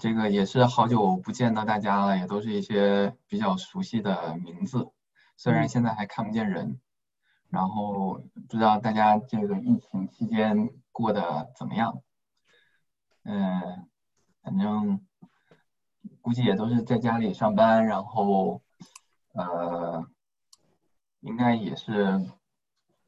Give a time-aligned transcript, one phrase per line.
[0.00, 4.90] 这个也是好久不见到大家了，也都是一些比较熟悉的名字，
[5.36, 6.80] 虽然现在还看不见人。
[7.50, 12.00] 然后不知道大家这个疫情期间过得怎么样？
[13.24, 13.88] 嗯，
[14.40, 15.04] 反正
[16.22, 18.62] 估计也都是在家里上班，然后
[19.34, 20.06] 呃，
[21.18, 22.24] 应该也是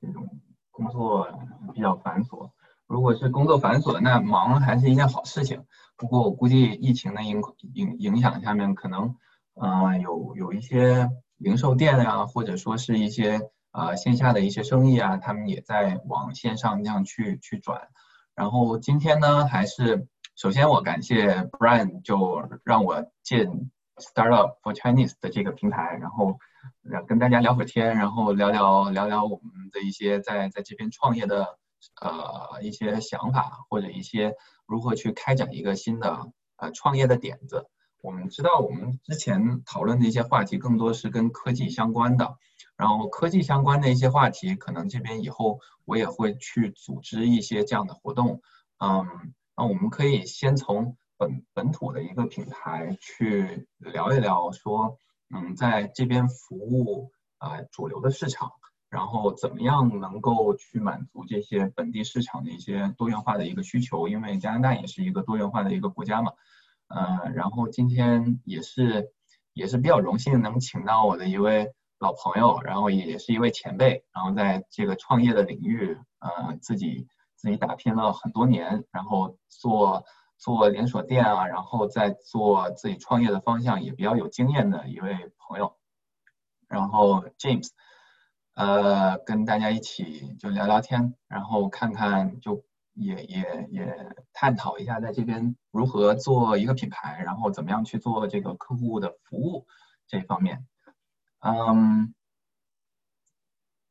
[0.00, 0.28] 这种
[0.72, 1.28] 工作
[1.72, 2.50] 比较繁琐。
[2.92, 5.64] 如果是工作繁琐，那忙还是一件好事情。
[5.96, 7.42] 不过我估计疫情的影
[7.74, 9.16] 影影响下面，可能
[9.54, 13.40] 呃有有一些零售店啊，或者说是一些。
[13.72, 17.88] 啊，线下的一些生意啊，他们也在往线上这样去去转。
[18.34, 26.36] 然后今天呢，还是首先我感谢 Brian 就让我进 Startup for Chinese 的这个平台，然后
[27.08, 31.56] 跟大家聊会天，然后聊聊聊聊我们的一些在在这边创业的
[32.00, 34.34] 呃一些想法，或者一些
[34.66, 37.68] 如何去开展一个新的呃创业的点子。
[38.00, 42.36] 我们知道我们之前讨论的一些话题更多是跟科技相关的。
[42.74, 48.40] 然后科技相关的一些话题，可能这边以后我也会去组织一些这样的活动，
[48.78, 54.98] 嗯，那我们可以先从本本土的一个品牌去聊一聊，说，
[55.32, 58.52] 嗯，在这边服务啊主流的市场，
[58.92, 66.32] 然后怎么样能够去满足这些本地市场的一些多元化的一个需求，因为加拿大也是一个多元化的一个国家嘛，
[66.88, 69.10] 嗯，然后今天也是
[69.54, 71.72] 也是比较荣幸能请到我的一位。
[72.02, 80.04] 老朋友，然后也是一位前辈，然后在这个创业的领域，呃，自己自己打拼了很多年，然后做
[80.36, 85.76] 做连锁店啊，然后在做自己创业的方向也比较有经验的一位朋友，
[86.66, 87.68] 然后 James，
[88.54, 99.66] 呃，跟大家一起就聊聊天，然后看看就也也也探讨一下在这边如何做一个品牌，然后怎么样去做这个客户的服务
[100.06, 100.66] 这方面。
[101.40, 102.14] 嗯，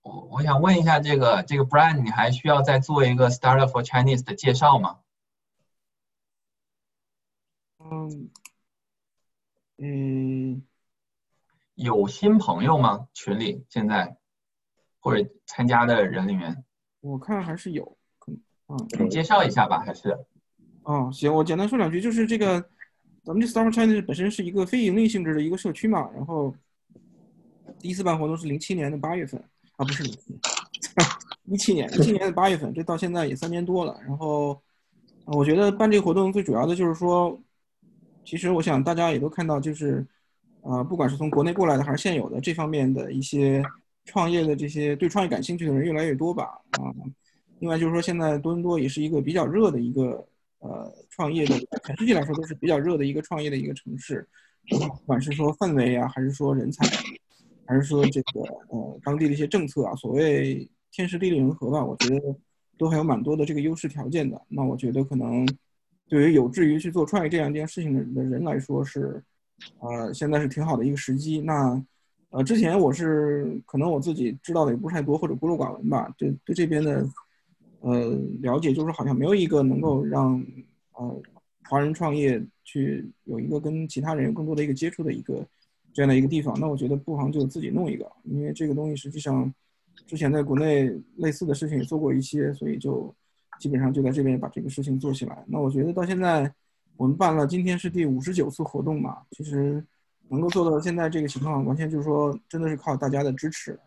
[0.01, 4.99] 我我想问一下，这个这个 Brian，你还需要再做一个 Startup for Chinese 的介绍吗？
[7.79, 8.29] 嗯
[9.77, 10.63] 嗯，
[11.73, 13.07] 有新朋友吗？
[13.13, 14.17] 群里现在
[15.01, 16.63] 或者参加的人里面？
[17.01, 17.97] 我看还是有，
[18.69, 20.17] 嗯，你介绍一下吧，还是？
[20.83, 22.63] 哦，行，我简单说两句，就是这个，
[23.25, 26.55] 咱们这 Startup Chinese 本身是一个非盈利性质的一个社区嘛，然后。
[27.79, 29.41] 第一次办活动是零七年的八月份
[29.77, 30.39] 啊，不是零七，
[31.45, 33.99] 一七年，一七年的八月份，这到现在也三年多了。
[34.05, 34.61] 然后，
[35.25, 37.39] 我觉得办这个活动最主要的就是说，
[38.23, 40.05] 其实我想大家也都看到，就是，
[40.61, 43.63] 呃，不管是从国内过来的还是现有的这方面的一些
[44.05, 46.93] 创业的这些对创业感兴趣的人越来越多吧，啊，
[47.59, 50.27] 另外就是说现在多伦多也是一个比较热的一个
[50.59, 54.27] 呃创业的，全世界来说都是比较热的一个创业的一个城市，
[54.69, 56.85] 不管是说氛围啊，还是说人才。
[57.67, 62.35] 还是说这个呃当地的一些政策啊，所谓天时地利人和吧，我觉得
[62.77, 64.41] 都还有蛮多的这个优势条件的。
[64.49, 65.47] 那我觉得可能
[66.09, 69.23] 对于有志于去做创业这样一件事情的的人来说是，
[69.79, 71.39] 呃现在是挺好的一个时机。
[71.39, 71.81] 那
[72.31, 77.07] 呃之前我是可能我自己知道的也不是太多或者孤陋寡闻吧，对对这边的
[77.81, 80.43] 呃了解就是好像没有一个能够让
[80.93, 81.21] 呃
[81.69, 85.45] 华人创业去有一个跟其他人有更多的一个接触的一个。
[85.93, 89.53] 这样的一个地方，那我觉得不妨就自己弄一个，因为这个东西实际上
[90.07, 93.13] 之前在国内类似的事情也做过一些，所以就
[93.59, 95.43] 基本上就在这边把这个事情做起来。
[95.47, 96.49] 那我觉得到现在
[96.95, 99.85] 我们办了，今天是第五十九次活动嘛，其实
[100.31, 103.77] 能够做到现在这个情况，完全就是说真的是靠大家的支持。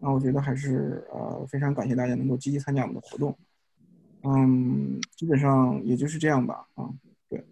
[0.00, 3.36] 那我觉得还是呃非常感谢大家能够积极参加我们的活动。
[4.22, 6.66] 嗯，基本上也就是这样吧。
[6.74, 6.88] 啊，
[7.28, 7.44] 对，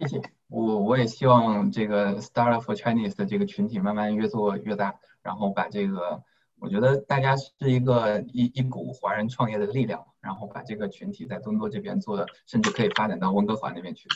[0.00, 0.20] 谢谢。
[0.48, 6.22] 我我也希望这个 start for Chinese 的这个群体慢慢越做越大，然后把这个，
[6.58, 14.08] 我觉得大家是一个一一股华人创业的力量，然后把这个群体在多多这边做的，甚至可以发展到温哥华那边去。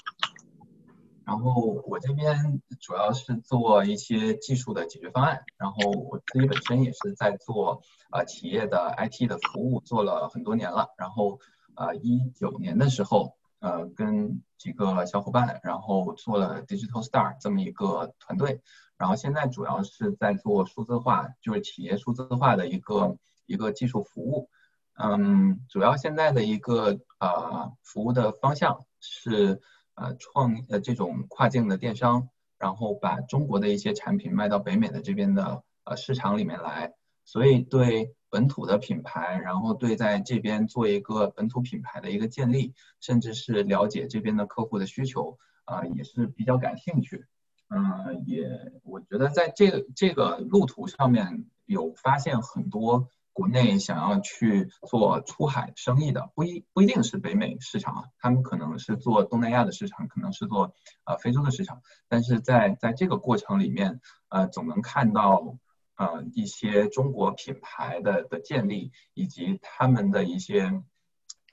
[1.25, 10.89] 然后我这边主要是做一些技术的解决方案，然后我自己本身也是在做呃企业的 IT 的服务，做了很多年了。
[10.97, 11.39] 然后
[11.75, 13.37] 呃一九年的时候。
[13.63, 18.61] 呃，跟几个小伙伴，然后做了 Digital Star 这么一个团队，
[18.99, 23.17] 然后现在主要是在做数字化，就是企业数字化的一个
[23.47, 24.51] 一个技术服务。
[24.95, 29.61] 嗯，主要现在的一个呃服务的方向是
[29.95, 32.29] 呃创呃这种跨境的电商，
[32.59, 36.95] 然后把中国的一些产品卖到北美的这边的呃市场里面来，
[37.25, 47.27] 所以对本土的品牌，然后对在这边做一个本土品牌的一个建立，甚至是了解这边的客户的需求，啊，也是比较感兴趣。
[47.69, 48.49] 嗯，也
[48.85, 60.75] 我觉得在这个这个路途上面有发现很多国内想要去做出海生意的，不一不一定是北美市场啊，他们可能是做东南亚的市场，可能是做
[61.05, 65.59] 呃非洲的市场，但是在在这个过程里面，呃，总能看到。
[65.95, 70.83] 呃，一些中国品牌的的建立以及他们的一些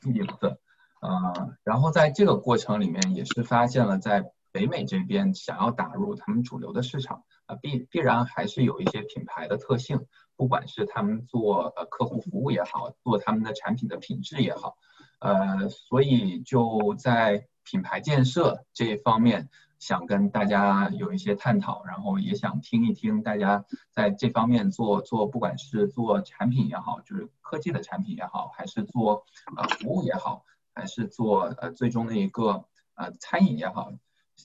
[0.05, 0.57] 影子，
[1.01, 10.05] 呃，然后在这个过程里面也是发现了，在北美这边想要打入他们主流的市场，啊，必必然还是有一些品牌的特性，
[10.35, 14.77] 不管是他们做呃客户服务也好，做他们的产品的品质也好，
[15.19, 19.49] 呃，所以就在品牌建设这一方面。
[19.79, 29.23] 想跟大家有一些探讨，然后也想听一听大家在这方面做做，不管是做产品也好，就是科技的产品也好，还是做
[29.55, 30.43] 呃服务也好，
[30.73, 32.65] 还是做呃最终的一个
[32.95, 33.93] 呃餐饮也好。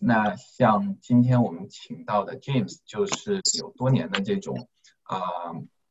[0.01, 4.69] 那像今天我们请到的 James，就是有多年的这种
[5.03, 5.21] 啊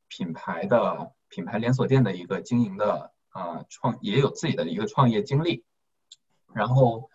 [0.07, 5.63] 品牌的品牌连锁店的一个经营的啊创，也有自己的一个创业经历。
[6.53, 7.09] 然后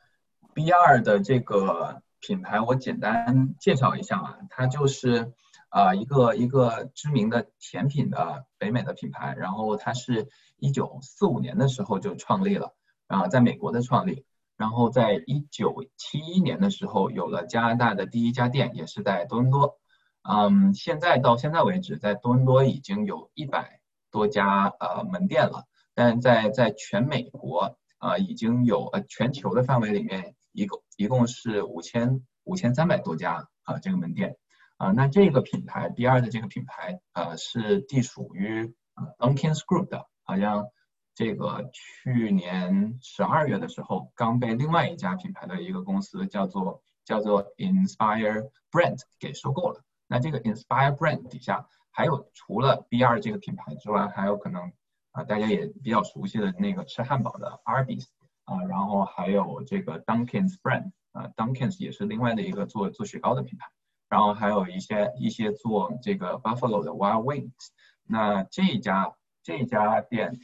[0.55, 2.02] B 二的这个。
[2.20, 5.32] 品牌我简单介绍一下啊，它就是
[5.69, 10.26] 啊一个一个知名的甜品的北美的品牌，然后它是
[10.56, 12.75] 一九四五年的时候就创立了，
[13.06, 14.25] 啊在美国的创立，
[14.58, 19.78] 然后在一九七一年的时候有了加拿大的第一家店，也是在多伦多，
[20.28, 25.64] 嗯现在到现在为止，在多伦多已经有一百多家呃门店了，
[25.94, 30.34] 但在在全美国啊已经有呃全球的范围里面。
[30.52, 34.38] 一共一共是五千五千三百多家啊，这个门店
[34.76, 38.75] 啊，那这个品牌 B 二的这个品牌呃是隶属于
[39.20, 40.66] Unkins Group 的，好像
[41.19, 49.82] 这个去年十二月的时候刚被另外一家品牌的一个公司叫做叫做 Inspire Brand 给收购了。
[50.06, 54.70] 那这个 Inspire Brand 底下还有除了 B 二这个品牌之外，还有可能
[55.11, 58.06] 啊大家也比较熟悉的那个吃汉堡的 Arby's。
[58.44, 63.67] 啊，然后还有这个 Dunkin's brand，啊，Dunkin's 也是另外的一个做做雪糕的品牌，
[64.09, 67.50] 然后还有一些一些做这个 Buffalo 的 Wild Wings，
[68.05, 69.12] 那这家
[69.43, 70.38] 这家店，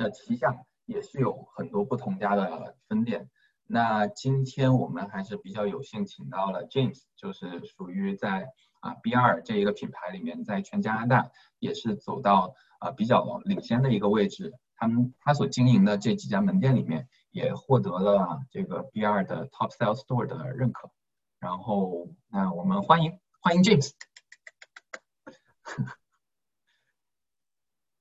[0.00, 3.28] 呃，旗下也是有很多不同家的分店。
[3.66, 8.48] 那今天我们还是比较有幸请到了 James，就是属于在
[8.80, 14.54] 啊 B 二这一个品牌里面，在全加拿大也是走到啊比较领先的一个位置。
[14.74, 20.90] 他们他所经营的这几家门店里面，也获得了这个 B 二的 Top Sales Store 的认可。
[21.38, 23.90] 然后，那我们欢迎欢迎 James。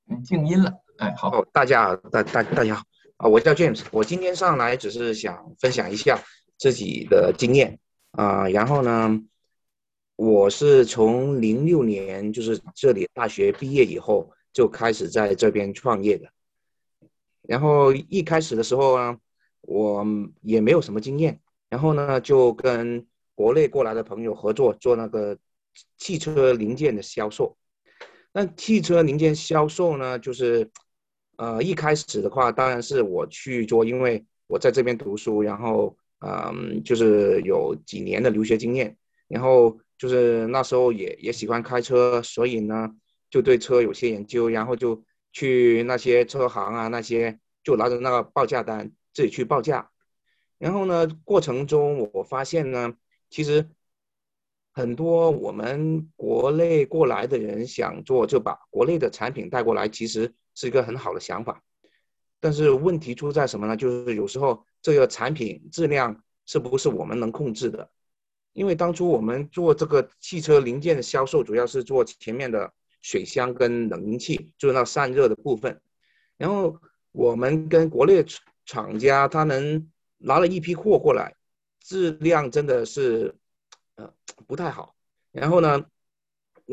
[0.06, 2.84] 你 静音了，哎，好，大家大大大家好
[3.16, 6.22] 啊，我叫 James，我今天上来只是想分享一下
[6.58, 7.80] 自己的经验
[8.12, 8.50] 啊。
[8.50, 9.18] 然后呢，
[10.18, 16.28] 我是从零六年就是这里大学毕业以后就开始在这边创业的。
[17.44, 19.18] 然后一开始的时候呢，
[19.62, 20.06] 我
[20.42, 25.38] 也没有什么经验，然后呢就跟国内过来的朋友合作做那个
[25.98, 27.56] 汽车零件的销售。
[28.34, 30.70] 那汽车零件销售呢，就是
[31.40, 38.96] 呃一开始的话，当然是我去做，因为我在这边读书，然后嗯就是有几年的留学经验，
[39.28, 42.90] 然后就是那时候也也喜欢开车，所以呢
[43.30, 45.04] 就对车有些研究，然后就。
[45.32, 49.92] 去那些车行啊，那些就拿着那个报价单自己去报价，
[50.58, 52.96] 然后呢，过程中我发现呢，
[53.30, 53.70] 其实
[54.74, 61.64] 很多我们国内过来的人想做，就把国内的产品带过来，其实是一个很好的想法。
[62.40, 63.78] 但是问题出在什么呢？
[63.78, 67.90] 就是有时候这个产品质量是不是我们能控制的？
[68.52, 72.74] 因为当初我们做这个汽车零件的销售，主要是做前面的。
[73.02, 75.80] 水箱跟冷凝器就是那散热的部分，
[76.36, 76.78] 然后
[77.14, 78.26] 我们跟国内
[78.66, 81.34] 厂家，他能拿了一批货过来，
[81.80, 83.34] 质量真的是
[83.96, 84.14] 呃
[84.46, 84.98] 不太好。
[85.32, 85.86] 然后呢，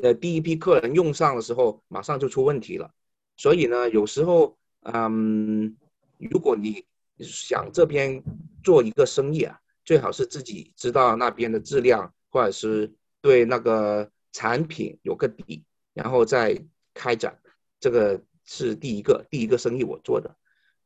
[0.02, 2.90] 呃第一批客人用上的时候，马上就出问题了。
[3.36, 5.76] 所以呢，有时候嗯，
[6.18, 6.84] 如果你
[7.18, 8.22] 想这边
[8.62, 15.64] 做一个生意啊，最好是自己知道那边的质量，或者是对那个产品有个底。
[15.94, 16.62] 然后再
[16.92, 17.38] 开展，
[17.80, 20.36] 这个是第一个第一个生意我做的。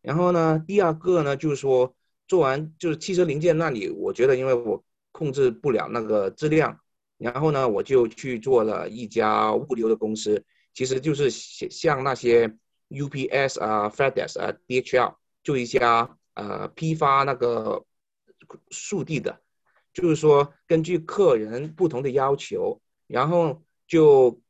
[0.03, 1.93] 然后呢，第二个呢，就是说
[2.29, 6.79] 做完就是汽车零件那里，我觉得因为我控制不了那个质量，
[7.19, 12.57] 然后呢，我就去做了一家物流的公司，其实就是像那些
[12.89, 17.85] UPS 啊、FedEx 啊、DHL 就一家呃批发那个
[18.71, 19.41] 速递的，
[19.93, 24.41] 就是说根据客人不同的要求，然后就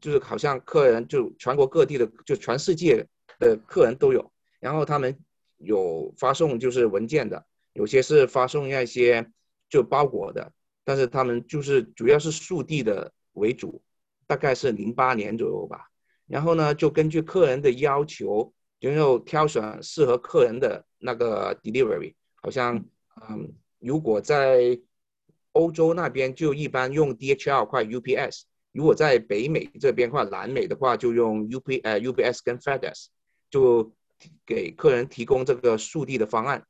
[0.00, 3.06] 就是好像客人就全国各地的就全世界
[3.38, 5.18] 的客人都有，然后他们
[5.58, 9.30] 有发送就是文件的，有些是发送那些
[9.68, 10.52] 就包裹的，
[10.84, 13.82] 但是他们就是主要是速递的为主。
[14.30, 15.90] 大概是零八年左右吧，
[16.28, 22.14] 然后呢，就根据客人的要求，然后挑选适合客人的那个 delivery。
[22.36, 22.76] 好像，
[23.28, 24.78] 嗯，如果在
[25.50, 33.06] 欧洲那边就一般用 DHL 或 UPS，如果在北美这边或南美的话，就用 UP 呃 UPS 跟 FedEx，
[33.50, 33.92] 就
[34.46, 36.64] 给客人提供这个速递的方案。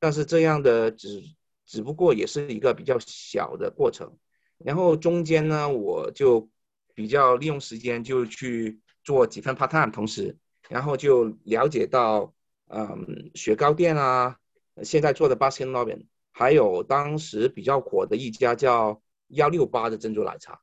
[0.00, 1.22] 但是这样的只
[1.66, 4.16] 只不过也是一个比较小的过程，
[4.56, 6.48] 然后中间呢，我就。
[6.94, 10.36] 比较利用时间就去做几份 part time，同时，
[10.68, 12.32] 然后就了解到，
[12.68, 14.38] 嗯，雪糕店啊，
[14.82, 20.60] 现在做的 Baskin Robbins，还有当时比较火的一家叫幺六八的珍珠奶茶，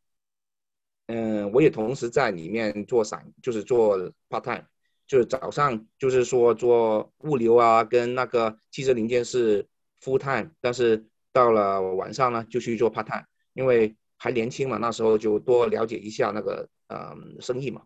[1.07, 4.63] 嗯，我也同时在里面做散，就是做 part time，
[5.05, 9.67] 就是早上就是说做物流啊，跟那个汽车零件是
[10.01, 13.95] full time，但是到了晚上呢就去做 part time，因为。
[14.23, 17.81] 还年轻嘛，那时候就多了解一下那个嗯生意嘛。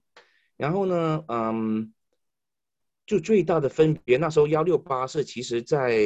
[0.57, 1.93] 然后呢，嗯，
[3.05, 5.97] 就最大的分别，那时候幺六八是其实在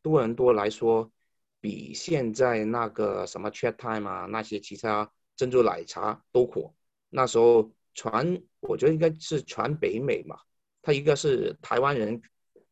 [0.00, 1.12] 多伦多来说，
[1.60, 6.72] 比现在那个什么 Chat Time 啊那些其他珍珠奶茶都火。
[7.10, 10.38] 那时候传，我觉得应该是传北美嘛。
[10.80, 12.22] 它一个是台湾人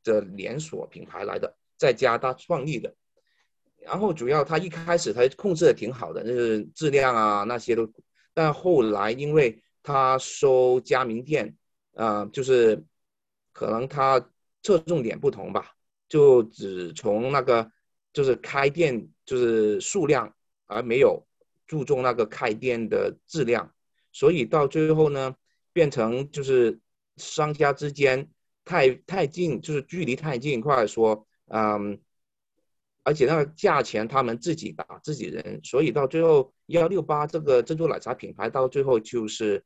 [0.02, 2.94] 的连锁品牌来的，在加拿大创立的。
[3.84, 7.92] 然后主要他一开始他控制的挺好的，就是质量啊那些都，
[8.32, 11.56] 但后来因为他收加盟店，
[11.94, 12.84] 啊，就是
[13.52, 14.24] 可能他
[14.62, 15.72] 侧重点不同吧，
[16.08, 17.70] 就只从那个
[18.12, 20.32] 就是开店就是数量，
[20.66, 21.26] 而没有
[21.66, 23.72] 注重那个开店的质量，
[24.12, 25.34] 所以到最后呢，
[25.72, 26.78] 变成就是
[27.16, 28.30] 商家之间
[28.64, 32.00] 太太近，就是距离太近，或者说，嗯。
[33.04, 39.64] 而且那个价钱他们自己打自己人，所以到最后幺六八这个珍珠奶茶品牌到最后就是，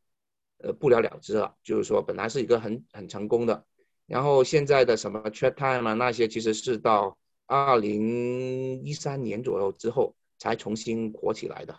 [0.58, 1.54] 呃不了了之了。
[1.62, 3.66] 就是说本来是一个很很成功的，
[4.06, 11.78] 然后现在的什么 Chat Time 啊那些其实是到二零一三年左右之后才重新火起来的。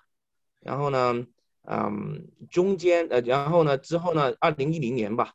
[0.59, 1.25] 然后呢，
[1.63, 5.33] 嗯，中间呃，然后呢之后呢，二零一零年吧，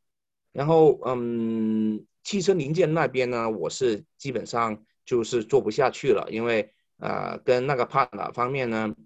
[0.53, 4.85] 然后嗯，汽车零件那边呢，我是基本上。
[5.13, 8.97] 就是做不下去了，因为呃，跟那个 partner 方面呢，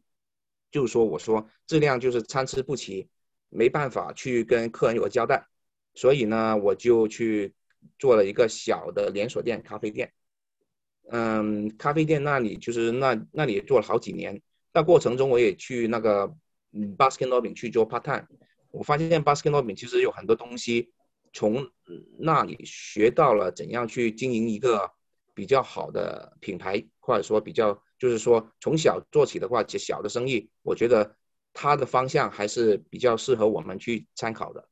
[0.70, 3.08] 就说我说质量就是参差不齐，
[3.48, 5.48] 没办法去跟客人有个交代，
[5.94, 7.52] 所以呢，我就去
[7.98, 10.12] 做了一个小的连锁店咖啡店。
[11.10, 14.40] 嗯，咖啡店那里就是那那里做了好几年，
[14.72, 16.32] 那过程中我也去那个
[16.70, 18.28] 嗯 Baskin Robbins 去做 part time，
[18.70, 20.92] 我发现 Baskin Robbins 其实有很多东西
[21.32, 21.68] 从
[22.16, 24.92] 那里学到了怎样去经营一个。
[25.36, 31.14] 比较好的品牌，或者说比较，就是说从小做起的话，其小的生意，我觉得
[31.52, 34.66] 它的方向还是比较适合我们去参考的。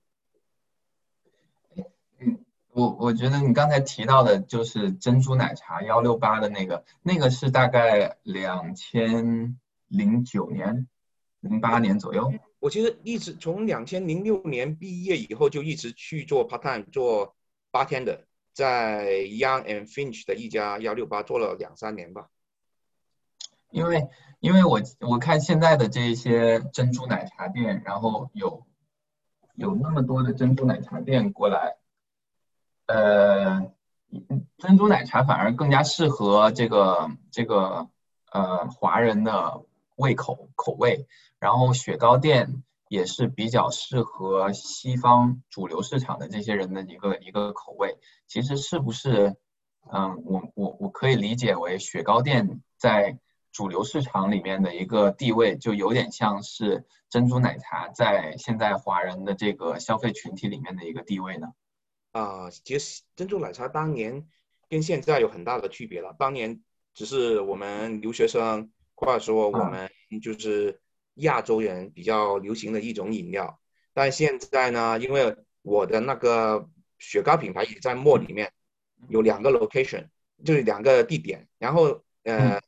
[2.18, 2.42] 嗯，
[2.72, 10.88] 我我觉得你刚才提到的就是珍珠奶茶幺六八的那个，那个是大概两千零九年、
[11.40, 12.32] 零八年左右。
[12.58, 17.36] 我其实一直从两千零六年毕业以后就一直去做 part time 做
[17.70, 18.24] 八天的。
[18.54, 22.28] 在 Young and Finch 的一家幺六八做了两三年吧，
[23.70, 24.08] 因为
[24.38, 28.64] 因为我我看现在的这些珍珠奶茶店，然后有
[29.56, 31.76] 有那么多的珍珠奶茶店过来，
[32.86, 33.72] 呃，
[34.58, 37.88] 珍珠奶茶反而更加适合这个这个
[38.30, 39.64] 呃华人的
[39.96, 41.08] 胃口口味，
[41.40, 42.62] 然后雪糕店。
[42.94, 47.98] 也是比较适合西方主流市场的这些人的一个一个口味。
[48.28, 49.34] 其实是不是，
[49.92, 53.18] 嗯，我我我可以理解为雪糕店在
[53.52, 61.48] 主流市场里面的一个地位，就有点像是珍珠奶茶在现在华人的这个消费群体里面的一个地位呢？
[62.12, 64.24] 啊，其实珍珠奶茶当年
[64.68, 66.14] 跟现在有很大的区别了。
[66.16, 66.62] 当年
[66.94, 69.90] 只是我们留学生，或者说我们
[70.22, 70.80] 就是。
[71.14, 73.60] 亚洲人比较流行的一种饮料，
[73.92, 76.68] 但现在呢，因为我的那个
[76.98, 78.52] 雪糕品牌也在墨里面，
[79.08, 80.08] 有两个 location，
[80.44, 82.60] 就是两个地点，然后呃，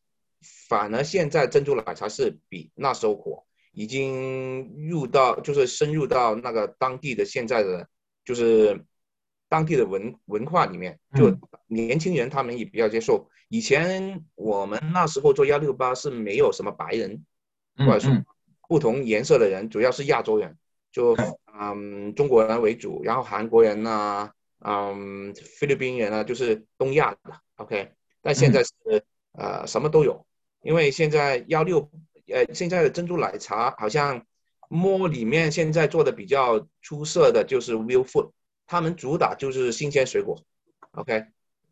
[0.68, 7.88] 反而现在珍珠奶茶是比那时候火，已经入到，就是深入到那个当地的现在的，
[8.24, 8.84] 就是
[9.48, 11.36] 当地的文文化里面，就
[11.66, 13.28] 年轻人他们也比较接受。
[13.48, 17.24] 以前我们那时候做幺六八是没有什么白人，
[17.76, 18.12] 或者说
[18.68, 20.56] 不同颜色的人，主要是亚洲人，
[20.92, 21.16] 就
[21.58, 24.30] 嗯中国人为主，然后韩国人呐，
[24.60, 27.18] 嗯菲律宾人啊，就是东亚的。
[27.56, 27.92] OK，
[28.22, 28.72] 但现在是
[29.32, 30.26] 呃什么都有，
[30.62, 31.90] 因为现在幺六
[32.28, 34.24] 呃现在的珍珠奶茶好像
[34.68, 38.30] 摸里面现在做的比较出色的就是 Will Food，
[38.66, 40.42] 他们主打就是新鲜水果。
[40.92, 41.26] OK。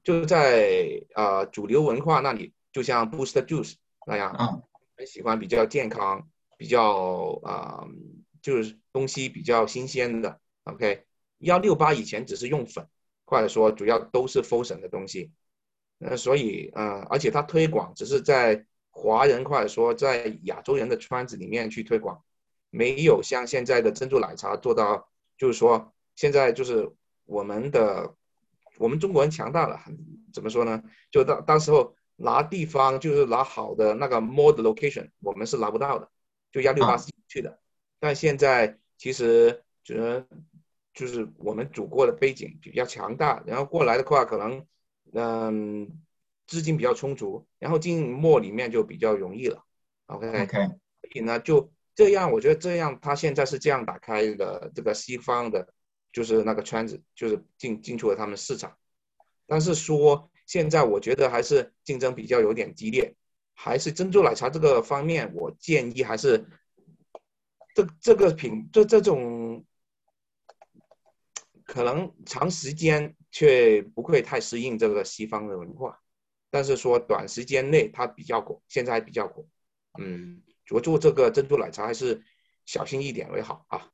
[0.05, 4.63] 就在呃主流文化那里，就像 Boost Juice 那样，嗯，
[4.99, 7.85] 很喜欢比较健康、比较啊，
[8.43, 10.41] 就是东西比较新鲜的。
[10.65, 11.05] OK，
[11.39, 12.89] 幺六八以前只是用粉，
[13.25, 15.33] 或者说主要都是 Frozen 的东西，
[15.99, 22.23] 呃，所以呃，而且它推广只是在华人或者说在亚洲人的圈子里面去推广，
[22.71, 25.09] 没有像现在的珍珠奶茶做到，
[25.39, 26.91] 就是说现在就是
[27.25, 28.15] 我们的。
[28.77, 29.81] 我们中国人强大了，
[30.33, 30.83] 怎么说呢？
[31.09, 36.11] 就当当时候拿地方，就是拿好的那个 mod location，我们是拿不到的，
[36.55, 37.59] 就幺六八是去的。
[37.99, 40.25] 但现在其实就是
[40.95, 44.65] 就是我们祖国的背景比较强大，然后过来的话，可能
[45.13, 46.01] 嗯
[46.47, 49.65] 资金比较充足，然后进墨里面就比较容易了。
[50.07, 55.69] OK OK，所以呢就这样，我觉得这样他现在是这样打开的这个西方的。
[56.15, 58.79] 就是那个圈子，就是进进出了他们市场，
[59.49, 63.17] 但是说现在我觉得还是竞争比较有点激烈，
[63.55, 66.47] 还是珍珠奶茶这个方面，我建议还是
[67.75, 69.65] 这这个品这这种
[71.65, 76.01] 可能长时间却不会太适应这个西方的文化，
[76.51, 79.47] 但是说短时间内它比较火，现在还比较火，
[79.99, 82.23] 嗯，我做这个珍珠奶茶还是
[82.67, 83.91] 小心一点为好啊，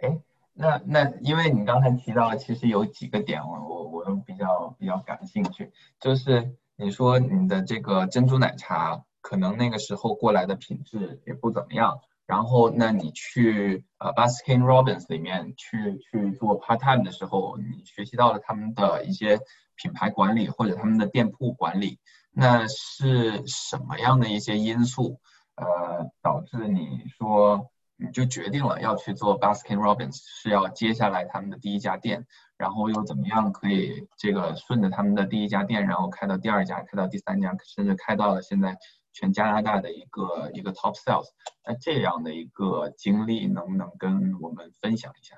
[0.00, 0.20] 哎。
[0.60, 5.70] 那那，因为你刚才提到，其实有几个点，我我我都比较比较感兴趣。
[6.00, 11.98] 就是你说你的这个珍珠奶茶，可能那个时候过来的品质也不怎么样。
[12.24, 19.40] 然后，那你去呃 Baskin Robbins 里面去去做 part time 的时候，你学习到了他们的一些
[19.74, 21.98] 品牌管理或者他们的店铺管理。
[22.30, 25.18] 那是什么样的一些因素，
[25.56, 27.70] 呃，导致你说？
[28.00, 38.76] 你就决定了要去做 Baskin Robbins，是要接下来他们的第一家店，然后又怎么样可以这个顺着他们的第一家店，然后开到第二家，开到第三家，甚至开到了现在
[39.12, 41.28] 全加拿大的一个一个 top sales。
[41.64, 45.36] 那这样的一个经历能不能跟我们分享一下？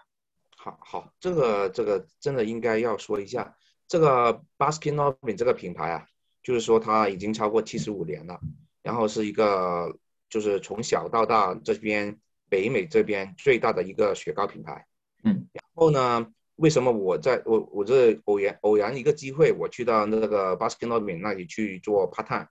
[0.56, 3.54] 好好，这个这个真的应该要说一下，
[3.86, 6.06] 这个 Baskin Robbins 这个品牌啊，
[6.42, 8.40] 就是说它已经超过七十五年了，
[8.82, 9.96] 然后是一个
[10.28, 12.18] 就是从小到大这边。
[12.50, 14.84] 北美这边最大的一个雪糕品牌，
[15.22, 16.26] 嗯，然后呢，
[16.60, 22.46] 为什么我在我我这偶然偶然一个机会，我去到那个 Baskin Robbins 那里去做 part time，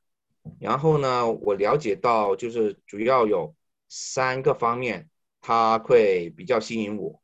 [0.59, 3.53] 然后呢，我了解到就是主要有
[3.87, 5.07] 三个方面，
[5.41, 7.21] 它会比较吸引我。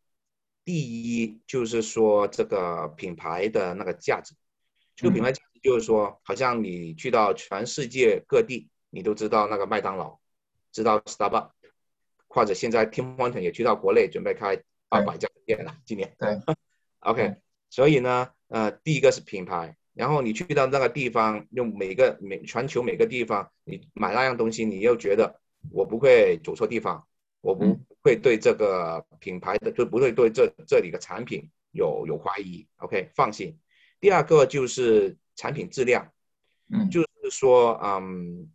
[0.63, 4.35] 第一就是说这个品牌的那个价值，
[4.95, 10.19] 这个品牌价值就是说，好像你去到全世界各地，你都知道那个麦当劳，
[10.71, 11.49] 知道 Starbucks。
[12.27, 16.13] 或者现在 Tim Horton 也去到国内准备开二百家店了，今年。
[16.19, 16.37] 对
[17.05, 17.35] ，OK，
[17.69, 25.39] 所以呢，呃，第一个是品牌，然后你去到那个地方，用每个每全球每个地方，你买那样东西，你又觉得
[25.71, 27.07] 我不会走错地方，
[27.41, 33.57] 我不会对这个品牌的就不会对这这里的产品有有怀疑，OK，放心。
[33.99, 36.11] 第二个就是产品质量，
[36.73, 38.49] 嗯，就是说，嗯，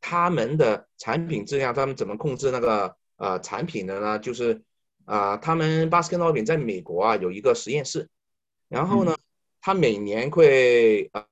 [0.00, 2.96] 他们的产品质量，他们怎么控制那个？
[3.20, 4.62] 呃，产品的呢，就是
[5.04, 8.08] 啊，他们 Baskin Robbins 在美国啊有一个实验室，
[8.68, 9.16] 然后呢，
[9.60, 11.26] 他每年会呃，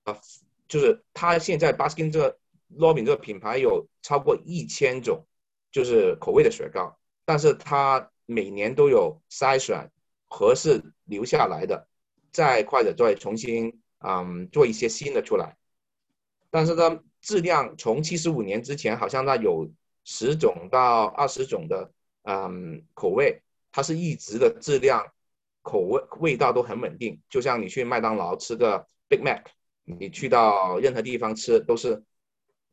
[0.67, 2.39] 就是他现在 Baskin 这个
[2.77, 5.27] Robbins 这个品牌有超过一千种
[5.71, 9.91] 就是口味的雪糕，但是他每年都有筛选
[10.27, 11.87] 合适留下来的，
[12.33, 15.57] 再或者再重新嗯做一些新的出来，
[16.51, 19.71] 但是呢，质量从七十五年之前好像那有。
[20.11, 23.43] 十种到二十种的嗯口味，
[23.79, 25.07] 它是一直的质量、
[25.63, 27.23] 口味、味道都很稳定。
[27.31, 29.47] 就像你去麦当劳吃个 Big Mac，
[29.85, 32.03] 你去到任何地方吃都是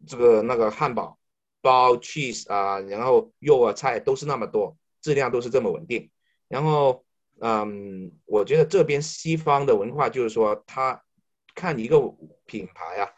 [0.07, 1.19] 这个那个汉堡
[1.61, 6.09] 包 cheese 啊，然后肉啊菜都是那么多，质量都是这么稳定。
[6.47, 7.05] 然后
[7.39, 10.99] 嗯，我觉得这边西方的文化就是说，他
[11.53, 12.01] 看一个
[12.47, 13.11] 品牌啊，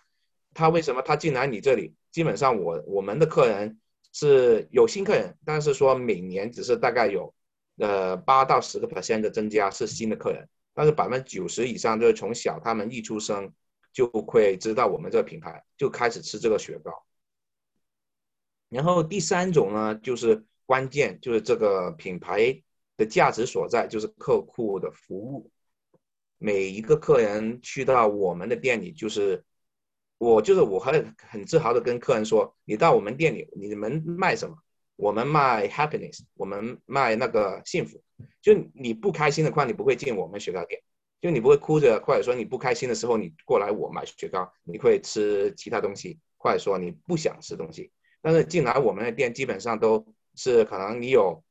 [0.54, 3.80] 他为什么他进来你这里，基本上我我们的客人。
[4.13, 7.32] 是有新客人，但是说每年只是大概有
[7.78, 13.54] 呃八到十个 percent 的增加是新的客人，但是百分之九十以上就是从小他们一出生
[13.94, 16.92] 就会知道我们这个品牌，就开始吃这个雪糕。
[18.70, 22.62] 然后第三种呢，就是关键就是这个品牌
[22.98, 25.50] 的价值所在，就是客户的服务。
[26.38, 29.44] 每一个客人去到我们的店里，就是
[30.18, 34.56] 我就是我很很自豪的跟客人说，你到我们店里，你们卖什么？
[34.98, 38.04] 我们卖 happiness，我们卖那个幸福。
[38.42, 40.82] 就你不开心的话，你不会进我们雪糕店。
[41.20, 47.92] 就你不会哭着，或者说你不开心的时候，你过来我买雪糕，你会吃其他东西，或者说你不想吃东西。
[48.22, 50.06] 但是进来我们的店，基本上都
[50.36, 51.44] 是可能你有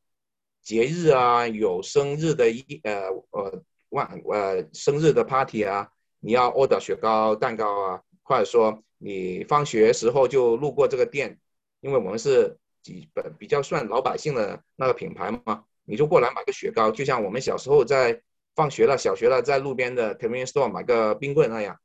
[0.63, 5.89] 节日啊，有生日的一呃呃万呃生日的 party 啊，
[6.21, 11.39] 你要 order 雪糕蛋糕啊，或者说你放学时候就路过这个店，
[11.81, 12.57] 因为我们是
[12.95, 18.23] 几本比较算老百姓的那个品牌嘛，你就过来买个雪糕，就像我们小时候在
[18.55, 21.79] 放学了、小学了，在路边的 convenience store 买个冰棍那样。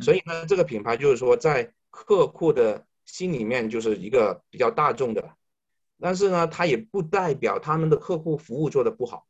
[0.00, 2.84] 所以呢，这个品牌就是说在客户的。
[3.08, 5.32] 心里面就是一个比较大众的，
[5.98, 9.26] 但是呢，它也不代表他们的客户服务做的不好。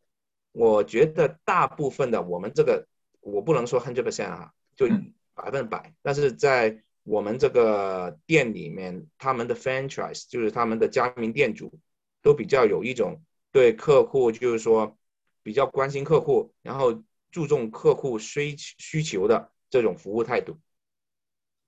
[0.50, 2.88] 我觉得大部分的我们这个，
[3.20, 4.88] 我不能说 hundred percent 啊，就
[5.32, 5.94] 百分百。
[6.02, 11.72] 但是在我们这个店里面，他们的 franchise 就是他们的加盟店主，
[12.20, 14.98] 都比较有一种对客户就是说
[15.42, 20.58] 比较关心客户，然后注重客户需需求的这种服务态度。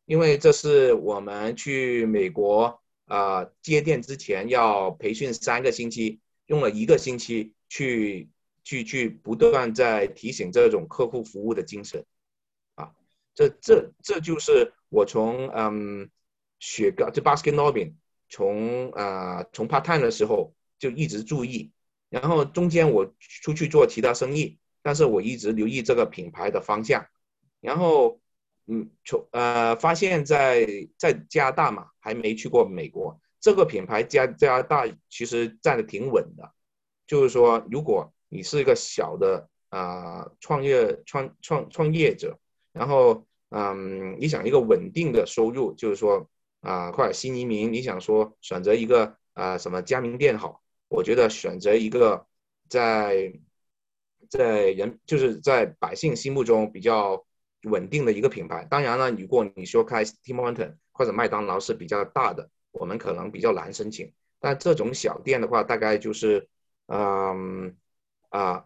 [0.05, 8.29] 因为这是我们去美国啊接店之前要培训三个星期，用了一个星期去
[8.63, 12.05] 去去不断在提醒这种客户服务的精神，
[13.35, 16.11] 这这这就是我从嗯
[16.59, 17.95] 雪糕这 Baskin Robin
[18.29, 21.73] 从啊从 part time 的时候就一直注意，
[22.09, 27.07] 然后中间我出去做其他生意，但是我一直留意这个品牌的方向，
[27.61, 28.21] 然后。
[28.67, 30.65] 嗯，从呃发现，在
[30.97, 33.21] 在加拿大嘛，还没去过美国。
[33.41, 36.53] 这个品牌加加拿大其实站的挺稳的，
[37.05, 42.39] 就是说，如果你是一个小的啊创业创创创业者，
[42.73, 46.29] 然后嗯，你想一个稳定的收入，就是说
[46.61, 50.63] 啊，或者新移民，你想说选择一个啊什么加盟店好？
[50.89, 52.27] 我觉得选择一个
[52.69, 53.33] 在
[54.29, 57.25] 在人就是在百姓心目中比较。
[57.65, 64.11] 稳定的一个品牌，当然了，如果你说开 Tim Horton 或者麦当劳是比较大的，我们可能比较难申请。
[64.39, 66.49] 但这种小店的话，大概就是，
[66.87, 67.77] 嗯，
[68.31, 68.65] 啊，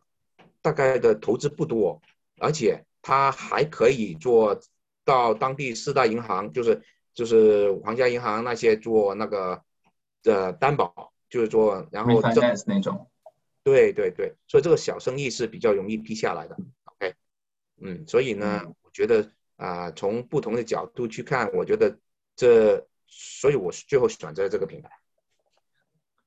[0.63, 2.01] 大概的投资不多，
[2.39, 4.59] 而且它还可以做
[5.05, 9.63] 到当地四大银行，就是就是皇家银行那些做那个
[10.23, 13.11] 的担保，就是做然后这那种。
[13.63, 16.57] 对对对，所以这个小生意是比较容易批下来的。
[16.85, 17.15] OK，
[17.83, 18.63] 嗯，所以呢。
[18.85, 21.99] 我觉得啊，从不同的角度去看，我觉得
[22.37, 24.89] 这，所以我最后选择这个品牌。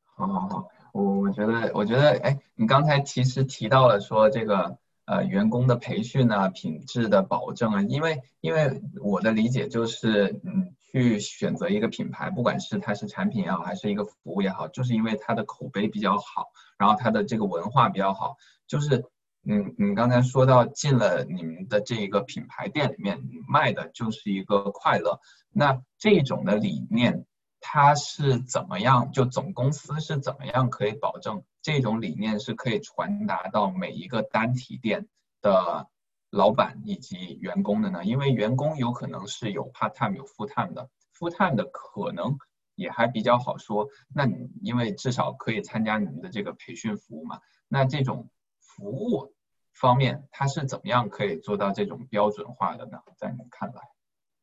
[0.04, 16.46] 好好好，我我觉得，我觉得，哎，你刚才其实提到了说这个呃员工的培训啊，品质的保证啊，因为因为我的理解就是，嗯，去选择一个品牌，不管是它是产品也好，还是一个服务也好，就是因为它的口碑比较好，
[16.78, 19.04] 然后它的这个文化比较好，就是。
[19.50, 23.18] 嗯，你刚才说到进了你们的这一个品牌店里面，
[23.48, 25.22] 卖的就是一个快乐。
[25.54, 27.26] 那这种的理念，
[27.62, 29.10] 它是怎么样？
[29.14, 35.06] 就总公司是怎么样可以保证这种理念是可以传达到每一个单体店
[35.42, 35.86] 的
[36.30, 38.06] 老板以及员工的呢？
[38.06, 42.38] 因为员工有可能是有 part time 有 full time 的，full time 的可能
[42.76, 43.90] 也还比较好说。
[44.16, 47.42] 那你因为至少可以参加你们的这个培训服务嘛？
[47.68, 48.30] 那这种
[48.62, 49.34] 服务。
[49.74, 52.98] 方面，它是怎么样可以做到这种标准化的呢？
[53.16, 53.82] 在你看来，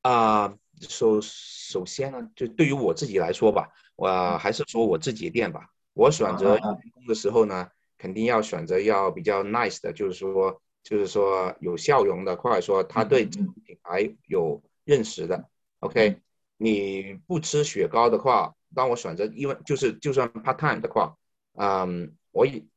[0.03, 5.71] 啊，首首先呢，就对于我自己来说吧，我还是说我自己店吧。
[5.95, 15.49] 我选择员工的时候呢，肯定要选择要比较 nice 的，就是说，就是说有笑容的，或者说他对这个品牌有认识的。
[15.81, 16.21] OK，
[16.59, 21.17] 你不吃雪糕的话，当我选择，因为就是就算 part time 的话，
[21.55, 22.69] 嗯，我以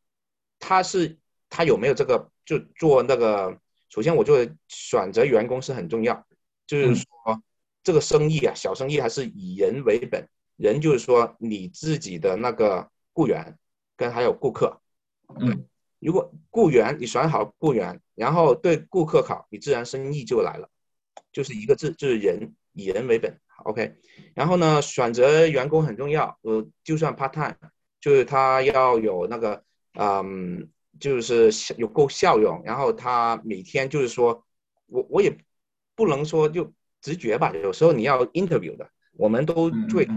[0.59, 1.17] 他是
[1.49, 2.31] 他有没有这个。
[2.47, 4.35] 就做那个，首先我就
[4.69, 6.25] 选择员工是很重要，
[6.65, 7.43] 就是说
[7.83, 10.25] 这个生意啊，小生意还是以人为本，
[10.55, 13.57] 人就是说你自己的那个雇员
[13.95, 14.79] 跟还有顾客，
[15.39, 15.65] 嗯，
[15.97, 20.69] 如果雇员你选好雇员，然后对顾客好，你自然生意就来了，
[21.31, 23.95] 就是一个字，就是人以人为本，OK，
[24.35, 26.37] 然后呢，选择员工很重要。
[26.43, 27.55] 呃，就算 part time，
[27.99, 29.63] 就是他要有那个，
[29.99, 32.61] 嗯，就是有够效用。
[32.63, 34.45] 然后他每天就是说，
[34.85, 35.35] 我我也
[35.95, 40.07] 不能说就直觉吧，有时候你要 interview 的，我们都会。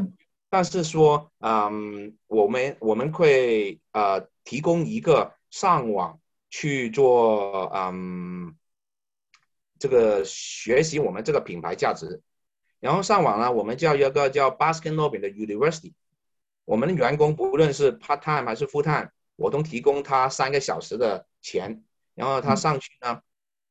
[0.51, 8.57] 但是说，嗯，我们我们会呃提供一个上网去做，嗯，
[9.79, 12.21] 这个学习我们这个品牌价值。
[12.81, 15.93] 然后上网呢，我们叫一个叫 Baskin Robbins 的 University，
[16.65, 21.85] 我们的员工不论是 part time 还是 full time，我都提供他三个小时的钱，
[22.15, 23.23] 然后他上去呢，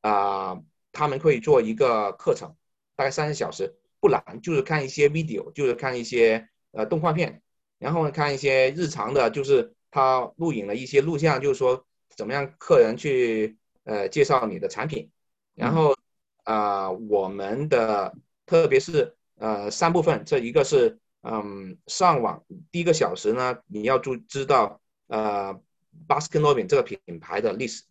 [0.01, 0.61] 啊，
[0.93, 2.55] 他们会做一个课程，
[2.95, 7.41] 大概三个小时，不难，就是看一些 video，就是看一些呃动画片，
[7.77, 15.09] 然后看一些日常的，就是他录影了一些录像，就是说怎么样客人去呃介绍你的产品，
[15.55, 15.95] 然后
[16.43, 18.15] 啊我们的。
[18.49, 25.61] 特别是呃三部分，这一个是嗯上网第一个小时呢，你要注知道呃
[26.07, 27.83] Baskin Robbins 这个品牌的历史，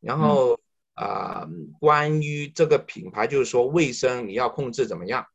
[0.00, 0.58] 然后
[0.94, 5.28] 啊关于这个品牌就是说卫生你要控制怎么样，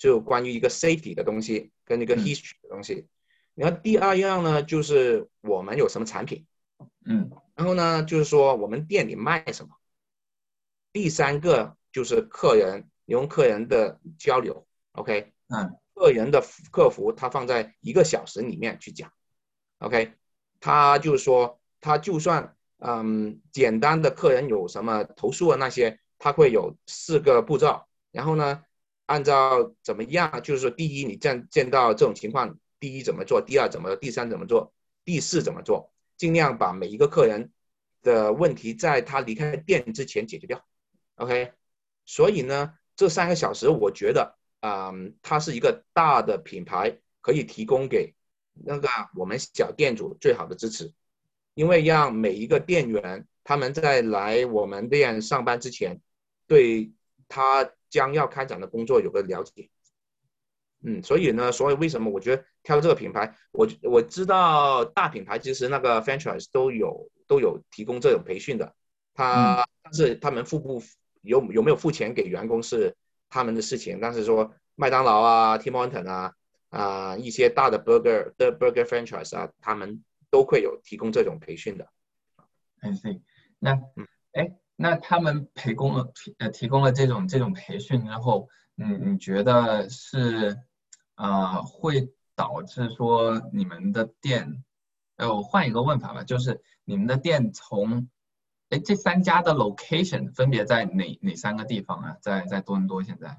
[0.00, 3.06] 就关于一个 safety 的东西跟一个 history 的东西，
[3.54, 6.46] 然后第二样呢就是我们有什么产品，
[7.04, 9.76] 嗯，然后呢就是说我们店里卖什么，
[10.92, 12.90] 第三个就是客人。
[13.06, 19.12] 你用客人的交流，OK，嗯，客人的客服他放在一个小时里面去讲
[19.78, 20.12] ，OK，
[20.60, 27.82] 他就是说他就算嗯简单的客人有什么投诉啊那些，他会有四个步骤，
[28.12, 28.62] 然后呢，
[29.10, 34.72] 按照怎么样，就是说第一你见见到这种情况，第一怎么做，第二怎么，第三怎么做，
[35.04, 37.50] 第四怎么做，尽量把每一个客人
[38.02, 40.64] 的问题在他离开店之前解决掉
[41.16, 41.52] ，OK，
[42.06, 42.74] 所以呢。
[42.96, 48.14] 这三个小时，我觉得，嗯，它是一个大的品牌，可以提供给
[48.52, 50.92] 那个我们小店主最好的支持，
[51.54, 56.02] 因为让每一个店员他们在来我们店上班之前，
[56.46, 56.92] 对
[57.26, 59.68] 他将要开展的工作有个了解。
[60.82, 68.74] 嗯，所以呢，所以为什么我觉得挑这个品牌，我我知道大品牌其实那个 franchise 都有都有提供这种培训的，
[69.12, 70.82] 他但是他们付不。
[71.22, 72.96] 有有没有付钱给员工是
[73.28, 76.32] 他们的事情，但是说麦当劳啊、Tim Horton 啊
[76.70, 81.86] 啊一些大的 burger 的 burger franchise 啊，他们都会有提供这种培训的。
[82.80, 83.20] I see。
[83.58, 83.72] 那
[84.32, 90.56] 哎，那他们提供了呃提供了这种这种培训之后，嗯，你觉得是
[91.16, 94.64] 呃会导致说你们的店，
[95.16, 98.08] 呃，我换一个问法吧，就是你们的店从
[98.70, 102.16] 哎，这三家的 location 分别在哪哪三个地方啊？
[102.22, 103.36] 在在多伦多现在？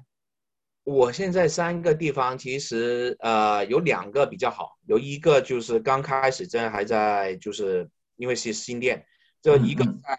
[0.84, 9.04] 我现在三个地方其实呃有两个比较好，有一个就是刚开始真还在，就是因为是新店，
[9.42, 10.18] 这一个在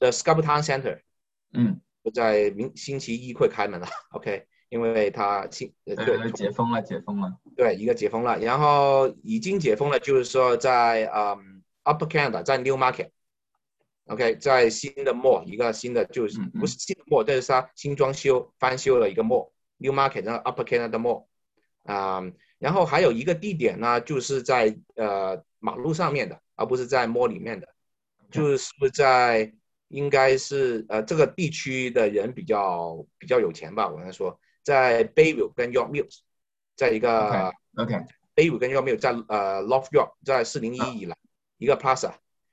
[0.00, 1.00] 呃 Scarborough Town Center，
[1.52, 13.10] 嗯，就在明星期一会开门了，OK，因为它新对解封了，解封了，对，一个解封了，然后已经解封了，就是说在嗯 Upper Canada，在 New Market。
[14.06, 21.24] OK，在新的 mall 一个新的就是不是新的 mall，但是它新装修翻修了一个 mall，New Market 那 Upper Canada Mall
[21.84, 22.22] 啊，
[22.58, 27.73] 然后还有一个地点呢，就是在呃马路上面的，而不是在 mall 里面的，
[28.30, 29.52] 就是在
[29.88, 36.18] 应该是呃这个地区的人比较比较有钱吧，我跟他说，在 Bayview 跟 York Mills，
[36.76, 41.16] 在一个 OK，Bayview 跟 York Mills 在呃 Loft York 在四零一以来
[41.58, 42.12] 一个 Plaza。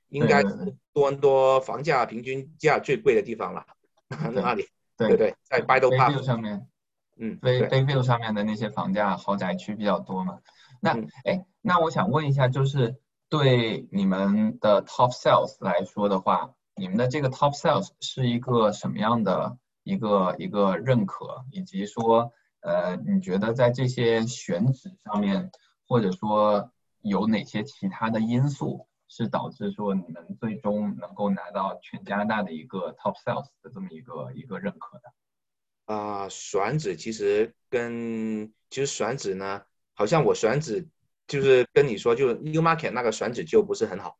[0.09, 0.43] 应该
[0.91, 3.65] 多伦多房价平均价最贵的地方了，
[4.09, 6.67] 那里对对，在 b i d l Park 上面，
[7.15, 10.39] 嗯，对 b a v i e 上面的那些房价豪宅区比较多嘛。
[10.81, 10.91] 那
[11.23, 12.93] 哎，那我想问一下，就是
[13.31, 25.49] 对你们的 Top Sales 来说的话，你们的这个 Top Sales 是一个什么样的一个一个认可，以及说呃，你觉得在这些选址上面，
[25.87, 26.69] 或者说
[27.01, 28.85] 有哪些其他的因素？
[29.13, 35.93] 是导致说你们最终能够拿到全加拿大的一个 top sales 的这么一个一个认可的。
[35.93, 39.63] 啊，选址其实跟其实选址呢，
[39.93, 40.87] 好像我选址
[41.31, 44.17] 就是跟你说，就 New Market 那个选址就不是很好，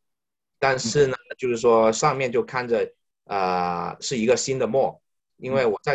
[0.60, 2.90] 但是呢，就是说上面就看着
[3.26, 5.02] 啊是一个新的 mall，
[5.36, 5.94] 因为我在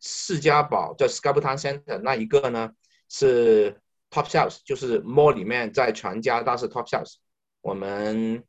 [0.00, 2.72] 世家堡在 Scarborough Center 那一个呢
[3.10, 3.78] 是
[4.10, 7.16] top sales，就是 mall 里面在全加拿大是 top sales。
[7.60, 8.42] 我们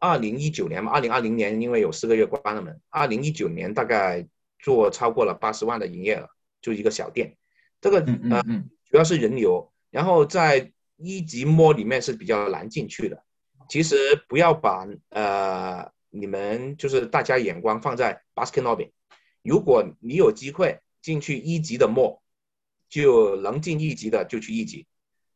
[0.00, 4.26] 二零一九年嘛，二零二零年因为有四个月关了门，二零一九年大概
[4.58, 6.28] 做超过了八十万的营业额，
[6.60, 7.36] 就一个小店。
[7.80, 8.68] 这个呃嗯。
[8.90, 10.70] 主要是人流，然后在
[11.02, 13.22] 一级摸里面是比较难进去的。
[13.68, 13.96] 其实
[14.28, 18.90] 不要把呃你们就是大家眼光放在 basket lobby，
[19.42, 22.22] 如果你有机会进去一级的摸，
[22.88, 24.86] 就能进一级的就去一级，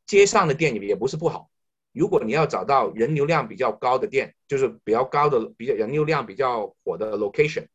[0.07, 1.51] 街上的店也不是不好。
[1.93, 7.67] 如果你要找到人流量比较高的店，就是比较高的、比较人流量比较火的 location，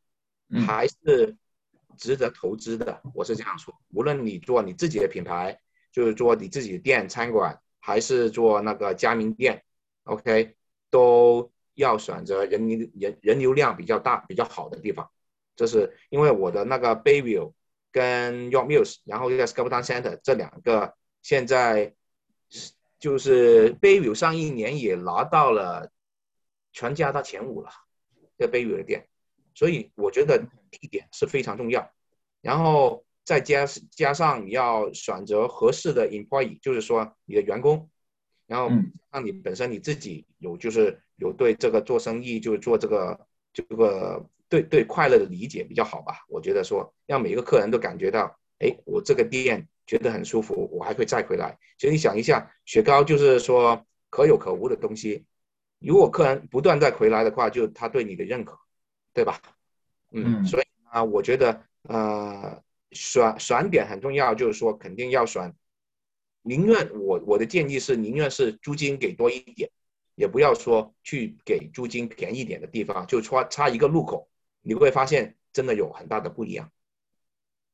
[0.48, 1.36] 嗯还是
[1.98, 3.02] 值得投资的。
[3.14, 5.58] 我是这样说，无论你做你自己的品牌，
[5.90, 9.64] 就是做你自己的店餐馆，还是做那个加盟店
[10.04, 10.54] ，OK，
[10.88, 15.10] 都要选择人流人人流量比较大、比较好的地方。
[15.56, 17.52] 这是因为我的那个 Bayview
[17.90, 21.92] 跟 York Mills，然后一个 s c a r b o r Center 这两个现在
[23.00, 25.90] 就是 Bayview 上一年也拿到了
[26.72, 27.70] 全加大前五了，
[28.38, 29.08] 这 Bayview 的店，
[29.56, 30.38] 所以我觉得
[30.70, 31.90] 地点是非常重要，
[32.42, 37.88] 然后再加加上你要选择合适的 employee，就是说你的员工，
[38.46, 46.24] 然后嗯让你本身你自己有就是有对这个做生意就是做这个这个对对快乐的理解比较好吧。
[46.28, 51.58] 我觉得说让每个客人都感觉到，哎，我这个店觉得很舒服，我还会再回来。
[51.78, 55.24] 其实你想一下，雪糕就是说可有可无的东西，
[55.78, 58.58] 如果客人不断再回来的话，就他对你的认可，
[59.12, 59.40] 对吧？
[60.10, 65.54] 嗯，嗯所以啊，我觉得呃选选点很重要，就是说肯定要选，
[66.42, 69.70] 宁愿我我的建议是宁愿是租金给多一点，
[70.14, 74.28] 也不要说去给租金便宜点的地方，就差差一个路口，
[74.60, 76.70] 你会发现真的有很大的不一样。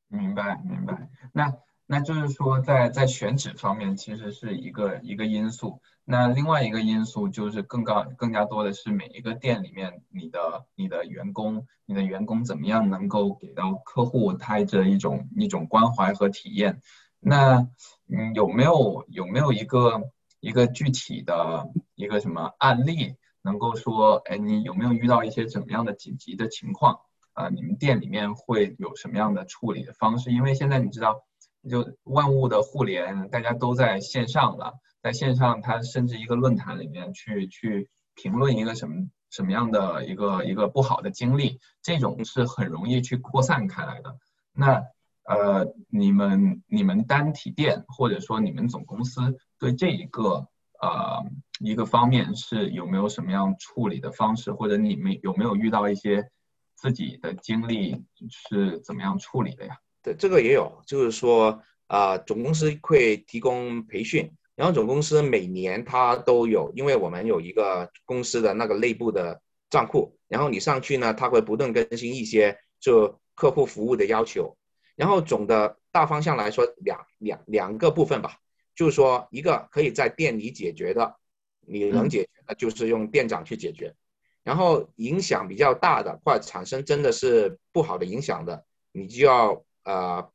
[0.09, 1.09] 明白明白。
[1.33, 1.53] 那
[1.87, 5.83] 那就是说在，在选址方面，其实是一个一个因素。
[6.11, 16.81] 那另外一个因素就是更高更加多的是每一个店里面，你的你的员工，你的员工怎么样能够给到客户他这一种一种关怀和体验。
[17.21, 17.68] 那
[18.11, 20.01] 嗯，有没有有没有一个
[20.40, 27.01] 一个具体的一个什么案例，能够说，哎，你有没有遇到一些怎么样的紧急的情况？
[27.35, 30.33] 呃，你们店里面会有什么样的处理的方式？
[30.33, 31.21] 因为现在你知道，
[31.68, 44.17] 就万物的互联，大家都在线上了，在线上，它甚至一个论坛里面去去评论一个什么什么样的一个一个不好的经历，这种是很容易去扩散开来的。
[44.53, 44.83] 那
[45.25, 50.49] 呃，你们你们单体店或者说你们总公司对这一个
[50.81, 51.23] 呃
[51.61, 56.31] 一个方面是有没有什么样处理的方式，或者你们有没有遇到一些
[56.75, 59.77] 自己的经历是怎么样处理的呀？
[60.03, 69.40] 对，这个也有，就是说啊、总公司会提供培训，然后总公司每年它都有，因为我们有一个公司的那个内部的
[69.71, 74.57] 账户，然后你上去呢，它会不断更新一些就客户服务的要求，
[74.97, 78.40] 然后总的大方向来说，两两两个部分吧，
[78.75, 81.14] 就是说一个可以在店里解决的，
[81.61, 83.94] 你能解决的，就是用店长去解决。
[84.42, 90.29] 然后影响比较大的，或者产生真的是不好的影响的，你就要呃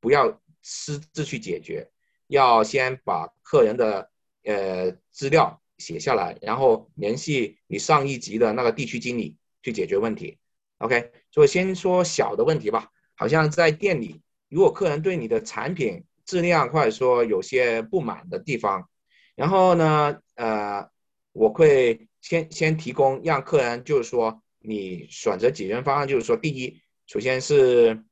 [0.00, 1.88] 不要私自去解决，
[2.28, 4.10] 要先把客人的
[4.44, 10.38] 呃资料写下来，然后联系你上一级的那个地区经理去解决问题。
[10.78, 18.88] OK，所以先说小的问题吧，好像在店里，如果客人对你的产品质量或者说有些不满的地方，
[19.34, 20.88] 然后呢，呃，
[21.32, 28.04] 我会先先提供让客人就是说你选择解决方案，就是说第一，首先是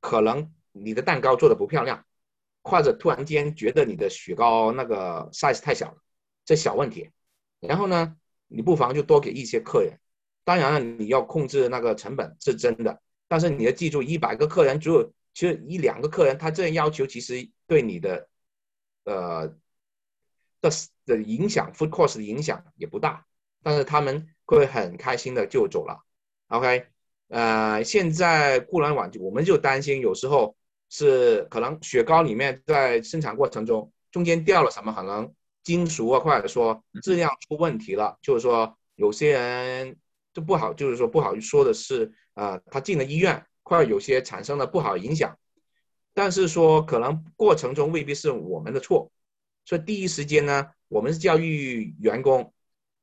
[0.00, 2.04] 可能你的蛋糕做的不漂亮，
[2.64, 5.98] 或者突然间觉得你的雪糕那个 size 太小了，
[6.44, 7.10] 这小问题。
[7.60, 8.16] 然后呢，
[8.48, 10.00] 你不妨就多给一些客人。
[10.42, 18.28] 当然了，你要控制那个成本是真的，但是你要记住，一百个客人只有其实一两个客人，他这样要求其实对你的
[19.04, 19.48] 呃
[20.60, 20.70] 的
[21.06, 23.26] 的影响，food cost 的影响也不大，
[23.62, 26.04] 但是他们会很开心的就走了。
[26.48, 26.86] OK，
[27.28, 30.56] 呃，现在互联网我们就担心有时候
[30.96, 39.96] 是可能雪糕里面在生产过程中中间掉了什么，可能金属啊，或者说质量出问题了，就是说有些人
[40.32, 45.36] 就不好，就是说不好说的是，呃，他进了医院，或者有些产生了不好影响，
[46.14, 49.10] 但是说可能过程中未必是我们的错，
[49.64, 52.52] 所以第一时间呢，我们是教育员工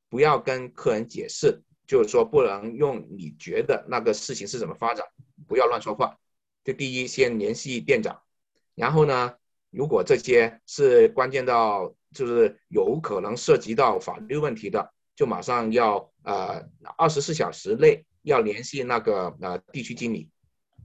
[0.10, 5.06] 不要跟客人解释，就是说不能用你觉得那个事情是怎么发展，
[5.46, 6.18] 不要乱说话。
[6.64, 8.22] 就第一，先联系店长，
[8.76, 9.34] 然后呢，
[9.70, 16.64] 如果这些是关键到就是有可能涉及到法律问题的，就马上要呃
[16.98, 20.30] 二十四小时内要联系那个呃地区经理，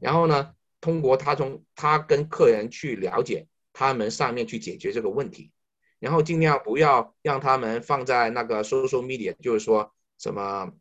[0.00, 5.52] 然后呢，通过他从他跟客人去了解他们上面去解决这个问题，
[5.98, 10.72] 然后尽量不要让他们放在那个 social media，就是说什么，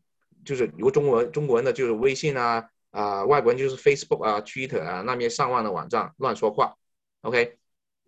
[0.44, 6.76] 就是有中文中国人的就是微信啊啊，外国人就是 Facebook 啊、Twitter 啊那边上万的网站乱说话
[7.20, 7.58] ，OK，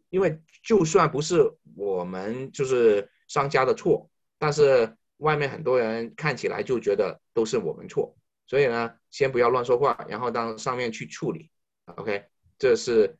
[0.08, 4.08] 因为就算不是我们就是商家的错，
[4.38, 8.16] 但是外面很多人看起来就觉得都是我们错，
[8.46, 11.50] 所以呢，先不要乱说话，然后当上面去处理
[11.96, 12.24] ，OK，
[12.58, 13.16] 这是。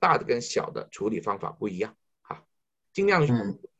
[0.00, 2.42] 大的跟小的处理方法不一样，哈，
[2.92, 3.24] 尽量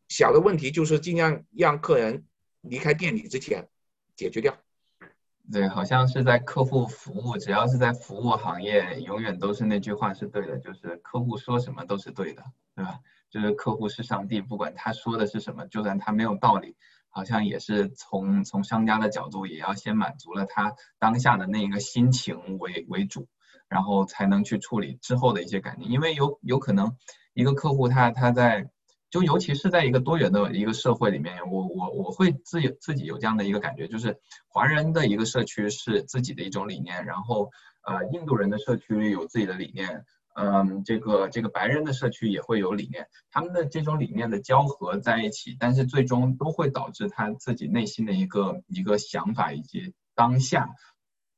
[0.07, 2.25] 小的问题就是尽量让客人
[2.61, 3.69] 离开店里之前
[4.15, 4.57] 解决掉。
[5.53, 12.43] 对，好像是在客户服务，只要是在服务行业，永远都是那句话是对的，就是客户说什么都是对的，
[12.75, 12.99] 对吧？
[13.31, 16.77] 就是客户是上帝，不管他说的是什么，就算他没有道理，
[17.11, 23.29] 好像也是从从商家的角度，也要先满足了他当下的那一个心情为为主。
[23.69, 26.97] 然后才能去处理之后的一些感情，因为有有可能
[27.35, 28.71] 一个客户他他在
[29.17, 37.51] 就尤其是在一个多元的一个社会里面，我我我会自有自己有这样的一个感觉，就是华人的一个社区是自己的一种理念，然后
[37.83, 40.05] 呃印度人的社区有自己的理念，
[40.35, 50.69] 嗯这个这个白人的社区也会有理念，他们的这种理念的交合在一起，但是最终都会导致他自己内心的一个一个想法以及当下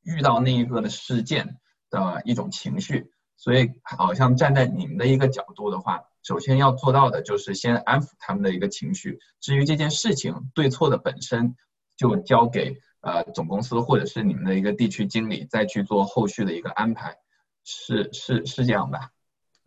[0.03, 1.59] 遇到那一个的事件。
[1.91, 9.19] 的一种情绪，所以好像站在你们的一个角度的话，首先要做到的就是先安抚他们的一个情绪。
[9.41, 11.57] 至于这件事情对错的本身，
[11.97, 17.17] 就交给呃总公司或者是你们的一个地区经理再去做后续的一个安排，
[17.65, 19.11] 是是是这样吧？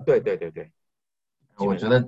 [0.06, 0.72] 对对对对，
[1.58, 2.00] 我觉得，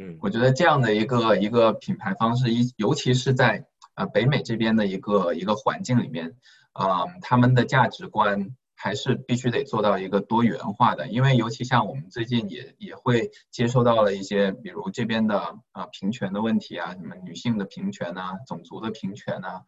[0.00, 6.34] 嗯，我觉得这样的一个一个品牌方式，一尤其是在呃北美这边的一个一个环境里面，
[6.72, 8.56] 啊，他们的价值观。
[8.82, 19.62] 还是必须得做到一个多元化的，因为尤其像我们最近也也会接收到了一些，比如这边的啊平权的问题啊，什么女性的平权啊，种族的平权啊，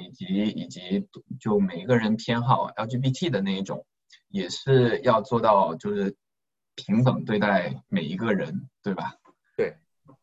[0.00, 1.08] 以及以及
[1.40, 3.84] 就每一个人偏好 LGBT 的那一种，
[4.28, 6.14] 也是要做到就是
[6.76, 9.16] 平等对待每一个人，对吧？
[9.56, 9.74] 对，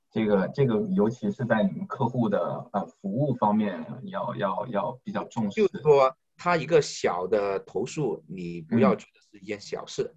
[0.09, 5.67] 这个这个尤其是在你们客户的呃服务方面，要要要比较重视。
[5.67, 6.15] 就是说。
[6.37, 10.13] 他一个小的投诉，你不要觉得是一件小事，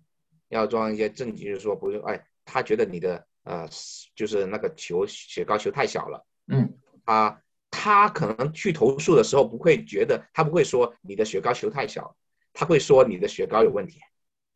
[0.51, 3.67] 要装一些证据，就是说不用，哎，他觉得你的呃，
[4.15, 7.41] 就是那个球雪糕球太小了，嗯，啊，
[7.71, 12.15] 他可能去投诉的时候不会觉得，他不会说你的雪糕球太小，
[12.53, 13.99] 他会说你的雪糕有问题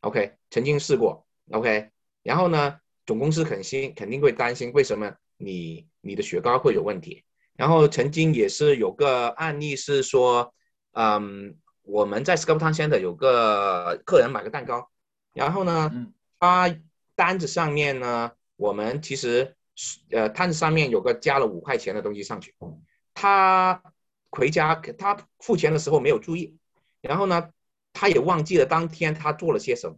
[0.02, 1.88] ，OK，曾经试过，OK，
[2.22, 7.24] 然后呢，总公司肯心肯定会担心为什么你你的雪糕会有问题，
[7.56, 10.52] 然后曾经也是有个案例是说。
[10.94, 14.90] 嗯，我们在 Scope Town Center 有个客人买个蛋糕，
[15.32, 15.90] 然后呢，
[16.38, 16.72] 他
[17.16, 19.56] 单子上面呢，我们其实
[20.10, 22.54] 呃单子上面有个加了五块钱的东西上去，
[23.12, 23.82] 他
[24.30, 26.56] 回家他付钱的时候没有注意，
[27.00, 27.50] 然后呢，
[27.92, 29.96] 他也忘记了当天他做了些什么，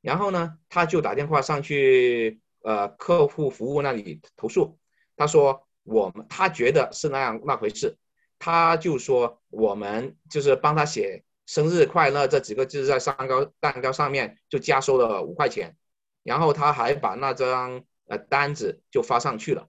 [0.00, 4.76] 然后呢，他就打电话上去呃客户服务那里投诉，
[5.16, 7.96] 他说我们他觉得是那样那回事。
[8.38, 15.76] 他就说，我们就是帮他写生日快乐这几个字在蛋糕蛋糕上面就加收了五块钱，
[16.22, 19.68] 然后他还把那张呃单子就发上去了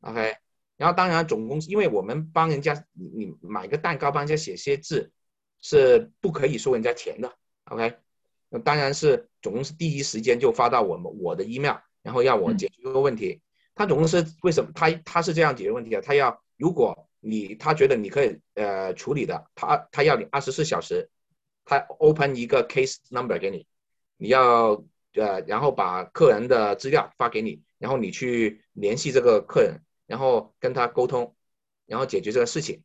[0.00, 0.36] ，OK，
[0.76, 5.12] 然后当然总公司因为我们帮人家你买个蛋糕帮人家写些字
[5.60, 7.32] 是不可以收人家钱的
[7.66, 7.96] ，OK，
[8.48, 13.40] 那当然是总公司第一时间就发到我们我的 email，然后要我解决这个问题。
[13.74, 16.02] 他总公司为什么他他是这样解决问题的？
[16.02, 17.06] 他要如果。
[17.20, 21.08] 你他觉得你可以呃处理的，他他要你二十四小时，
[21.64, 23.66] 他 open 一个 case number 给你，
[24.16, 24.82] 你要
[25.14, 31.34] 呃然后把客人的资料发给你，然后你去联系这个客人，然后跟他沟通，
[31.86, 32.82] 然后解决这个事情。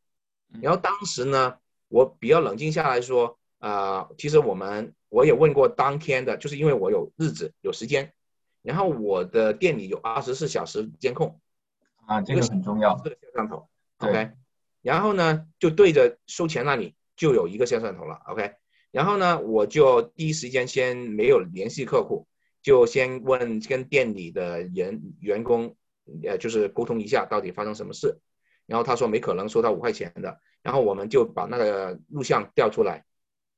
[0.61, 1.57] 然后当时呢，
[1.87, 8.13] 我比较冷静下来说，啊，其实我们我也问过当天的，就是因为我有日子有时间，
[8.61, 11.39] 然后我的店里有二十四小时监控，
[12.05, 13.67] 啊，这个很重要，这个摄像头。
[14.07, 14.31] OK，
[14.81, 18.21] 然后呢，就对着收钱那里就有一个摄像头了。
[18.27, 18.53] OK，
[18.91, 22.27] 然后呢，我就第一时间先没有联系客户，
[22.61, 25.75] 就先问跟店里的人员工，
[26.23, 28.19] 呃，就是沟通一下到底发生什么事。
[28.65, 30.39] 然后他说没可能收到五块钱的。
[30.63, 33.05] 然后我们就把那个录像调出来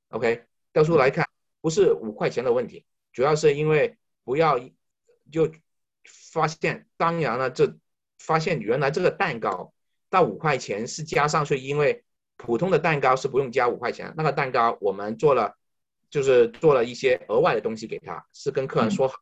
[0.09, 0.43] ，OK，
[0.73, 1.25] 调出来看，
[1.61, 4.59] 不是五块钱的问题，主要是因为不要
[5.31, 5.49] 就
[6.31, 7.77] 发现，当然了，这
[8.19, 9.73] 发现原来这个蛋糕。
[10.17, 12.03] 到五块钱是加上去，因为
[12.37, 14.11] 普通的蛋糕是不用加五块钱。
[14.17, 15.55] 那个蛋糕我们做了，
[16.09, 19.13] 就是做了一些额外的东西给他，是跟客人说好，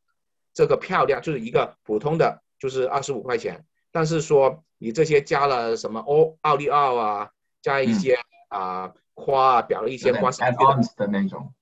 [0.53, 3.65] 这个漂亮就是一个普通的，就是二十五块钱。
[3.91, 7.29] 但是说你这些加了什么奥奥利奥啊，
[7.61, 8.17] 加一些
[8.47, 11.53] 啊花啊，表了一些花的那种。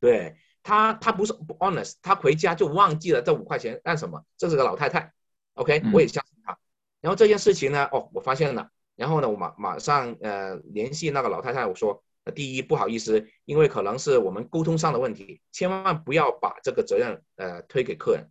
[0.00, 4.24] 对他，他不是不 honest，他回家就忘记了这五块钱干什么。
[4.38, 5.12] 这是个老太太
[5.52, 6.24] ，OK，我也相。
[7.00, 8.70] 然后这件事情呢，哦，我发现了。
[8.96, 12.02] 然后呢，我马马上呃联系那个老太太，我说，
[12.34, 18.28] 第一不好意思，因为可能是我们沟通上的问题，千万不要把这个责任呃推给客人，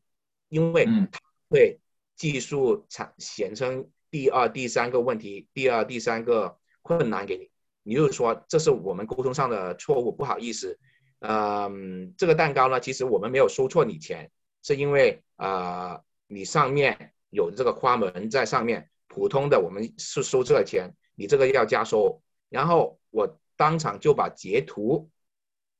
[0.49, 1.79] 因为他会
[2.15, 7.49] 技术产显生第二、第三个问题，第二、第三个困难给你，
[7.81, 10.77] 你就说这是我们沟通上的错误，不好意思。
[11.21, 14.29] 嗯，这个蛋糕呢，其实我们没有收错你钱，
[14.61, 18.89] 是因为啊你上面有这个花纹在上面。
[19.11, 25.09] 普通的我们是收这个钱，你这个要加收，然后我当场就把截图，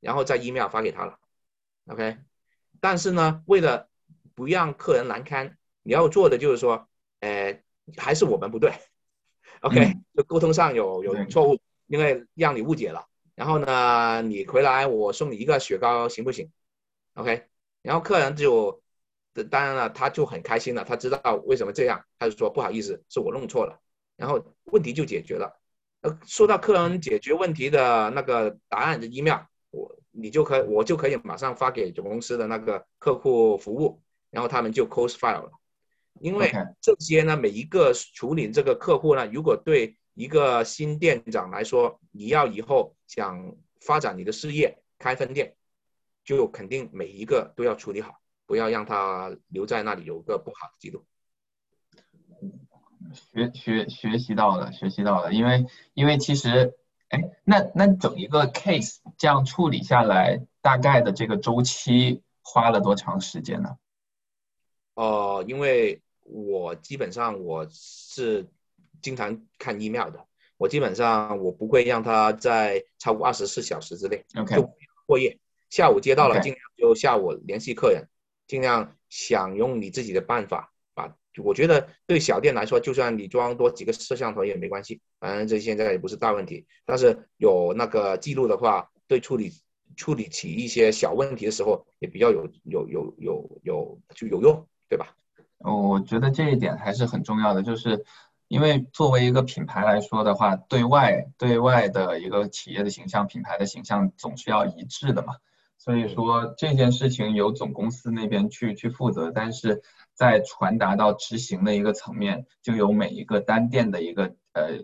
[0.00, 1.16] 然后在 email 发给他了
[1.86, 2.18] ，OK。
[2.80, 3.88] 但是呢，为了
[4.34, 6.88] 不让客人难堪，你要做的就是说，
[7.20, 7.62] 呃，
[7.96, 8.72] 还是我们不对
[9.60, 13.06] ，OK， 就沟通上有有错误，因为让你误解了。
[13.36, 16.50] 然后呢，你回来我送你一个雪糕行不行
[17.14, 17.46] ？OK，
[17.82, 18.82] 然后客人就。
[19.50, 20.84] 当然了，他就很开心了。
[20.84, 23.78] 他知道为什么这样，他就说不好意思，是我弄错了，
[24.16, 25.60] 然后问题就解决了。
[26.02, 35.52] 呃，收到客人解决问题的那个答案的 email，我你就可我就可以马上发给总公司的那个客户服务，然后他们就 close file 了。
[36.20, 36.50] 因为
[36.80, 45.54] 这些呢，每一个处理这个客户呢，如果对一个新店长来说，你要以后想发展你的事业，开分店，
[46.24, 48.20] 就肯定每一个都要处理好。
[48.50, 51.04] 不要让他留在那里有个不好的记录。
[53.14, 55.32] 学学学习到了，学习到了。
[55.32, 56.74] 因为因为其实，
[57.10, 63.76] 哎，那那整一个 case 这样处理下来，大概的这个周期花了多长时间呢？
[64.94, 68.48] 哦，因为我基本上我是
[69.00, 70.26] 经常看 email 的，
[70.56, 74.68] 我基本上我不会让他在超过二十四小时之内就
[75.06, 75.38] 过夜。
[75.68, 78.08] 下午接到了，尽量就下午联系客人。
[78.50, 86.66] 尽量想用你自己的办法把，我觉得对小店来说，就算你装多几个摄像头也没关系，反正这现在也不是大问题。
[86.84, 89.52] 但是有那个记录的话，对处理
[89.96, 95.14] 处理起一些小问题的时候，也比较有有有有有就有用，对吧？
[95.58, 98.04] 我觉得这一点还是很重要的，就是
[98.48, 105.36] 因为作为一个品牌来说的话，对外对外的一个企业的形象、品牌的形象总是要一致的嘛。
[105.82, 109.80] 所以说这件事情由总公司那边去去负责，但是
[110.12, 114.76] 在传达到执行的一个层面，就由每一个单店的一个呃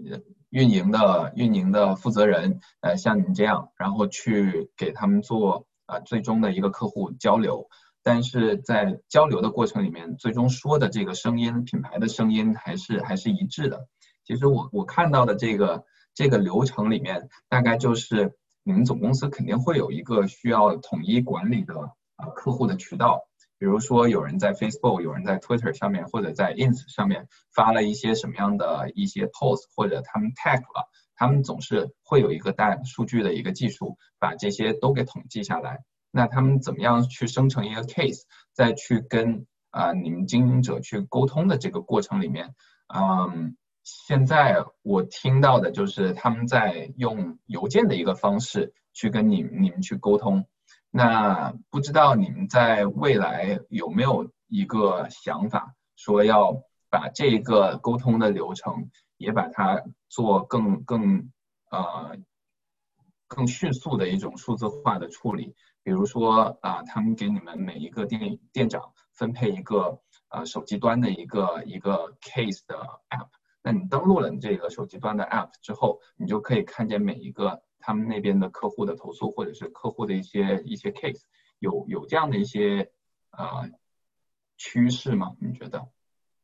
[0.48, 7.68] 运营的运营的负责人，呃像您这样，然后去给他们做啊最终的一个客户交流，
[8.02, 13.86] 但是在交流的过程里面，最终说的这个声音，品牌的声音还是还是一致的。
[14.24, 15.84] 其实我我看到的这个
[16.14, 18.32] 这个流程里面，大概就是。
[18.66, 23.22] 你们总公司肯定会有一个需要统一管理的啊客户的渠道，
[23.60, 35.84] 比如说有人在 Facebook，有人在 Twitter 上面，或者在 Ins 上面发了一些什么样的一些 post，或者他们 tag 了，他们总是会有一个大数据的一个技术，把这些都给统计下来。
[36.10, 42.52] 那他们怎么样去生成一个 case，再去跟啊你们经营者去沟通的这个过程里面，
[42.92, 43.56] 嗯。
[43.86, 50.44] 现在我听到的就是他们在用邮件的一个方式去跟你你们去沟通，
[50.90, 61.30] 那不知道你们在未来有没有一个想法，说要把这个沟通的流程也把它做更更
[61.70, 62.16] 呃
[63.28, 72.76] 更迅速的一种数字化的处理，比如说啊，他们给你们每一个店店长分配一个呃手机端的一个一个 case 的
[73.10, 73.28] app。
[73.66, 81.22] 那你登录了你这个手机端的 App 之后，你就可以看见每一个他们那边的客户的投诉，或者是客户的一些一些 case，
[81.58, 82.92] 有有这样的一些
[83.32, 83.68] 呃
[84.56, 85.32] 趋势吗？
[85.40, 85.84] 你觉得？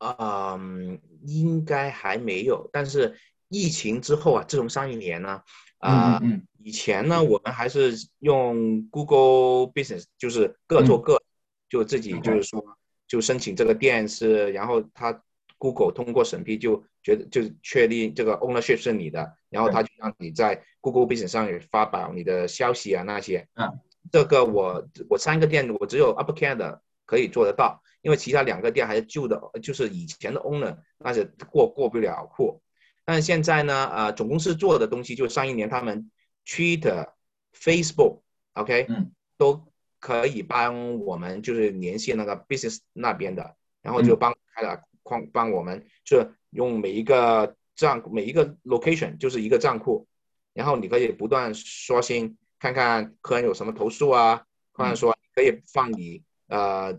[0.00, 2.68] 嗯，应该还没有。
[2.72, 3.16] 但是
[3.46, 5.44] 疫情之后啊，自从上一年呢，
[5.78, 6.20] 啊，
[6.58, 11.22] 以前呢，我们还是用 Google Business，就是各做各，
[11.68, 12.64] 就自己就是说，
[13.06, 15.22] 就申请这个店是，然后他。
[15.62, 23.46] Google 通过审批就觉得就确定这个 ownership 是你的，然后他就让你在 Google Business 上也发表你的消息啊那些。
[23.54, 23.78] 嗯，
[24.10, 32.60] 这个我我三个店我只有 UpCare 可以做得到，因为其他两个店还是旧的，就是以前的 owner 那是过过不了户。
[33.04, 36.10] 但是现在呢，呃，总公司做的东西就上一年他们
[36.44, 37.10] Twitter、
[37.54, 39.64] Facebook，OK，嗯，都
[40.00, 44.82] 可以帮我们就是联系那个 business 那边的，然后就帮开了
[45.12, 50.06] 框，帮我们就用每一个账每一个 location 就是一个账户，
[50.54, 54.42] 然后你可以不断刷新，看看客人有什么投诉啊，
[54.72, 56.98] 或者说可以放你呃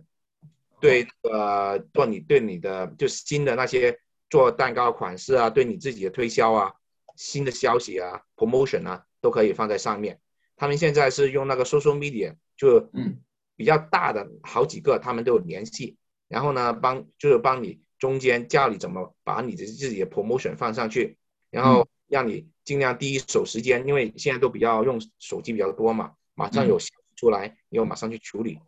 [0.80, 3.98] 对呃做你对你的就新的那些
[4.30, 6.74] 做蛋糕款式啊，对你自己的推销啊，
[7.16, 10.20] 新的消息啊 promotion 啊都可以放在上面。
[10.56, 13.20] 他们现在是用那个 social media，就嗯。
[13.56, 15.96] 比较大的好几个，他们都有联系，
[16.28, 21.18] 然后呢帮就是帮你中间教你怎么把你的自己的 promotion 放上去，
[21.50, 28.60] 然后让你尽量第一手时间，因为现在都比较用手机比较多嘛，马上有消息出来，你要马上去处理。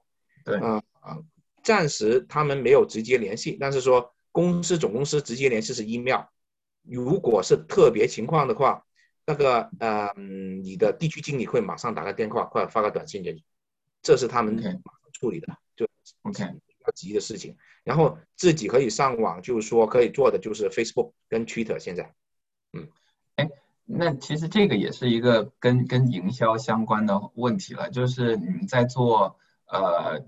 [0.46, 0.56] 对。
[0.60, 1.18] 啊啊，
[1.62, 6.22] 暂时他们没有直接联系，但是说公司总公司直接联系是 email，
[6.84, 8.82] 如果是特别情况的话。
[9.28, 10.08] 那个呃，
[10.64, 13.44] 你的地区经理会马上打个电话或者发个短信给你，
[14.04, 14.56] 这是他们
[15.14, 15.88] 处理的，就
[16.22, 17.58] OK 比急的事情。
[17.84, 22.14] 然后自己可以上网，就是说可以做的就是 Facebook 跟 Twitter 现在。
[22.74, 22.88] 嗯，
[23.36, 23.50] 哎
[23.86, 30.26] 那其实这个也是一个跟跟营销相关的问题了，就是你们在做呃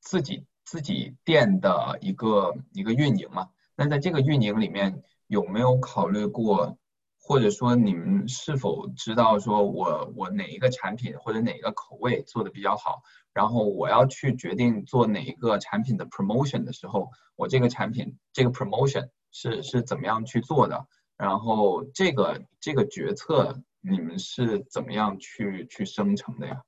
[0.00, 6.78] 自己自己店的一个一个运营嘛，那在这个运营里面有没有考虑过，
[7.26, 13.02] 或者说你们是否知道说我我哪一个产品或者哪一个口味做的比较好，
[13.32, 20.86] 然后我要去决定做哪一个产品的 promotion 的时候，我这个产品这个 promotion 是是怎么样去做的？
[21.16, 26.62] 然后这个这个决策你们是怎么样去去生成的呀？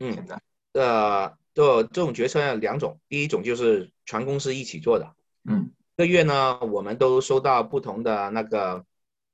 [0.00, 0.38] 嗯现在
[0.74, 5.14] 呃，这这种决策有两种，第一种就是全公司一起做的。
[5.44, 8.84] 嗯这个月呢，我们都收到不同的那个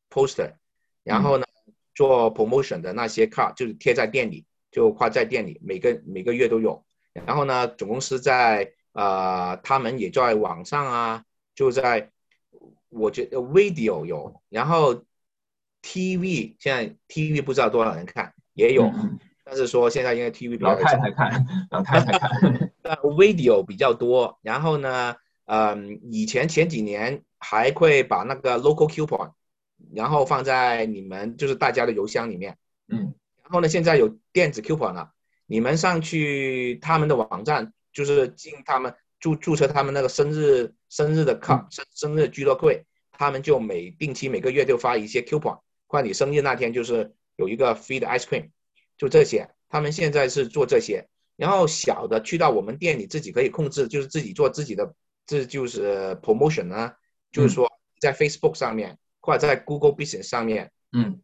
[0.09, 0.55] poster，
[1.09, 1.45] 然后呢，
[1.95, 6.85] 做 promotion 的那些 card 就是贴在店里，就挂在店里，每个每个月都有。
[7.13, 12.11] 然后呢，总公司在呃，他们也在网上啊，就在
[12.91, 15.03] 我觉得 video 有，然后
[15.83, 22.31] TV 现在 TV 不知道多少人看，也有，嗯 但是说现在因为 TV 比较老太太看，老太太看，
[22.83, 29.33] 呃，video 比较多，然后呢，嗯，以前前几年还会把那个 local coupon，
[29.95, 32.57] 然后放在你们就是大家的邮箱里面，
[32.89, 33.15] 嗯。
[33.43, 35.13] 然后呢，现在有电子 coupon 了，
[35.47, 42.69] 你们上去他们的网站，就是进他们注注册他们那个生日生日的卡生生日俱乐部，
[43.11, 48.51] 他们就每定期每个月就发一些 coupon，或者你生日那天就是有一个 free 的 ice cream，
[48.99, 51.09] 就这些，他们现在是做这些。
[51.37, 54.93] 然后小的去到我们店里自己可以控制，就是自己做自己的，
[55.25, 56.97] 这就是 promotion 啊，
[57.31, 57.71] 就是说
[58.01, 61.21] 在 Facebook 上面或者在 Google Business 上面，嗯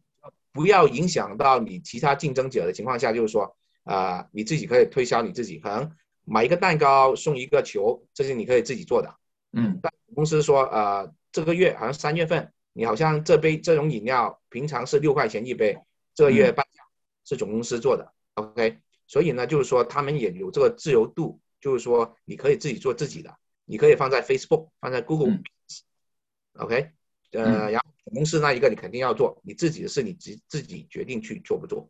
[0.51, 5.91] 不要影响到你其他竞争者的情况下，就是说，啊、你自己可以推销你自己，可能
[6.23, 9.15] 买一个蛋糕送一个球，这是你可以自己做的。
[9.53, 15.75] 嗯但公司说，呃，这个月好像三月份，你好像这杯这种饮料平常是六块钱一杯，
[16.13, 16.83] 这个月半价
[17.25, 18.77] 是总公司做的，OK。
[19.07, 23.35] 所以呢，就是说他们也有这个自由度，就是说你可以自己做自己的，
[23.65, 26.91] 你可以放在 Facebook，放在 Google，OK？
[27.31, 31.89] 呃，嗯然后总公司那一个你肯定要做，你自己的事你自自己决定去做不做。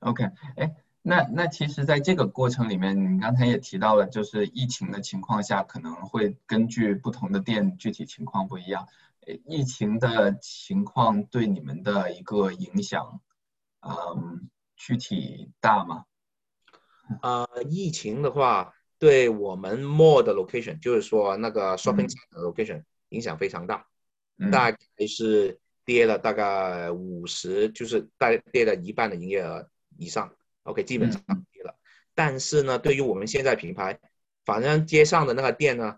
[0.00, 0.24] ，OK，
[0.56, 8.86] 哎，那那其实在这个过程里面，你刚才也提到了，就是疫情的情况下，可能会根据不同的店具体情况不一样。
[9.24, 13.20] 呃疫情的情况对你们的一个影响，
[13.80, 16.06] 嗯，具体大吗？
[17.20, 23.91] 呃，疫情的话，对我们 mall 的 location，就是说那个 shopping 嗯 center 的 location 影响非常大，嗯
[24.50, 29.68] 大概是跌了大概五十，就是大概跌了一半的营业额
[29.98, 30.34] 以上。
[30.64, 31.76] OK，基本上嗯跌了。
[32.14, 33.98] 但是呢，对于我们现在品牌，
[34.44, 35.96] 反正街上的那个店呢，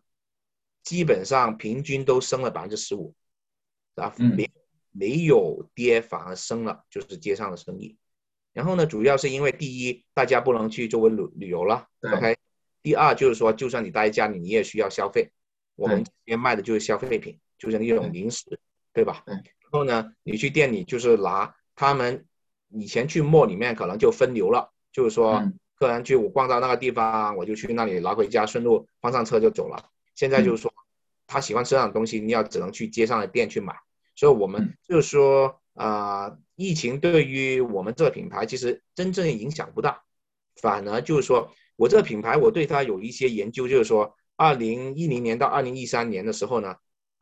[0.83, 3.15] 基本上平均都升了百分之十五，
[3.97, 4.51] 啊，嗯没
[4.93, 7.97] 没有跌，反而升了，就是街上的生意。
[8.53, 12.37] 然后呢，主要是因为第一，大家不能去周围旅旅游了，OK。
[12.83, 15.33] 第二就是说，就算你待在家里，你也需要消费。
[15.75, 18.59] 我们这边卖的就是消费品，就是那种零食，
[18.93, 19.23] 对吧？
[19.27, 22.25] 嗯然后呢，你去店里就是拿他们
[22.69, 29.91] 以前去 mall 里面可能就分流了，就是说嗯客人去我逛到那个地方，我就去那里拿回家，顺路放上车就走了。
[30.15, 30.73] 现在就是说，
[31.27, 33.75] 他喜欢吃那种东西，你要只能去街上的店去买。
[34.15, 40.05] 所以我们嗯就是说，啊，疫情对于我们这个品牌其实真正影响不大，
[40.63, 46.77] 反而就是说我这个品牌，我对它有一些研究，就是说，二零一零年到二零一三年的时候呢，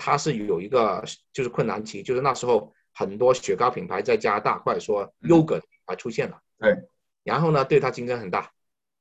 [0.05, 6.76] 它是有一个就是困难期，就是那时候很多雪糕品牌在加拿大或者说嗯优格品牌出现了，对，
[7.22, 8.50] 然后呢，对它竞争很大，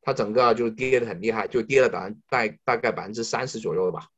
[0.04, 4.10] 它整个就跌得很厉害，就跌了大概大概百分之三十左右吧。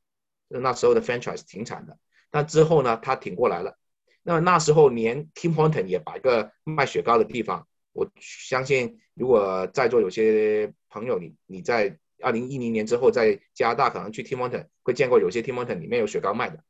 [0.49, 1.97] 那时候的 franchise 挺惨的，
[2.29, 3.77] 但之后呢，它挺过来了。
[4.21, 16.63] 那么那时候连 Tim Horton 也把一个卖雪糕的地方，我相信如果在座有些朋友，你你在二零一零年之后在加拿大可能去 Tim Horton 会见过有些 Tim Horton 里面有雪糕卖的，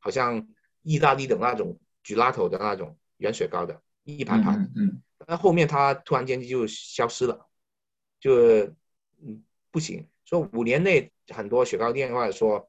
[0.00, 0.48] 好像
[0.82, 4.72] 意大利的那种 gelato 的那种圆雪糕的，一盘盘。
[4.74, 5.00] 嗯。
[5.28, 7.46] 那后面它突然间就消失了，
[8.18, 8.64] 就
[9.22, 10.08] 嗯不行。
[10.24, 12.68] 说五年内很多雪糕店或者说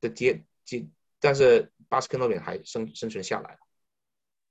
[0.00, 0.86] 的接接，
[1.20, 3.58] 但是巴斯克诺 n 还生生存下来了。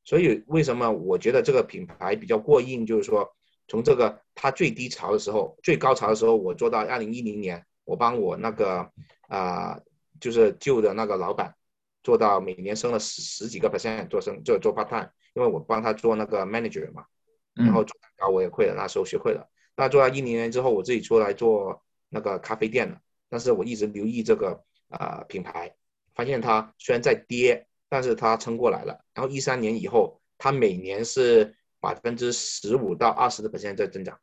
[0.03, 2.85] 所以为什么我觉得这个品牌比较过硬？
[2.85, 3.35] 就是说
[3.67, 8.91] 从这个它最低潮的时候、最高潮的时候，我做到二零一零年，我帮我那个
[9.27, 9.79] 啊
[10.19, 11.55] 就是旧的那个老板
[12.03, 17.05] 做到每年升了十十几个 percent 做升就做 part time，因为我帮他做那个 manager 嘛。
[17.53, 19.45] 然后做蛋糕我也会了，那时候学会了。
[19.75, 22.97] 那做到一零年之后，我自己出来做那个咖啡店了。
[23.27, 25.75] 但是我一直留意这个啊品牌，
[26.15, 29.03] 发现它虽然在跌，但是它撑过来了。
[29.13, 34.17] 然后一三年以后，它每年是百分之十五到二十的 percent 在增长，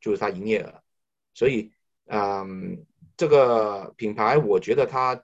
[0.00, 0.72] 就是它营业额。
[1.34, 1.72] 所以，
[2.06, 5.20] 嗯，这个品牌我觉得它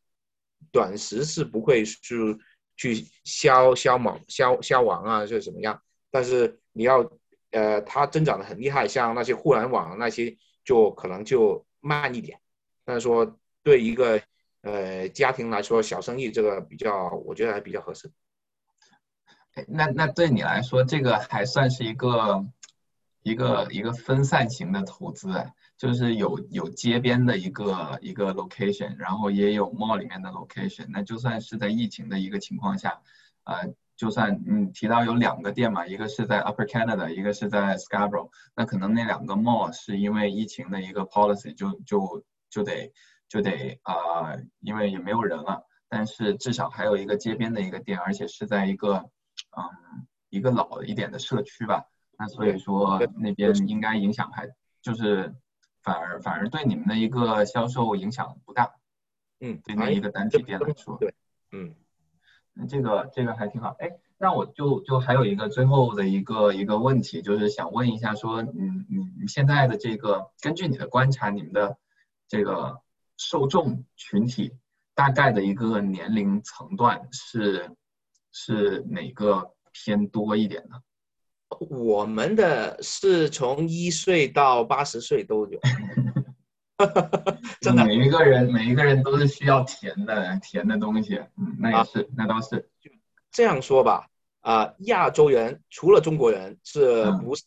[0.73, 2.39] 短时是不会是
[2.77, 5.83] 去消消亡消消亡啊，是怎么样？
[6.11, 7.11] 但是你要。
[7.53, 12.39] 呃，它增长的很厉害，像那些互联网那些就可能就慢一点。
[12.85, 14.21] 但是说对一个
[14.61, 18.11] 呃家庭来说，小生意这个比较，我觉得还比较合适。
[19.69, 22.45] 那那对你来说，这个还算是一个
[23.23, 25.29] 一个一个分散型的投资，
[25.77, 30.87] 就是有有街边的一个一个 location，然后也有 mall 里面的 location。
[30.91, 33.01] 那就算是在疫情的一个情况下，
[33.45, 33.75] 呃。
[33.97, 42.93] 就算你提到有两个店嘛，一个是在 Upper Canada，一个是在 Scarborough，那可能那两个 mall 是因为疫情的一个 policy 就就就得
[43.27, 48.97] 就得啊，因为也没有人了，但是至少还有一个街边的一个店，而且是在一个
[49.57, 51.87] 嗯一个老一点的社区吧，
[52.19, 54.47] 那所以说那边应该影响还
[54.83, 55.35] 就是
[55.87, 58.75] 反而反而对你们的一个销售影响不大，
[59.41, 61.15] 嗯，对那一个单体店来说，对，
[61.53, 61.75] 嗯。
[62.71, 71.77] 这个这个还挺好，哎，那我就就还有一个最后的一个一个问题，就是想问一下，说，嗯，你你现在的这个，根据你的观察，你们的
[72.27, 72.81] 这个
[73.19, 74.57] 受众群体
[74.95, 77.77] 大概的一个年龄层段是
[78.33, 80.81] 是哪个偏多一点呢？
[81.71, 85.61] 我们的是从一岁到八十岁都有。
[87.61, 92.69] 真的，每一个人每一个人都是需要甜的甜的东西，嗯，那也是，那倒是。
[93.31, 94.09] 这样说吧，
[94.43, 97.45] 啊，亚洲人除了中国人是不是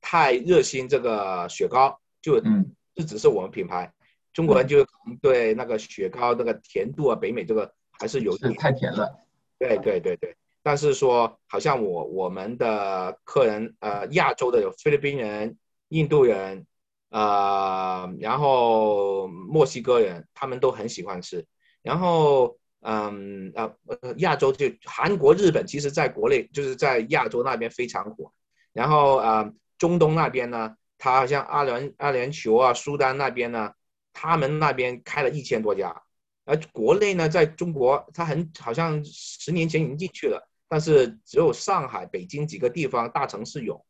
[0.00, 2.00] 太热心这个雪糕？
[2.22, 3.92] 就嗯，这只是我们品牌，
[4.32, 4.86] 中国人就
[5.20, 9.14] 对那个雪糕那个甜度啊，北美这个还是有点太甜了。
[9.58, 10.34] 对对对对，
[10.66, 15.56] 但是说好像我我们的客人呃，亚洲的有菲律宾人、
[15.90, 16.66] 印度人。
[17.08, 21.46] 呃，然后墨西哥人他们都很喜欢吃，
[21.82, 23.72] 然后嗯呃
[24.18, 28.32] 亚洲就韩国、日本，其实在国内就是在亚洲那边非常火，
[28.72, 33.72] 然后呃中东那边呢，他好像阿联阿联酋啊、苏丹那边呢，
[34.12, 36.02] 他们那边开了一千多家，
[36.44, 43.84] 而国内呢，在中国他很好像十年前已经进去了，但是只有上海、北京几个地方大城市有，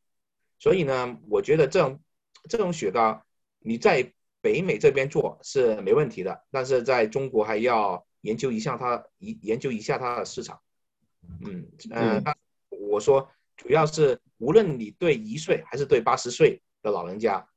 [0.58, 2.00] 所以呢，我觉得这种。
[2.48, 3.20] 这种雪糕，
[3.58, 10.60] 你在北美这边做是没问题的，但是在中国还要研究一下它，研研究一下它的市场。
[11.40, 12.22] 嗯嗯，
[12.68, 17.48] 我说主要是无论你对一岁还是对八十岁的老人家，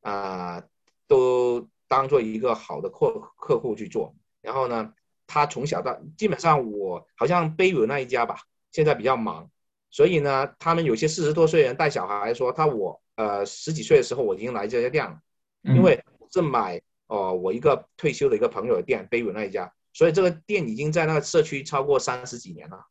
[0.00, 0.64] 啊，
[1.06, 4.16] 都当做一个好的客客户去做。
[4.40, 4.94] 然后呢，
[5.26, 8.40] 他从小到基本上我好像贝鲁那一家吧，
[8.72, 9.50] 现在比较忙，
[9.90, 13.00] 所以呢，他们有些四十多岁人带小孩说他我。
[13.18, 15.20] 呃，十几岁的时候我已经来这家店了，
[15.62, 16.00] 因为
[16.32, 22.86] 是买哦我一个退休的一个朋友的店，贝鲁那一家，所以这个店已经在那个社区超过三十几年了。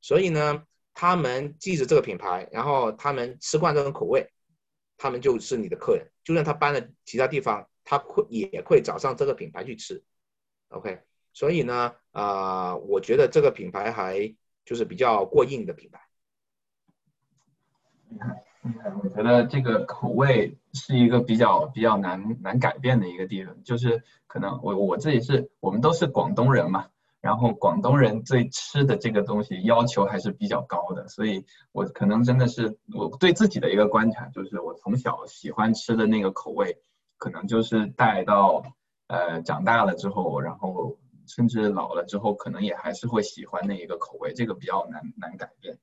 [0.00, 0.64] 所以呢，
[0.94, 4.32] 他们记着这个品牌，然后他们吃惯这种口味，
[4.96, 6.10] 他们就是你的客人。
[6.24, 10.02] 就算他搬了其他地方，他会也会找上这个品牌去吃。
[10.68, 11.02] OK，
[11.34, 14.34] 所以呢，啊，我觉得这个品牌还
[14.64, 16.00] 就是比较过硬的品牌。
[18.08, 18.42] 你看。
[19.02, 26.86] 我觉得这个口味是一个比较比较难难改变的一个地方，就是可能我我自己是我们都是广东人嘛，
[27.20, 36.78] 然后广东人对吃的这个东西要求还是比较高的，所以我可能真的是我对自己的一个观察，就是我从小喜欢吃的那个口味，
[37.18, 38.62] 可能就是带到
[39.08, 40.96] 呃长大了之后，然后
[41.26, 45.78] 甚至老了之后，可能也还是会喜欢那一个口味，这个比较难难改变。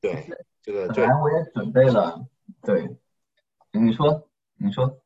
[0.00, 0.28] 对，
[0.62, 2.26] 这个对本来我也准备了，
[2.62, 2.96] 对，
[3.72, 4.98] 你说，你说。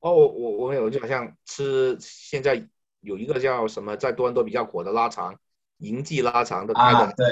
[0.00, 2.68] 哦，我我我有就好像吃现在
[3.00, 5.34] 有一个叫什么，在多伦多比较火的拉肠，
[5.78, 6.98] 银记拉肠的开的。
[6.98, 7.26] 啊，对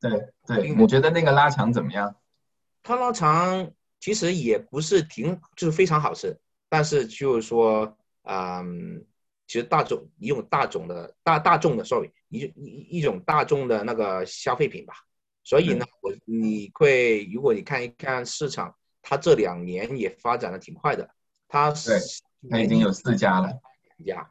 [0.00, 2.16] 对对，你觉得那个拉肠怎么样？
[2.82, 6.38] 它拉肠其实也不是挺，就是非常好吃，
[6.70, 9.04] 但是就是说，嗯，
[9.46, 14.94] 其实大众一种大众的大大众的 sorry，一一一种大众的那个消费品吧。
[15.42, 21.10] 所以呢，我你会如果你看一看市场，它这两年也发展的挺快的。
[21.46, 22.00] 它对，
[22.50, 23.60] 它已经有四家了，
[24.06, 24.30] 家，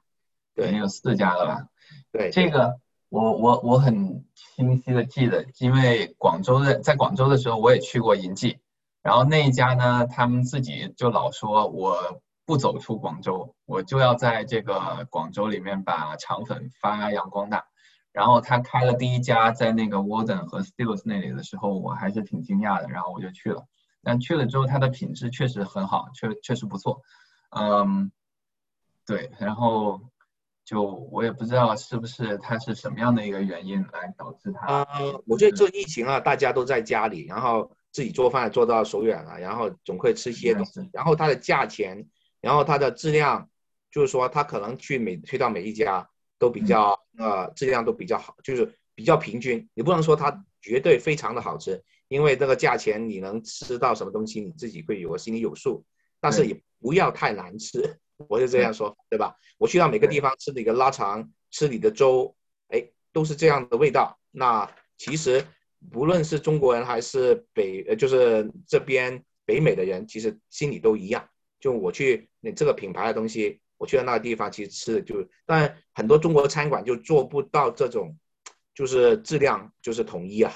[0.55, 1.67] 对，已经有四家了吧？
[2.11, 8.57] 对，这个我我我很清晰的记得，因为广州的在广州的时候我也去过银记，
[9.03, 17.65] 然后那一家呢，他们自己就老说我不走出广州，我就要在这个广州里面把肠粉发扬光大。
[18.11, 23.65] 然后他开了第一家在那个 Warden 和 Steels 那里的时候，我还是挺惊讶的，然后我就去了。
[24.03, 27.01] 但去了之后，它的品质确实很好，确确实不错，
[27.51, 28.11] 嗯，
[29.07, 29.99] 对，然后
[30.63, 34.67] 就我也不知道是不是它是什么样的一个原因来导致它。
[34.67, 34.87] 啊，
[35.25, 42.05] 我觉得这疫情啊，大家都在家里，然后自己做饭做到手软了，然后总会吃一些东西，然后它的价钱，
[42.43, 43.49] 然后它的质量，
[43.89, 46.05] 就是说它可能去每去到每一家
[46.37, 51.81] 都比较呃质量都比较好，就是比较平均，你不能说它绝对非常的好吃。
[52.09, 55.85] 因为这个价钱，你能吃到什么东西，你自己会有心里有数，
[56.19, 59.35] 但是也不要太难吃，我就这样说，对吧？
[59.57, 62.35] 我去到每个地方吃你的拉肠，吃你的粥，
[62.67, 64.19] 哎，都是这样的味道。
[64.29, 65.43] 那其实
[65.91, 71.29] 不论是中国人还是北，呃，就是这边北美的人，其实心里都一样。
[71.63, 78.17] 就我去你这个品牌的东西，我去到那个地方，其实吃的就，但很多中国餐馆就做不到这种，
[78.75, 80.53] 就是质量就是统一啊。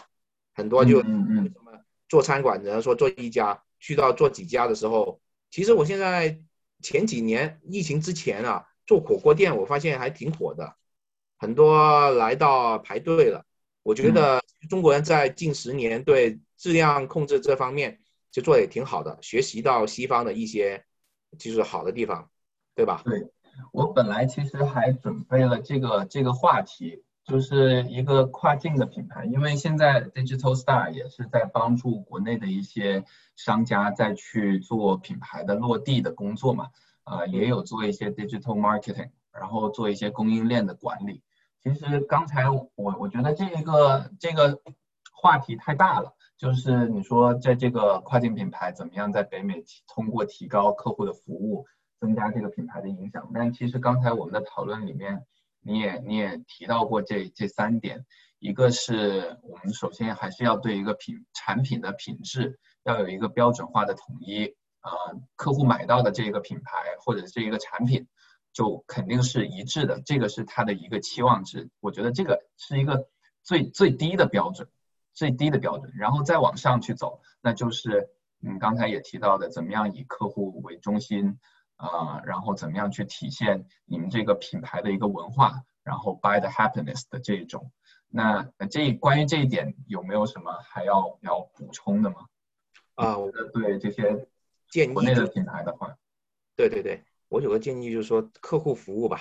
[0.54, 6.42] 很多就什么做餐馆，人说做一家，去到做几家的时候，其实我现在
[6.82, 10.76] 前几年疫情之前啊，做火锅店，我发现还挺火的，
[11.38, 13.46] 很多来到排队了。
[13.84, 20.84] 我觉得中国人在近十年对质量控制这方面就做的也挺好的，学习到西方的一些
[21.38, 22.30] 就是好的地方，
[22.76, 23.02] 对吧？
[23.06, 23.32] 对
[23.72, 27.04] 我本来其实还准备了这个这个话题。
[27.28, 33.04] 就是一个跨境的品牌，因为现在 Digital Star 也是在帮助国内的一些
[33.36, 36.70] 商家在去做品牌的落地的工作嘛，
[37.04, 41.22] 呃，也有做一些 digital marketing，然后做一些供应链的管理。
[41.62, 44.62] 其实刚才我我觉得这一个这个
[45.12, 51.66] 话题太大了，就是你说在这个跨境品牌怎么样在北美提通过提高客户的服务，
[52.00, 55.26] 增加这个品牌的影响，但其实刚才我们的讨论里面。
[55.60, 58.06] 你也你也提到过这这三点，
[58.40, 64.46] 一个是我们首先还是要对一个品产品的品质要有一个标准化的统一，
[64.80, 64.92] 啊，
[65.36, 68.08] 客户买到的这个品牌或者这一个产品
[68.54, 71.70] 就肯定是一致的，这个是他的一个期望值。
[71.82, 73.10] 我觉得这个是一个
[73.44, 74.70] 最最低的标准，
[75.18, 78.10] 最低的标准，然后再往上去走，那就是
[78.42, 81.40] 嗯刚才也提到的，怎么样以客户为中心。
[81.80, 87.72] 啊，然后怎么样去体现你们这个品牌的一个文化，然后 buy the happiness 的这种，
[88.10, 92.16] 那这关于这一点有没有什么还要要补充的吗？
[92.96, 94.28] 啊，我的对这些
[94.72, 95.96] 建议国内的品牌的话，
[96.56, 99.20] 对对对，我有个建议就是说客户服务吧，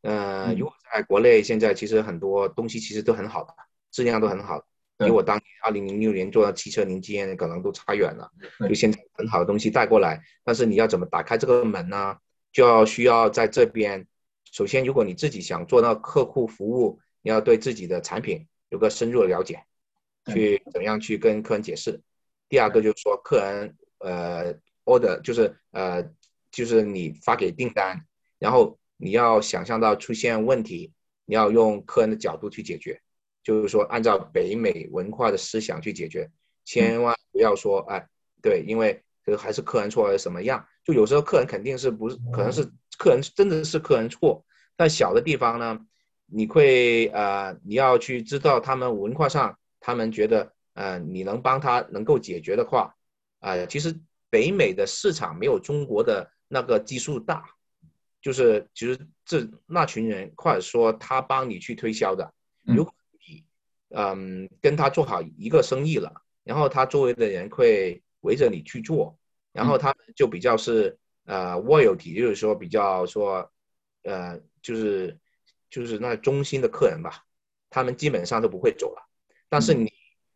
[0.00, 3.54] 呃，如果在国内现在其实很多东西其实都很好的，
[3.90, 4.64] 质量都很好。
[4.98, 8.28] 比我当年二零零六年做的汽车零件可能都差远了，
[8.68, 12.16] 就现在很好的东西带过来，但是你要怎么打开这个门呢？
[12.52, 14.06] 就要需要在这边，
[14.50, 19.62] 首先如果你自己想做到客户服务，你要对自己的产品有个深入的了解，
[20.32, 22.00] 去怎样去跟客人解释。
[22.48, 26.02] 第二个就是说客人呃 order 就是呃
[26.50, 28.04] 就是你发给订单，
[28.38, 30.92] 然后你要想象到出现问题，
[31.26, 33.00] 你要用客人的角度去解决。
[33.48, 36.30] 就是说，按照北美文化的思想去解决，
[36.66, 38.06] 千万不要说，哎，
[38.42, 40.62] 对，因为这个还是客人错还是什么样？
[40.84, 42.62] 就有时候客人肯定是不是，可能是
[42.98, 44.44] 客人真的是客人错，
[44.76, 45.80] 但小的地方呢，
[46.26, 52.94] 你会呃，你要去知道他们文化上，他们觉得呃，你能帮他能够解决的话，
[53.38, 57.46] 啊，其实北美的市场没有中国的那个基数大，
[58.20, 62.30] 就是其实这那群人或者说他帮你去推销的，
[62.66, 62.92] 如果。
[63.90, 66.12] 嗯，跟他做好一个生意了，
[66.44, 69.18] 然后他周围的人会围着你去做，
[69.52, 73.50] 然后他们就比较是呃 loyalty，就是说比较说
[74.02, 75.18] 呃就是
[75.70, 77.24] 就是那中心的客人吧，
[77.70, 79.02] 他们基本上都不会走了。
[79.48, 79.90] 但是你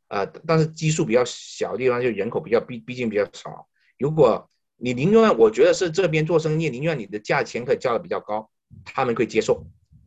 [0.08, 3.66] 呃，但是基数比较小的地方，就人口比较毕毕竟比较少。
[3.98, 8.50] 如果你宁愿我觉得是这边做生意，宁愿你的价钱可以交的比较高，
[8.84, 9.64] 他们可以接受，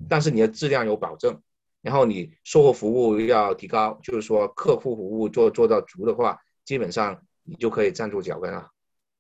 [0.10, 1.42] 但是你的质量有保证，
[1.86, 8.68] 然后你售后服务要提高，就是说客户服务做做到足的话，基本上你就可以站住脚跟了。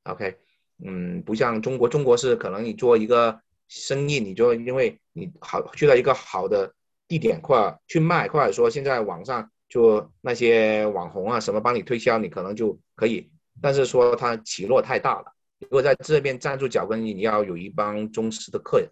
[0.03, 0.35] OK，
[0.83, 6.73] 嗯，不像中国，中国是可能你做一个生意，你就因为你好去到一个好的
[7.07, 9.49] 地点或去卖，或者说现在网上。
[9.67, 15.25] 就那些网红啊，什么帮你推销，你可能就可以，但是说它起落太大了。
[15.57, 18.87] 如果在这边站住脚跟，你要有一帮忠实的客人，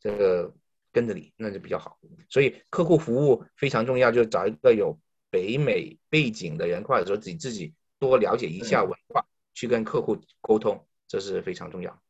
[0.00, 0.54] 这个
[0.94, 1.98] 跟着你，那就比较好。
[2.30, 12.00] 所以客户服务非常重要，就是找一个有北美背景的人，或者说自己自己多了解一下文化，去跟客户沟通，这是非常重要。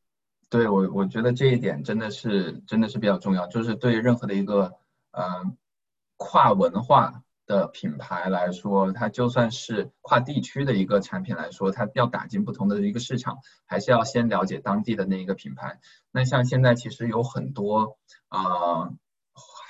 [0.49, 4.71] 对我，我觉得这一点真的是真的是比较重要，就是对任何的一个
[5.11, 5.43] 呃
[6.15, 7.23] 跨文化。
[7.45, 15.79] 的品牌来说，它就算是跨地区的一个产品来说，它要打进不同的一个市场，还是要先了解当地的那一个品牌。
[16.11, 17.97] 那像现在其实有很多
[18.29, 18.89] 啊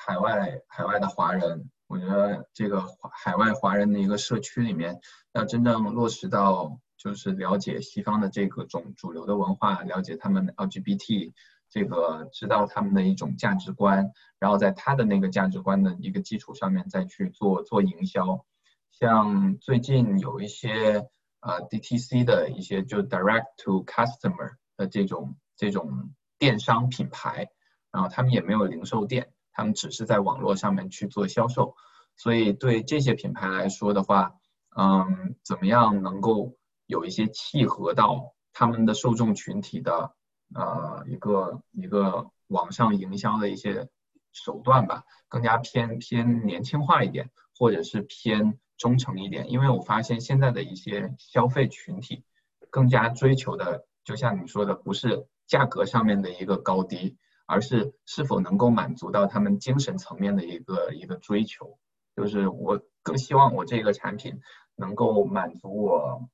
[0.06, 5.00] 海外海外的华人，我觉得这个海外华人的一个社区里面，
[5.34, 11.34] 要真正落实到就是了解西方的这个种主流的文化，了解他们 LGBT。
[11.70, 18.46] 这个知道他们的一种价值观，然后在他的那个价值观的一个基础上面再去做做营销。
[18.92, 21.08] 像最近有一些
[21.42, 27.50] 呃 DTC 的一些就 Direct to Customer 的这种这种电商品牌，
[27.92, 31.76] 然后他们也没有零售店，他们只是在网络上面去做销售。
[32.16, 34.36] 所以对这些品牌来说的话，
[34.78, 36.56] 嗯，怎么样能够
[36.86, 40.16] 有一些契合到他们的受众群体的？
[40.54, 43.90] 呃，一个一个网上营销的一些
[44.32, 49.50] 手段吧，更加偏偏年轻化一点，或者是偏忠诚一点。
[49.50, 52.24] 因为我发现现在的一些消费群体，
[52.70, 61.80] 更加追求的，就像你说的，不是价格上面的一个高低，而是是否能够满足到他们精神层面的一个一个追求。
[62.16, 64.40] 就是我更希望我这个产品
[64.76, 66.30] 能够满足我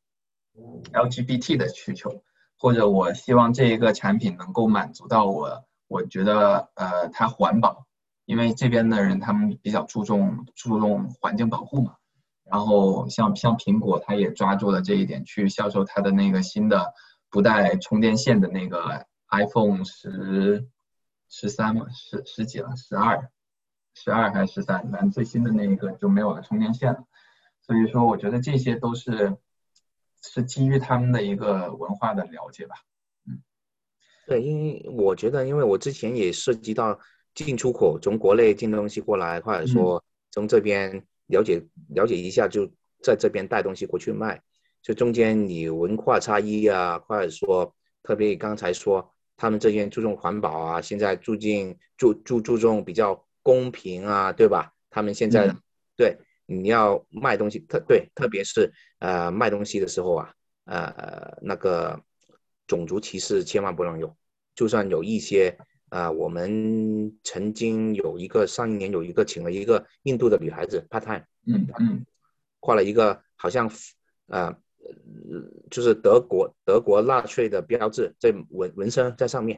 [0.93, 2.24] LGBT 的需求。
[2.62, 7.88] 或者我希望这一个产品能够满足到我，我觉得呃它环保，
[8.26, 11.95] 因为这边的人他们比较注重注重环境保护嘛。
[12.43, 16.93] 然后像像苹果，它也抓住了这一点去销售它的那个新的
[17.32, 20.68] 不带充电线的那个 iPhone 十
[21.30, 23.32] 十三嘛，十十几了，十二，
[23.95, 24.88] 十二还是十三？
[24.91, 27.05] 反正最新的那一个就没有了充电线了。
[27.64, 29.36] 所以说，我觉得这些都是。
[30.24, 32.76] 是基于他们的一个文化的了解吧，
[33.28, 33.41] 嗯，
[34.28, 36.99] 对，因为我觉得，因为我之前也涉及到
[37.34, 42.72] 进出口，从国内进东西过来，或者说从这边了解了解一下，就
[43.03, 44.41] 在这边带东西过去卖，
[44.82, 54.72] 就中间你文化差异啊，或者说特别刚才说他们这边注重环保啊，现在注进注注注重比较公平啊，对吧？
[54.91, 55.51] 他们现在
[55.97, 56.15] 对。
[56.45, 60.33] 你要卖东西，特对，特别是呃卖东西的时候啊，
[60.65, 62.01] 呃那个
[62.67, 64.15] 种族歧视千万不能有。
[64.53, 65.57] 就算有一些
[65.89, 72.05] 啊，我们曾经有一个上一年有一个请了一个印度的女孩子 part time，嗯嗯，
[72.59, 73.71] 画了一个好像
[74.27, 74.53] 呃
[75.69, 79.57] 就是德国德国纳粹的标志，在纹纹身在上面。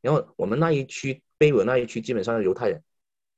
[0.00, 2.82] 然后我们那一区碑文那一区基本上是犹太人，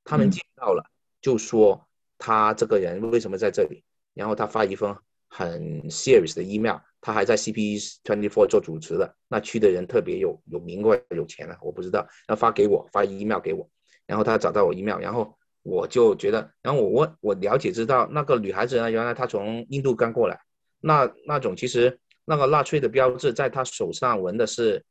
[0.02, 0.82] 他们见到了
[1.20, 1.85] 就说。
[2.18, 3.82] 他这个人为什么在这里？
[4.14, 4.96] 然后他发一封
[5.28, 12.06] 很 serious 的 email，他还在 CP twenty four 做主持的，那区的人特别有有名过有钱了，我不知道。
[12.28, 13.68] 要发给我，发 email 给我，
[14.06, 20.40] 然后他找到我 email，然后我就觉得，然后我我我了解知道那个女孩子呢，原来她从印度刚过来，
[20.80, 24.82] 那那种其实那个纳粹的标志在她手上纹的是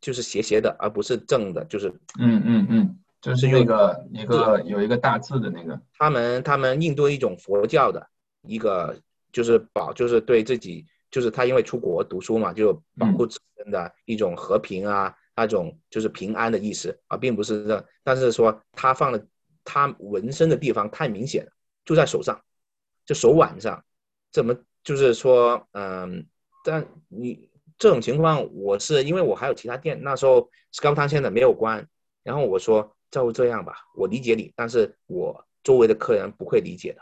[0.00, 1.88] 就是斜斜的，而不是正的，就是
[2.20, 2.98] 嗯嗯嗯。
[3.22, 8.04] 就是那个一个有一个大字的那个，他们他们印度一种佛教的
[8.42, 9.00] 一个
[9.30, 17.00] 就是保就是对自己就是他因为出国读书嘛，就保护自身的一种和平啊那种就是平安的意思。
[17.06, 19.24] 啊，并不是这，但是说他放的
[19.62, 21.52] 他纹身的地方太明显了，
[21.84, 22.42] 就在手上，
[23.06, 23.84] 就手腕上，
[24.32, 24.52] 怎么
[24.82, 26.26] 就是说嗯，
[26.64, 27.48] 但你
[27.78, 31.86] 这种情况我是因为我还有其他店，那时候 Scout 汤现在没有关，
[32.24, 32.96] 然后我说。
[33.12, 37.00] 就这样吧，我理解你，但是我周围的客人不会理解的。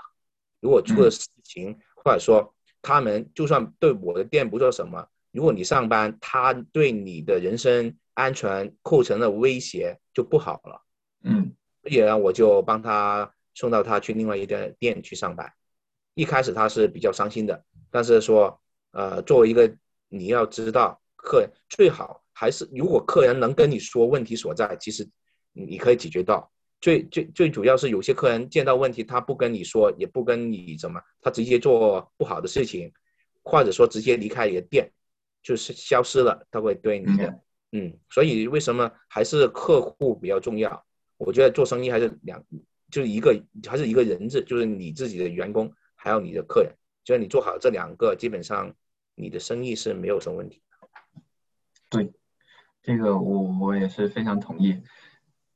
[0.60, 2.52] 如果出了事情，或者说
[2.82, 10.82] 他们就算对我的店不做什么，如果你上班，他对你的人身安全构成了威胁，就不好了。
[11.22, 15.50] 嗯，所以呢，我就帮他送到他去另外一个店去上班。
[16.14, 19.72] 一开始他是比较伤心的，但是说，呃，作为一个
[20.08, 25.08] 你要知道，客人最好还是如果客人能跟你说问题所在，其实
[25.52, 26.50] 你可以解决到。
[26.80, 32.90] 最最最主要是有些客人见到问题，他不跟你说，也不跟你怎么，他直接做不好的事情，
[33.42, 34.90] 或者说直接离开你的店，
[35.42, 37.40] 就是消失了，他会对你的，
[37.72, 40.82] 嗯，所以为什么还是客户比较重要？
[41.18, 42.42] 我觉得做生意还是两，
[42.90, 43.38] 就是一个
[43.68, 46.72] 还是一个人质，就是你自己的员工，还有你的客人，
[47.04, 48.74] 就是你做好这两个，基本上
[49.14, 50.62] 你的生意是没有什么问题。
[51.90, 52.10] 对，
[52.82, 54.80] 这个我我也是非常同意。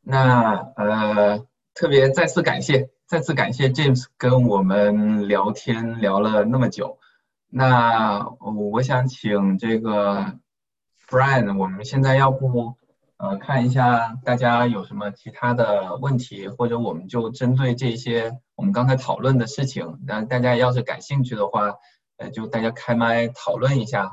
[0.07, 6.99] 那呃，特别再次感谢，再次感谢 James 跟我们聊天聊了那么久。
[7.49, 8.29] 那
[8.71, 10.39] 我想请这个
[11.09, 12.77] Brian，我们现在要不
[13.17, 21.77] 呃看一下大家有什么其他的问题，或者我们就针对这些我们刚才讨论的事情，那大家要是感兴趣的话，
[22.19, 24.13] 呃，就大家开麦讨论一下。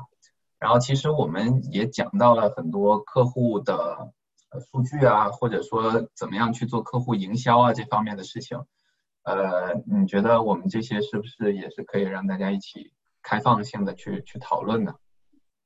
[0.58, 4.10] 然后其实我们也讲到了很多客户的。
[4.60, 8.58] 数据啊，或者说怎么样去做客户营销啊这方面的事情，
[9.24, 12.92] 呃，你觉得我们这些是不是也是可以让大家一起
[13.22, 14.94] 开放性的去去讨论呢？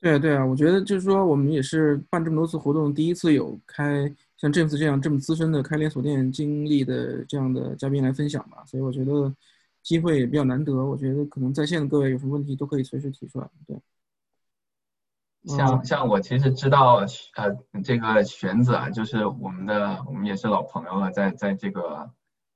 [0.01, 9.34] 对啊，对啊，我觉得就是说我们也是办这么多次活动，第一次有开像这次这样这么资深的开连锁店经历的这样的嘉宾来分享吧，所以我觉得
[9.82, 13.76] 机会也比较难得，我觉得可能在线的各位有什么问题都可以随时提出来，对。
[15.47, 22.11] 像像我其实知道，呃，这个玄子啊，就是我们的，我们也是老朋友了，在在这个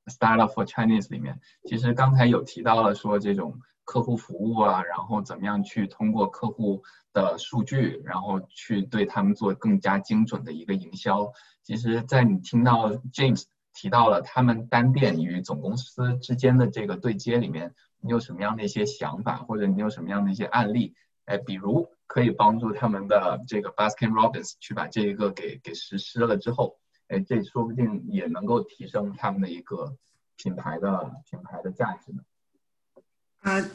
[0.07, 6.83] Startup for Chinese 里面，其实刚才有提到了说这种客户服务啊，然后怎么样去通过客户
[7.13, 11.31] 的数据，然后去对他们做更加精准的一个营销。
[11.63, 20.93] 其实，在你听到 James 提到了他们单店与总公司之间的这个对接里面，你有什么样的一些想法，或者你有什么样的一些案例？
[21.23, 21.89] 哎，比如。
[22.11, 29.95] 可以帮助他们的这个 Baskin Robbins 去把这一个给给实施了之后，哎，这说不定也能够提升他们的一个
[30.35, 32.21] 品牌的品牌的价值呢。
[33.39, 33.65] 啊，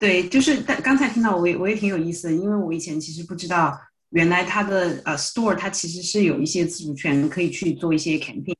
[0.00, 3.78] 对，就是刚刚才听到我也我也挺有意思的，因为我以前其实不知道，
[4.10, 8.56] 原来它的呃 store 它其实是有一些自主权可以去做一些 campaign。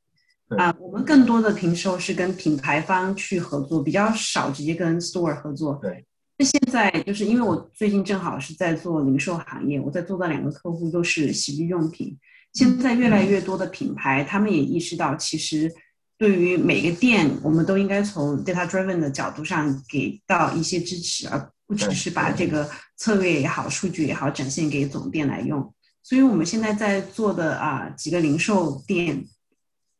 [0.57, 5.75] 啊，我们更多的平时是跟品牌方去合作，比较少直接跟 store 合作。
[5.83, 6.07] 对。
[6.39, 12.17] 那现在就是因为我最近正好是在做零售行业，我在做的两个客户都是洗浴用品。
[12.53, 15.73] 现在越来越多的品牌，他们也意识到，其实
[16.19, 25.75] 对于每个店，我们都应该从 data driven 的角度上给到一些支持，而不只是把这个策略也好、数据也好展现给总店来用。
[26.03, 29.25] 所以我们现在在做的啊几个零售店，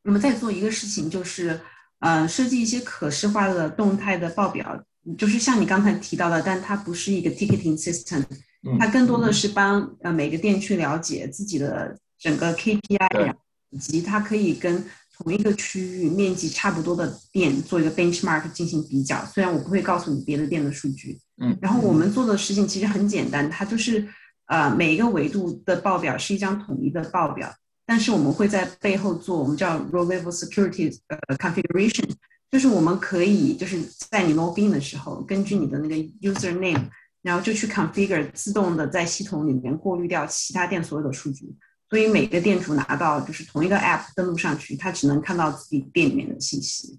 [0.05, 1.59] 我们在做一个事情，就是
[2.01, 4.85] 呃设计一些可视化的动态的报表。
[5.17, 8.25] 就是像你刚才提到的，但它不是一个 ticketing system，
[8.79, 13.35] 它更多的是帮呃每个店去了解自己的整个 KPI，
[13.71, 14.85] 以及它可以跟
[15.17, 19.25] 同一个区域面积差不多的店做一个 benchmark 进行比较。
[19.27, 24.07] 虽然我不会告诉你别的店的数据，嗯，然后我们做的事情其实很简单，它就是
[24.47, 27.55] 呃每一个维度的报表是一张统一的报表，
[27.87, 32.11] 但是我们会在背后做我们叫 row level security 呃 configuration。
[32.51, 36.89] 就是我们可以就是在你 login 的时候，根据你的那个 user name，
[37.23, 41.53] 然后就去 configure 自动的在系统里面过滤掉其他店所有的数据，
[41.91, 46.99] 所以每个店主拿到就是同一个 app 登录上去，他只能看到自己店里面的信息。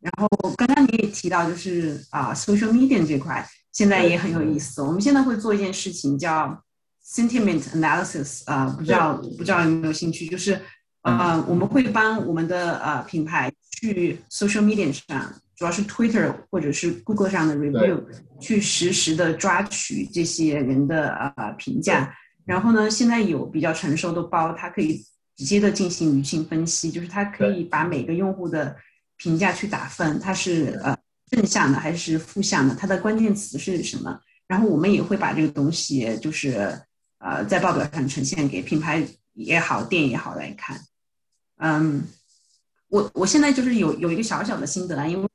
[0.00, 6.62] 然后刚刚你也提到就是啊 social media 这块现在也很有意思，我们现在会做一件事情叫
[7.04, 10.60] sentiment analysis，啊不知道不知道有没有兴趣，就是
[11.02, 13.52] 呃我们会帮我们的呃品牌。
[13.82, 18.00] 去 social media 上，主要是 Twitter 或者是 Google 上的 review，
[18.40, 22.16] 去实时的抓取这些人的呃评价。
[22.44, 25.04] 然后呢，现在有比较成熟的包，它可以
[25.36, 28.76] 直接的进行舆情分析，就是它可以把每个用户的
[29.16, 30.96] 评价去打分，它是呃
[31.28, 34.16] 正向的还是负向的，它的关键词是什么。
[34.46, 36.80] 然后我们也会把这个东西就是
[37.18, 40.80] 呃在报表上呈现给品牌也好，店也好来看，
[41.56, 42.04] 嗯。
[42.92, 45.26] 我我现在就是有有一个小小的心得啊，因为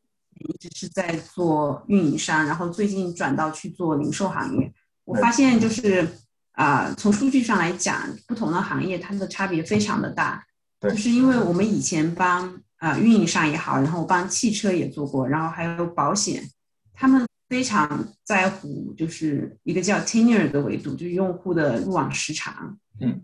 [0.47, 4.71] 一直是在做运营商，然后最近转到去做零售行业，
[5.05, 6.07] 我发现就是
[6.51, 10.45] 啊，从数据上来讲，不同的行业它的差别非常的大。
[10.79, 16.47] 就是因为我们以前帮啊运营商也好，然后帮汽车也做过，然后还有保险，
[16.93, 22.77] 他们非常在乎就是一个叫 tenure 的维度，就是用户的入网时长。
[23.01, 23.19] 嗯，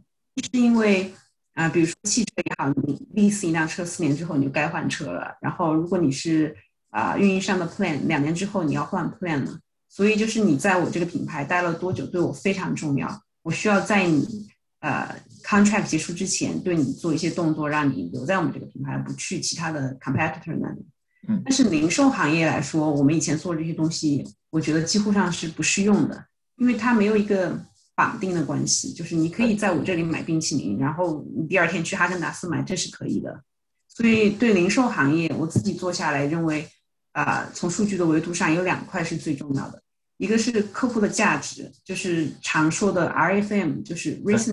[0.51, 1.14] 是因为
[1.53, 6.55] 啊、比如说汽车也好，你 lease 一辆车四年之后你就该换车了，然后如果你是
[6.89, 9.59] 啊、运营商的 plan，两年之后你要换 plan 了，
[9.89, 14.47] 所以就是你在我这个品牌待了多久对我非常重要，我需要在你
[14.80, 20.85] 呃 contract 结束之前对你做一些动作，让你留在我们这个品牌，不去其他的 competitor 那里。
[21.27, 21.41] 嗯。
[21.45, 26.25] 但是零售行业来说，我们以前做这些东西，我觉得几乎上是不适用的，
[26.57, 27.59] 因为它没有一个
[27.95, 33.43] 绑定的关系，就是你可以在我这里买冰淇淋，然后你第二天去哈根达斯买，这是可以的。
[33.87, 36.67] 所以对零售行业，我自己做下来认为，
[37.11, 39.83] 啊、从数据的维度上有两块是最重要的，
[40.17, 44.51] 一个是客户的价值，就是常说的 RFM，就是 recent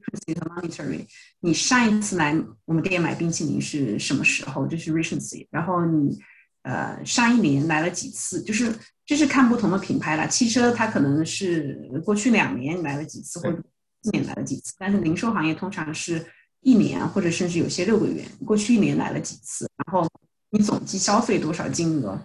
[0.00, 1.06] frequency 和 monetary。
[1.38, 4.66] 你上一次来我们店买冰淇淋是什么时候？
[4.66, 5.46] 这是 recency。
[5.50, 6.18] 然后你
[6.62, 8.42] 呃上一年来了几次？
[8.42, 8.74] 就是
[9.10, 10.28] 这是看不同的品牌了。
[10.28, 13.60] 汽车它可能是过去两年你来了几次，或者
[14.04, 16.24] 四年来了几次，但是零售行业通常是
[16.60, 20.08] 一年或者甚至有些六个月，过去一年来了几次，然后
[20.50, 22.24] 你总计消费多少金额？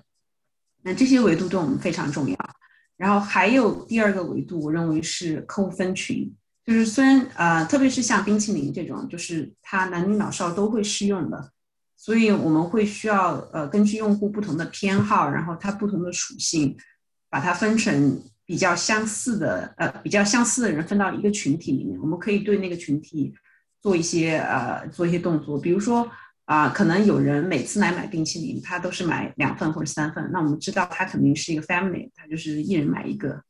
[0.84, 2.38] 那这些维度对我们非常重要。
[2.98, 6.32] 然后还有第二个维度，我认为是客户分群，
[6.64, 11.52] 就是虽然呃，特别是像冰淇淋这种，就是它男女老少都会适用的，
[12.06, 16.77] 所以我们会需要呃根据用户不同的偏好，然后它不同的属性，
[17.32, 23.34] 把它分成比较相似的呃比较相似的人分到一个群体里面，我们可以对那个群体
[23.82, 26.07] 做一些呃做一些动作，比如说
[26.45, 33.41] 啊、可能有人每次来买冰淇淋，他都是买两份或者三份，那我们知道他肯定是一个 family，他就是一人买一个。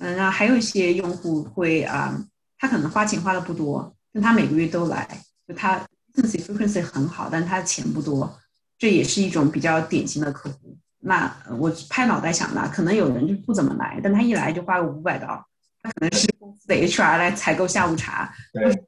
[0.00, 2.14] 嗯，然后还有一些用户会啊、
[2.58, 5.08] 他可能花钱花的不多，但他每个月都来，
[5.48, 5.80] 就他
[6.14, 8.38] frequency frequency 很好，但他的钱不多，
[8.78, 10.76] 这也是一种比较典型的客户。
[11.00, 15.26] 那呃我拍脑袋想的，可能有人就不怎么来，但他一来就花个五百刀，
[15.82, 18.84] 他可能是公司的 HR 来采购下午茶，对，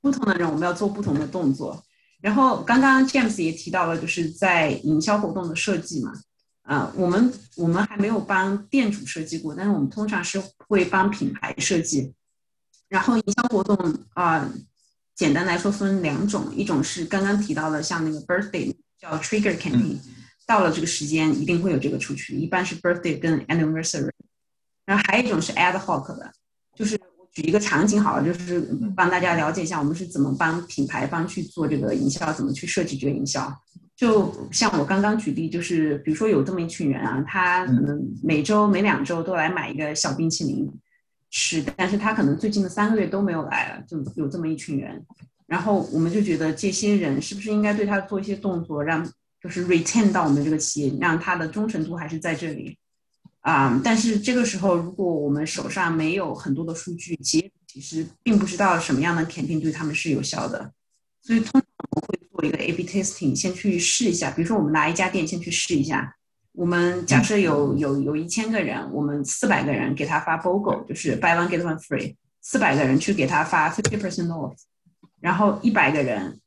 [0.00, 1.82] 不同的人我们要做不同的动作。
[2.20, 6.12] 然后刚刚 James 也提到了，就是在营销活动的设计嘛，
[6.62, 12.14] 啊、我们我们还没有帮店主设计过，但是我们通常是会帮品牌设计。
[12.88, 13.76] 然后营销活动
[14.14, 14.48] 啊、
[15.20, 19.98] 简单来说分两种，一种是刚刚提到的，像那个 birthday 叫 trigger campaign，、
[20.46, 24.08] 到了这个时间一定会有这个出去，一般是 birthday 跟 anniversary。
[24.86, 26.32] 然后还有一种是 ad hoc 的，
[26.74, 28.62] 就是我举一个场景好了，就是
[28.96, 33.54] 帮大家了解一下我们是怎么帮品牌方去做这个营销，怎么去设计这个营销。
[33.94, 40.66] 就像我刚刚举例，就是比如说有这么一群人啊，他可能每周每两周都来买一个小冰淇淋
[41.30, 45.04] 是，但是他可能最近的三个月都没有来了，就有这么一群人。
[45.46, 49.08] 然后我们就觉得这些人是不是应该对他做一些动作，让
[49.42, 52.76] 就是 retain 到我们这个企业，让他的忠诚度还是在这里。
[53.40, 60.72] 啊、但是这个时候，如果我们手上没有很多的数据，企业其实并不知道什么样的 campaign 对他们是有效的，
[61.22, 64.30] 所以通常我们会做一个 A/B testing，先去试一下。
[64.30, 66.16] 比如说，我们拿一家店先去试一下。
[66.52, 74.54] 我们假设有有有一千个人，我们四百个人给他发 BOGO，就是 buy one get one free，四百个人去给他发 fifty percent off，
[75.20, 76.40] 然后一百个人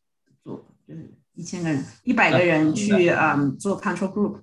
[0.43, 4.39] 做就是一千个人，一百个人去嗯做 control group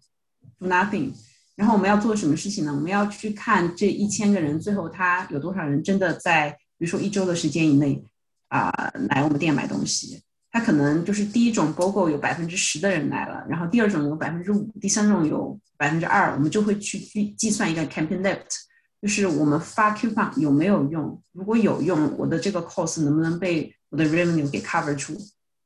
[0.59, 1.13] do nothing。
[1.57, 2.73] 然后我们要做什么事情呢？
[2.75, 8.03] 我们要去看这一千个人最后他有多少人真的在，比如说一周的时间以内
[8.49, 8.73] 啊、
[9.11, 10.23] 来我们店买东西。
[10.51, 18.57] 他可能就是第一种 BOGO 有百分之十的人来了，然后第二种有百分之五，第三种有百分之二，我们就会去计计算一个 campaign lift，
[19.01, 25.17] 就是我们发 coupon 有没有用，如果有用，我的这个 cost 能不能被我的 revenue 给 cover 住，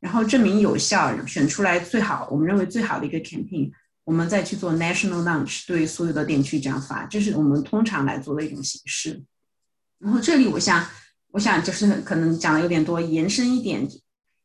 [0.01, 3.71] 然后证明有效，选出来最好，我们认为最好的一个 campaign。
[4.05, 9.25] 我们再去做 national launch，对所有的店区这样发，这是我们通常来做的一种形式。
[9.99, 10.87] 然后这里我想，
[11.31, 13.89] 我想就是可能讲的有点多，延伸一点，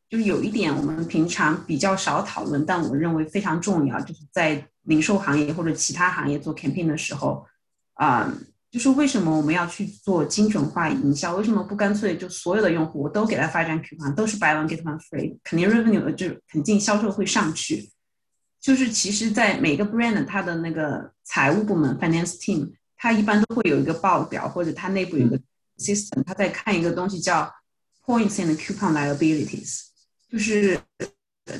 [0.10, 7.46] 就是有一点我们平常比较少讨论，但我认为非常重要，就是在零售行业或者其他行业做 campaign 的时候，
[7.94, 8.34] 啊、
[8.72, 11.36] 就是为什么我们要去做精准化营销？
[11.36, 17.92] 为什么不干脆就所有的用户我都给他发一张 coupon，都是 buy one get one free，肯定 revenue 就肯定销售会上去。
[18.60, 25.40] 就是其实，在每个 brand 它的那个财务部门 finance team，它一般都会有一个报表，或者它内部有一个
[25.78, 27.50] system，它在看一个东西叫
[28.06, 29.89] points and coupon liabilities，
[30.30, 31.58] 就是呃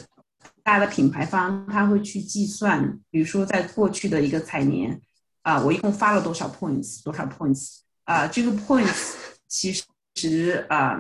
[0.64, 5.02] 大的品牌方他会去计算，比如说在过去的一个财年，
[5.42, 9.16] 啊、我一共发了多少 points，多少 points，啊、这个 points
[9.48, 9.74] 其
[10.16, 11.00] 实啊、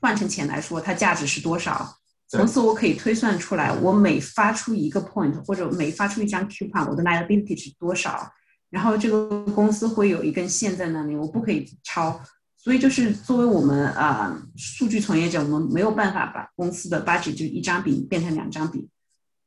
[0.00, 1.96] 换成钱来说，它价值是多少？
[2.28, 8.32] 从此我可以推算出来，我每发出一个 point 或者每发出一张 coupon，我的 liability 是多少。
[8.70, 12.20] 然然后这个公司会有一根线在那里，我不可以超。
[12.66, 18.84] 所以就是作为我们啊数据从业者，我们没有办法把公司的 budget 就一张饼变成两张饼，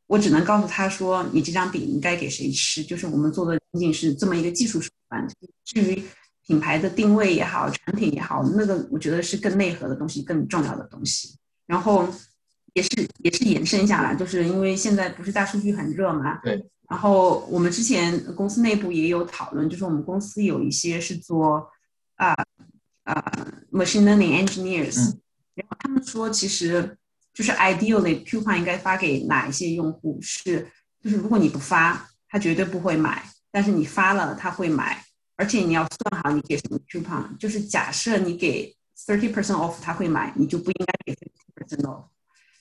[0.07, 2.81] 我只能告诉他说，你这张饼应该给谁吃。
[2.81, 5.27] 就是我们做的仅仅是这么一个技术手段，
[5.65, 6.01] 至于
[6.47, 11.35] 品牌的定位也好，产品也好，那个我觉得是更内核的东西，更重要的东西。
[11.67, 12.07] 然后
[12.71, 16.65] 也是也是延伸下来，就是因为现在不是大数据很热嘛，对。
[16.89, 21.69] 然后我们之前公司内部也有讨论，就是我们公司有一些是做
[22.15, 22.31] 啊。
[22.31, 22.45] 呃
[23.71, 25.13] ，machine learning engineers，
[25.55, 26.97] 然后他们说，其实
[27.33, 30.67] 就是 ideally coupon 应该发给哪一些用户是，
[31.01, 35.03] 就是如果你不发，他绝对不会买，但是你发了他会买，
[35.35, 38.75] 而且你要算好你给什么 coupon，就是假设你给
[39.05, 42.03] thirty percent off 他会买，你就不应该给 fifty percent off。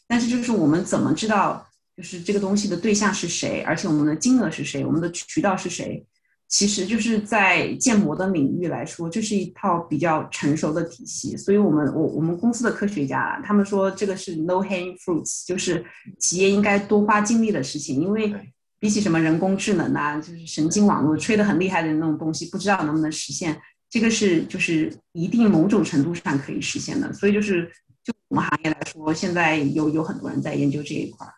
[0.06, 1.66] 但是就是我们怎么知道
[1.96, 6.06] 就是这个东西的对象是谁，而且我们的金额是谁，我们的渠道是谁？
[6.48, 11.36] 其实就是在建模的领域来说，这是一套比较成熟的体系。
[11.36, 15.84] 所以，我们我我们公司的科学家他们说，这个是 no hang fruits，就是
[16.18, 18.00] 企业应该多花精力的事情。
[18.00, 18.34] 因为
[18.78, 23.60] 比起什么人工智能啊，就是神经网络吹得很厉害的那种东西，不知道能不能实现。
[23.90, 27.12] 这个是就是一定某种程度上可以实现的。
[27.12, 27.70] 所以，就是
[28.02, 31.34] 就我们行业来说，现在有有很多人在研究这一块儿，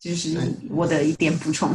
[0.00, 0.36] 就是
[0.70, 1.70] 我的一点补充。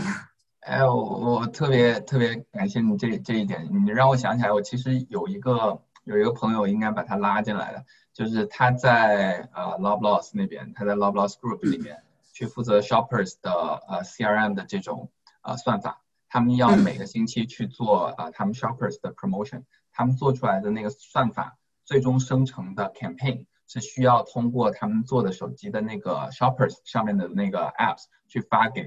[0.65, 7.83] 哎，我我特别特别感谢你这这一点，你让我想起来，我其实有一个有一个朋友应该把他拉进来的，
[8.13, 13.51] 就是他在呃 Loblaws 那边，他在 Loblaws Group 里面去负责 Shoppers 的
[13.89, 15.11] 呃 CRM 的这种
[15.41, 28.85] 呃算法，他们要每个星期去做呃他们 Shoppers 的 promotion，他们做出来的那个算法最终生成的 campaign 是需要通过他们做的手机的那个 Shoppers 上面的那个 apps 去发给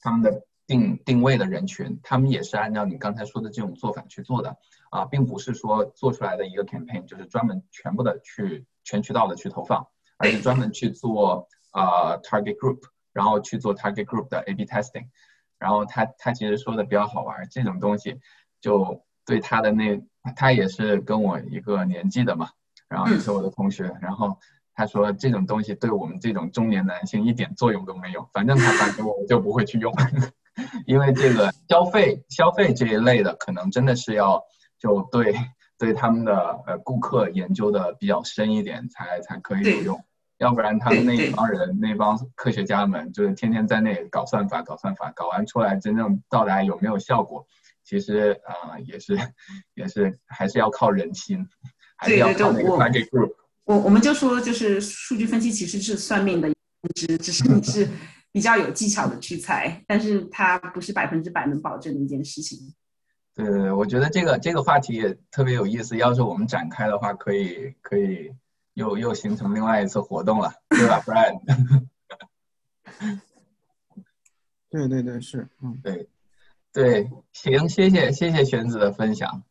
[0.00, 0.44] 他们的。
[0.68, 4.56] 定定位的人群，他们也是按照你刚才说的这种做法去做的
[4.90, 9.88] 啊，并不是说做出来的一个 campaign 就是专门全部的去全渠道的去投放，
[10.18, 12.80] 而是专门去做呃 target group，
[13.14, 15.06] 然后去做 target group 的 A/B testing，
[15.58, 18.20] 然后他他其实说的比较好玩，这种东西
[18.60, 19.98] 就对他的那
[20.36, 22.50] 他也是跟我一个年纪的嘛，
[22.90, 24.38] 然后也是我的同学，然后
[24.74, 29.90] 他说这种东西对我们这种中年男性一点作用都没有，反正他发给我我就不会去用。
[30.86, 34.42] 因为这个消费消费这一类的，可能真的是要
[34.78, 35.34] 就对
[35.78, 36.34] 对他们的
[36.66, 40.04] 呃顾客研究的比较深一点，才才可以有用。
[40.38, 47.44] 要不然他们那帮人那帮科学家们，就是天天在那搞算法搞算法，搞完出来真正到达有没有效果，
[47.84, 49.18] 其实啊也是
[49.74, 51.44] 也是还是要靠人心，
[51.96, 53.32] 还是要靠那个 target group。
[53.64, 56.48] 我我们就说就是数据分析其实是算命的
[56.94, 57.88] 只只是你是。
[58.38, 62.72] 比较有技巧的去猜，但是它不是百分之百能保证的一件事情。
[63.34, 65.96] 对对对，我觉得这个这个话题也特别有意思。
[65.96, 68.30] 要是我们展开的话，可以可以
[68.74, 71.88] 又又形成另外一次活动了，对吧，Brian？
[74.70, 76.08] 对对对，是，嗯，对
[76.72, 79.42] 对，行，谢谢谢谢玄子的分享。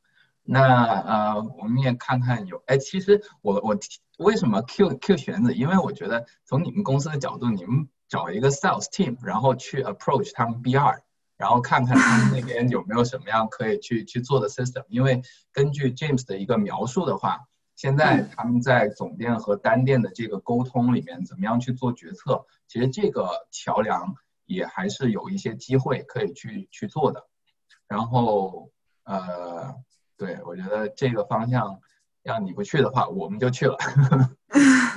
[0.44, 0.62] 那
[1.02, 3.78] 呃，我们也看看有，哎，其实我我
[4.20, 5.54] 为什么 Q Q 玄子？
[5.54, 7.90] 因为我觉得从你们公司的角度，你们。
[8.10, 11.00] 找一个 sales team，然后去 approach 他们 BR，
[11.38, 14.84] 然后看看他们那边有没有什么样可以去去做的 system。
[14.88, 15.22] 因为
[15.52, 17.42] 根据 James 的一个描述的话，
[17.76, 22.46] 现在他们在总店和单店的这个沟通里面，怎么样去做决策？
[22.68, 24.16] 其实这个桥梁
[24.46, 27.28] 也还是有一些机会可以去去做的。
[27.88, 28.72] 然后
[29.04, 29.76] 呃，
[30.18, 31.80] 对我觉得这个方向，
[32.24, 33.78] 要你不去的话，我们就去了。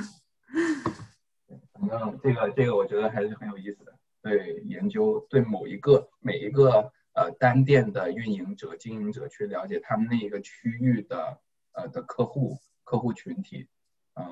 [1.80, 3.92] 反正这个这个我觉得还是很有意思的，
[4.22, 11.38] 对研究对某一个每一个呃单店的运营者经营者去了解他们那一个区域的
[11.72, 13.66] 呃的客户客户群体，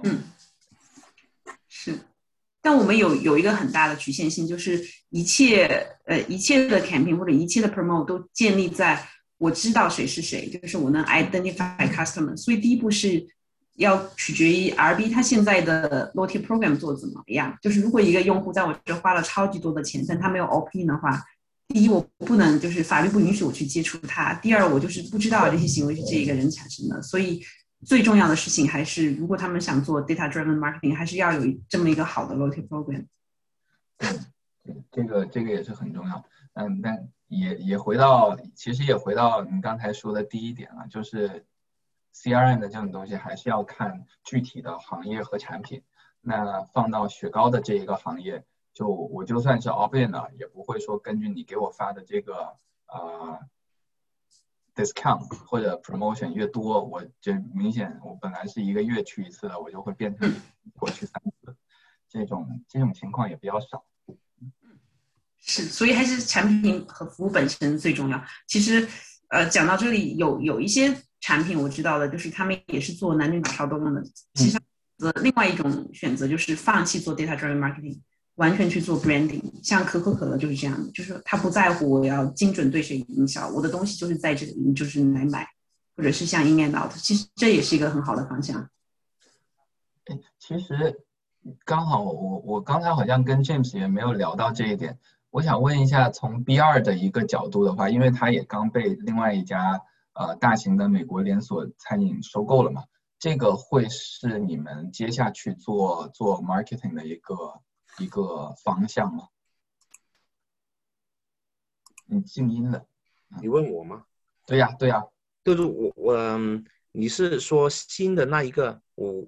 [0.05, 0.21] 嗯，
[1.69, 1.99] 是，
[2.61, 9.03] 但我们有有一个很大的局限性，就是一切呃一切的 campaign 或者一切的 promote 都建立在
[9.39, 13.27] 我知道谁是谁，就是我能 identify customer，所以第一步是。
[13.79, 17.57] 要取决于 RB 它现在的 loyalty program 做怎么样。
[17.63, 21.25] 就是如果一个用户在我这花了超级多的钱，但他没有 opt in 的话，
[21.69, 27.01] 第一我不能就是法律不允许我去接触他；第二我就是不知道这些行为是这一个人产生的。
[27.01, 27.41] 所以
[27.87, 33.05] 最重要的事情还是，如果他们想做 data driven marketing，还是要有这么一个好的 loyalty program。
[34.91, 36.25] 这个这个也是很重要。
[36.55, 41.45] 嗯，但也也回到，其实也回到你刚才说的第一点了，就是。
[42.19, 45.83] CRM 的这种东西还是要看具体的行业和产品。
[46.21, 52.57] 那放到雪糕的这一个行业，就我就算是 opt in 了，也不会说根据你给我发的这个
[52.89, 53.39] 呃
[54.75, 60.35] discount 或者 promotion 越多，我就明显我本来是一个月去一次的，我就会变成
[60.81, 61.57] 我去三次，
[62.09, 63.85] 这种这种情况也比较少。
[65.41, 68.21] 是，所以还是产品和服务本身最重要。
[68.49, 68.87] 其实，
[69.29, 74.03] 呃，讲到这里，有有一些产品我知道的，就是他们也是做男女老少都用的。
[74.35, 74.59] 其实，
[74.99, 77.99] 的，另外一种选择就是放弃做 data driven marketing，
[78.37, 79.43] 完全去做 branding。
[79.63, 85.47] 像可口可乐就是这样的，就是他不在乎我要精准对谁营销，我的东西就是在这里，你就是来买，
[85.97, 88.69] 或者是像 in and out，其实这也是一个很好的方向。
[90.05, 91.01] 哎，其实
[91.65, 94.99] 刚好我我刚才好像跟 James 也没有聊到这一点。
[95.31, 99.79] 我想问一下，从 B 二的一个角度的话，因为他也刚被另外一家
[100.19, 102.83] 呃大型的美国连锁餐饮收购了嘛，
[103.21, 107.35] 这个会是你们接下去做做 marketing 的一个
[107.99, 109.29] 一个方向吗？
[112.07, 112.85] 你静音了。
[113.41, 114.05] 你问我吗？
[114.47, 115.05] 对呀，对呀，
[115.45, 116.39] 就是我我
[116.93, 118.83] 你是说新的那一个？
[118.97, 119.25] 我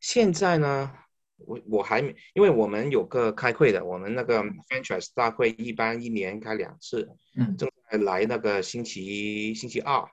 [0.00, 0.92] 现在呢？
[1.46, 7.06] 我我还没，因为我们有个开会的，我们那个 franchise 大会一般一年开两次，
[7.36, 10.08] 嗯，正在来那个星期星期二，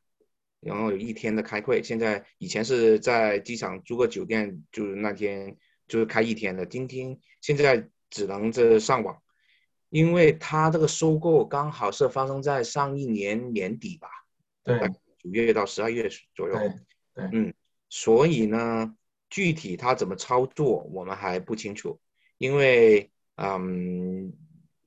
[0.61, 1.83] 然后有一天的开会。
[1.83, 5.57] 现在以前是在机场租个酒店，就是那天
[5.87, 6.65] 就是开一天的。
[6.65, 9.21] 今天现在只能这上网，
[9.89, 14.07] 因为他这个收购刚好是发生在上一年年底吧，
[14.63, 14.79] 对，
[15.17, 16.69] 九月到十二月左右，对，
[17.15, 17.53] 对，嗯，
[17.89, 18.95] 所以呢。
[19.33, 21.97] 具体他怎么操作，我们还不清楚，
[22.37, 24.33] 因为嗯，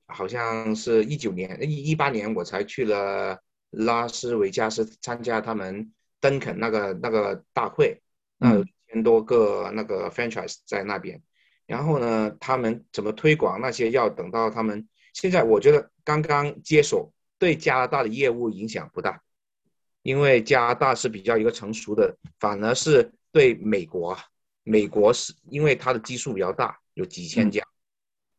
[0.07, 3.41] 好像是一九年、一一八年我才去了
[3.77, 8.01] 拉斯维加斯参加他们登肯那个那个大会，
[8.39, 11.21] 那有一千多个那个 franchise 在那边，
[11.67, 19.23] 然后呢，他们怎么推广那些要等到他们现在，我觉得刚刚接手对加拿大的业务影响不大，
[20.03, 24.17] 因为加拿大是比较一个成熟的，反而是对美国。
[24.67, 27.63] 美国是因为它的基数比较大，有几千家，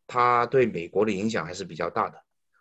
[0.07, 2.19] 它对美国的影响还是比较大的。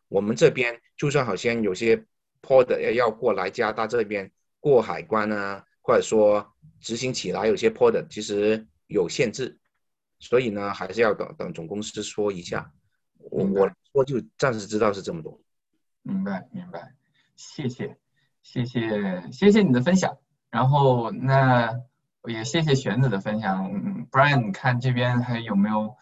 [0.08, 2.04] 我们这边就算好像有些
[2.44, 4.30] pod 要要过来加拿大这边
[4.60, 6.46] 过海关呢，或者说
[6.80, 9.58] 执行起来有些 pod 其实有限制，
[10.18, 12.70] 所以呢还是要等等总公司说一下。
[13.30, 15.40] 我我我就暂时知道是这么多。
[16.02, 16.94] 明白明白，
[17.36, 17.96] 谢谢
[18.42, 18.82] 谢谢
[19.32, 20.16] 谢谢你的分享。
[20.50, 21.80] 然后那。
[22.26, 23.70] 也谢谢玄子的分享。
[23.70, 25.94] 嗯，Brian，你看这边还有没有？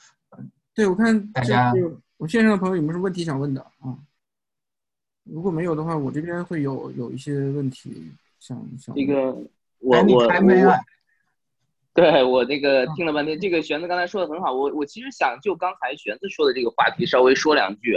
[0.73, 1.73] 对我看大家，
[2.17, 3.99] 我线上的朋友有没有什么问题想问的啊？
[5.25, 8.95] 如果没有的话，我这边会有有一些问题想想。
[8.95, 9.33] 这个
[9.79, 10.29] 我我我，
[11.95, 14.53] 对我那个听了半天，这个玄子刚才说的很好。
[14.53, 17.97] 我我其实想就刚才玄子说的这个话题稍微说两句。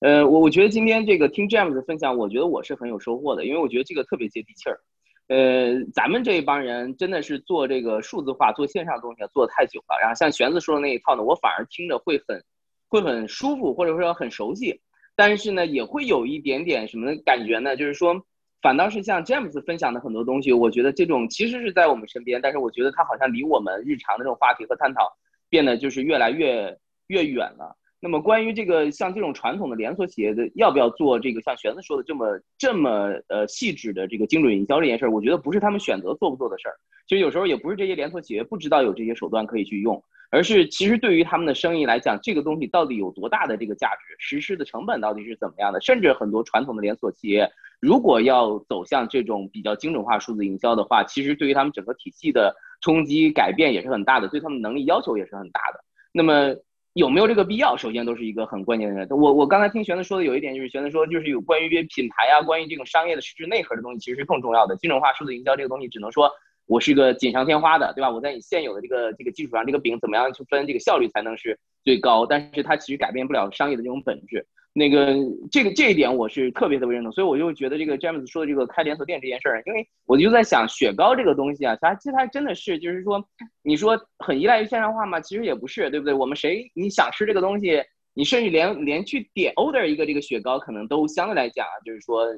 [0.00, 4.80] 呃，我我觉得今天这个听 James 的分享，我觉得我是很有收获的，因为我觉得这个特别接地气儿。
[5.28, 9.98] 呃，咱们这一帮人真的是做这个数字化、做线上东西做的太久了。
[10.00, 12.42] 然后像玄子说的那一套呢，我反而听着会很
[12.88, 14.80] 会很舒服，或者说很熟悉。
[15.20, 17.76] 但是呢，也会有一点点什么感觉呢？
[17.76, 18.24] 就是说，
[18.62, 25.12] 反倒是像詹姆斯分享的很多东西，我觉得这种其实是在我们身边，但是我觉得他好像离我们日常的这种话题和探讨
[25.50, 26.74] 变得就是越来越
[27.08, 27.76] 越远了。
[28.02, 36.74] 那么关于这个像这种传统的连锁企业的要不要做这个像玄子说的这么这么呃细致的这个精准营销这件事儿，我觉得不是他们选择做不做的事儿，
[37.06, 47.46] 其实有时候也不是这些连锁企业不知道有这些手段可以去用，而是其实对于他们的生意来讲，这个东西到底有多大的这个价值，实施的成本到底是怎么样的，甚至很多传统的连锁企业
[47.80, 55.84] 如果要走向这种比较精准化数字营销的话，其实对于他们整个体系的冲击改变也是很大的，对他们能力要求也是很大的。
[56.12, 56.56] 那么。
[56.94, 57.76] 有没有这个必要？
[57.76, 59.14] 首先都是一个很关键的。
[59.14, 64.74] 我我刚才听玄子说的有一点，就是玄子说，就是有关于品牌啊，关于这种商业的实质内核的东西，其实是更重要的。
[64.76, 66.28] 精准化数字营销这个东西，只能说
[66.66, 68.10] 我是一个锦上添花的，对吧？
[68.10, 72.26] 我在你现有的这个这个基础上，这个饼怎么样去分，这个效率才能是最高。
[72.26, 74.44] 但是它其实改变不了商业的这种本质。
[74.72, 75.16] 那个
[75.50, 83.20] 这个这一点我是特别特别认同，所以我就觉得这个詹姆斯说的这个开连锁店这件事儿，因为我就在想雪糕这个东西啊，它其实它真的是就是说，
[83.64, 85.20] 你说很依赖于线上化吗？
[85.20, 86.14] 其实也不是，对不对？
[86.14, 87.82] 我们谁你想吃这个东西，
[88.14, 92.36] 你甚至连连去点 order 一个这个雪糕，可能都相对来讲，就是说呃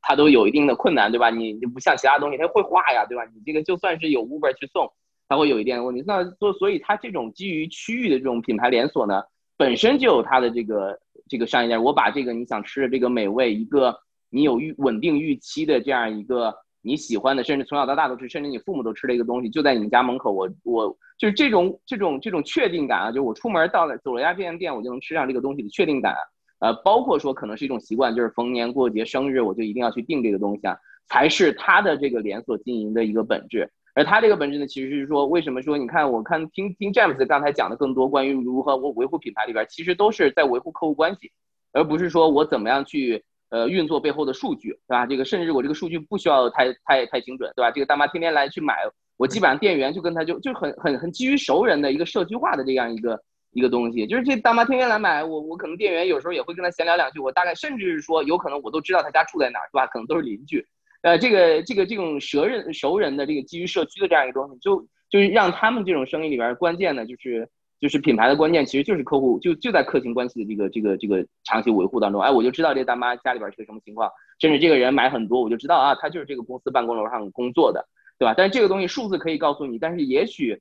[0.00, 1.28] 它都有一定的困难，对吧？
[1.28, 3.24] 你就不像其他东西，它会化呀，对吧？
[3.34, 4.90] 你这个就算是有 Uber 去送，
[5.28, 6.02] 它会有一点问题。
[6.06, 9.22] 那所所以它这种基于区域的这种品牌连锁呢，
[9.58, 10.98] 本身就有它的这个。
[11.28, 13.96] 这个商业价值，我把这个你想吃的这个美味，一个
[14.30, 26.14] 你有预稳定预期的这样一个你喜欢的，甚至从小到大都吃，甚至你父母都吃的一个东西，就在你们家门口，我我就是这种这种这种确定感啊，就我出门到了走了家便利店，我就能吃上这个东西的确定感，
[26.60, 30.76] 呃，包括说可能是一种习惯，就是逢年过节、生日，我就一定要去订这个东西啊。
[31.06, 33.70] 才是它的这个连锁经营的一个本质。
[33.94, 41.30] 而它这个本质呢，其实是说，为什么说你看，我看听听 James 刚才讲的更多关于如何我维护品牌里边，其实都是在维护客户关系，
[41.72, 45.06] 而不是说我怎么样去呃运作背后的数据，对吧？
[45.06, 47.70] 这个甚至我这个数据不需要太太太精准，对吧？
[47.70, 48.74] 这个大妈天天来去买，
[49.16, 53.22] 我基本上店员就跟他就就很很很基于熟人的一个社区化的这样一个
[53.52, 59.86] 一个东西，就是这大妈天天来买，我我可能店员有时候也会跟他闲聊两句，我大概甚至是说有可能我都知道他家住在哪，是吧？
[59.86, 60.66] 可能都是邻居。
[61.04, 67.46] 呃，这个这个这种熟人熟人的这个基于社区的这样一个东西，就就是让他们这种生意里边关键的，就是
[67.78, 72.22] 就是品牌的关键，其实就是客户就就在客情关系的这个这个这个长期维护当中。
[72.22, 74.10] 哎，我就知道这大妈家里边是个什么情况，
[74.40, 77.86] 甚至这个人买很多，我就知道啊，他就是这个公司办公楼上工作的，
[78.18, 78.32] 对吧？
[78.34, 80.58] 但是这个东西数字可以告诉你，但是也许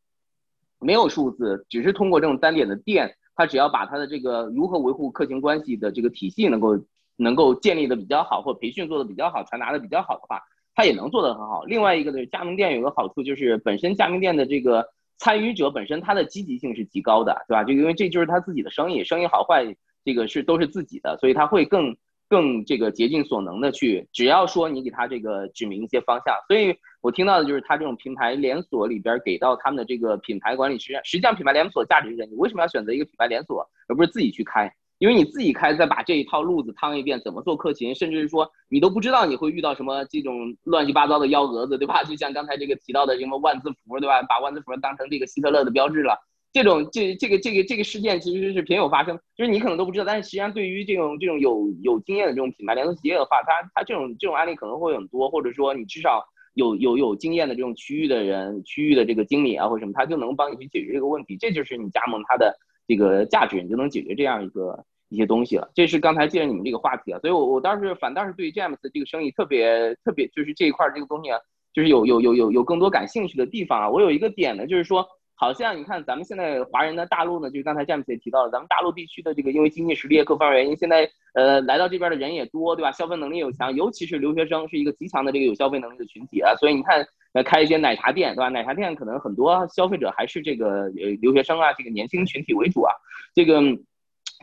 [0.82, 6.84] 没有数字，只是通过这种单点的店，他只要把他的这个如何维护客情关系的这个体系能够。
[7.18, 10.42] 能够建立的比较好，或培训做的比较好，传达的比较好的话，
[10.74, 11.64] 它也能做得很好。
[11.64, 14.86] 另外一个呢，加盟店有个好处就是本身加盟店的这个
[15.18, 17.64] 参与者本身他的积极性是极高的，对吧？
[17.64, 19.64] 就因为这就是他自己的生意，生意好坏
[20.04, 21.96] 这个是都是自己的，所以他会更
[22.28, 26.36] 更这个竭尽所能的去，只要说你给他这个指明一些方向。
[26.48, 34.74] 所以我听到的就是他这种品牌连锁里边给到他们的这个品牌管理，实际上实际上品牌连锁价值是你为什么要选择一个品牌连锁，而不是自己去开？
[35.04, 42.02] 因为你自己开，再把这一套路子趟一遍，怎么做客勤，甚至是说你都不知道你会遇到什么这种乱七八糟的幺蛾子，对吧？
[42.08, 44.24] 就像刚才这个提到的什么万字符，对吧？
[44.24, 46.18] 把万字符当成这个希特勒的标志了，
[46.54, 56.24] 这种这这个这个这个事件其实是频有发生，就是你可能都不知道，但是实际上对于这种这种有有经验的这种品牌连锁企业的话，它它这种这种案例可能会很多，或者说你至少
[56.54, 62.56] 有有有经验的这种区域的人、区域的这个经理啊或者什么，他就能帮你去解决这个问题，这就是你加盟它的
[62.88, 64.84] 这个价值，你就能解决这样一个。
[65.10, 71.38] 一些东西了，这是刚才借着你们这个话题啊，所以我我当时反倒是对 James 这个生意特别特别，就是这一块这个东西啊，
[71.72, 73.88] 就是有有有有有更多感兴趣的地方啊。
[73.88, 75.08] 我有一个点呢，就是说，
[75.44, 82.94] 好像你看咱们现在华人的大陆呢，就是刚才 James 也提到了，咱们大陆地区的这个因为经济实力各方面原因，现在呃来到这边的人也多，对吧？
[82.94, 86.56] 消费能力又强，尤其是留学生是一个极强的这个有消费能力的群体啊。
[86.56, 88.48] 所以你看，呃，开一些奶茶店，对吧？
[88.48, 92.94] 奶茶店可能很多消费者还是这个呃留学生啊，这个年轻群体为主啊，
[93.36, 93.62] 这个。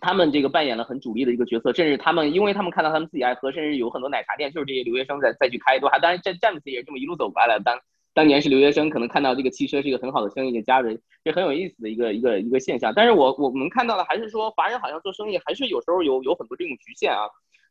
[0.03, 5.99] 他们这个扮演了很主力的一个角色，甚至他们，因为他们看到他们自己爱喝，甚至有很多奶茶店就是这些留学生在再去开，对吧？
[5.99, 7.63] 当然，詹詹姆斯也是这么一路走过来的。
[7.63, 7.79] 当
[8.21, 12.93] 当年是留学生，可能看到这个汽车是一个很好的生意，的家人，这很有意思的一个一个一个现象。
[12.95, 17.21] 但是我我们看到的还是说，华人好像做生意还是有时候有有很多这种局限啊。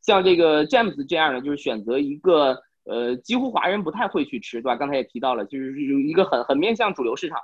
[0.02, 4.76] 像这个詹姆斯这样的，就是选择一个呃几乎华人不太会去吃，对吧？
[4.76, 7.38] 刚才也提到了，就是有一个很很面向主流市场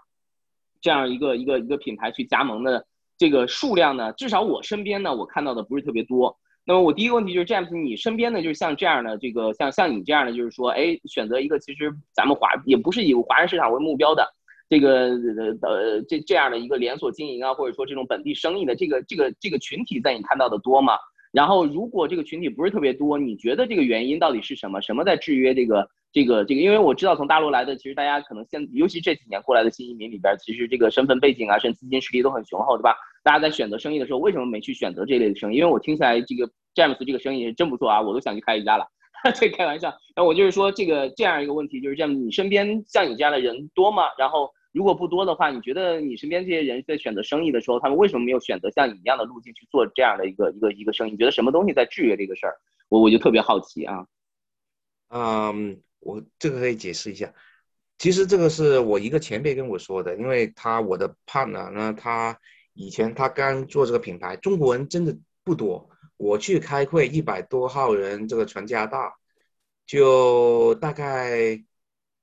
[0.81, 2.87] 这样一个一个一个品牌去加盟的。
[3.19, 6.39] 这个数量呢，至少我身边呢，我看到的不是特别多。
[6.67, 14.27] 那么我第一个问题就是，James，你身边的，就是像这样的这个，像像你这样的，就是说，哎，选择一个其实咱们华也不是以华人市场为目标的
[14.67, 15.11] 这个
[15.61, 20.93] 呃这这样的一个连锁经营啊，或者说这种本地生意的这个这个这个群体，在你看到的多吗？
[21.35, 24.81] 然后如果这个群体不是特别多，你觉得这个原因到底是什么？
[24.81, 25.87] 什么在制约这个？
[26.13, 32.95] 这个这个，因为我知道从大陆来的，其实大家可能现，尤其这几年过来的新移民里边，其实这个身份背景啊，甚至资金实力都很雄厚，对吧？
[33.21, 35.57] 大家在选择生意的时候，为什么没去选择这类的生意？
[35.57, 38.87] 因为我听起来这个詹姆斯这个生意真不错啊，我都想去开一家了。
[39.35, 44.03] 这开玩笑，那我就是说这个这样一个问题，就是这样，你身边像你这样的人多吗？
[44.17, 51.11] 然后如果不多的话，你觉得你身边这些人在选择生意的时候，他们为什么没有选择像你一样的路径去做这样的一个一个一个生意？
[51.11, 52.55] 你觉得什么东西在制约这个事儿？
[52.89, 54.05] 我我就特别好奇啊。
[55.09, 55.81] 嗯。
[56.01, 57.33] 我这个可以解释一下，
[57.97, 62.37] 其实这个是我一个前辈跟我说的，因为他我的 partner 呢，他
[62.75, 65.89] 以前他刚做这个品牌，中国人真的不多。
[66.17, 69.15] 我去开会，一百多号人，这个全加大，
[69.87, 71.59] 就大概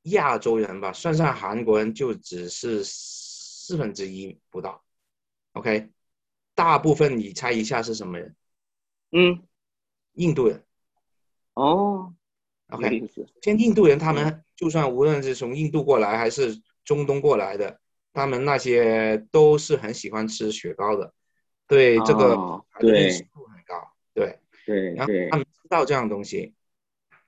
[0.02, 4.82] 亚洲人吧，算上韩国人就只是四分之一不到。
[5.52, 5.90] OK，
[6.54, 8.36] 大部分你猜一下是什么人？
[9.12, 9.42] 嗯，
[10.14, 10.64] 印度人。
[11.54, 12.14] 哦。
[12.68, 13.06] OK，
[13.42, 17.78] 像印度人，他们就算无论是从印度过来还是中东过来的，
[18.14, 21.12] 他们那些都是很喜欢吃雪糕的，
[21.66, 26.54] 对这个对认度很高，对对，然后他们知道这样东西，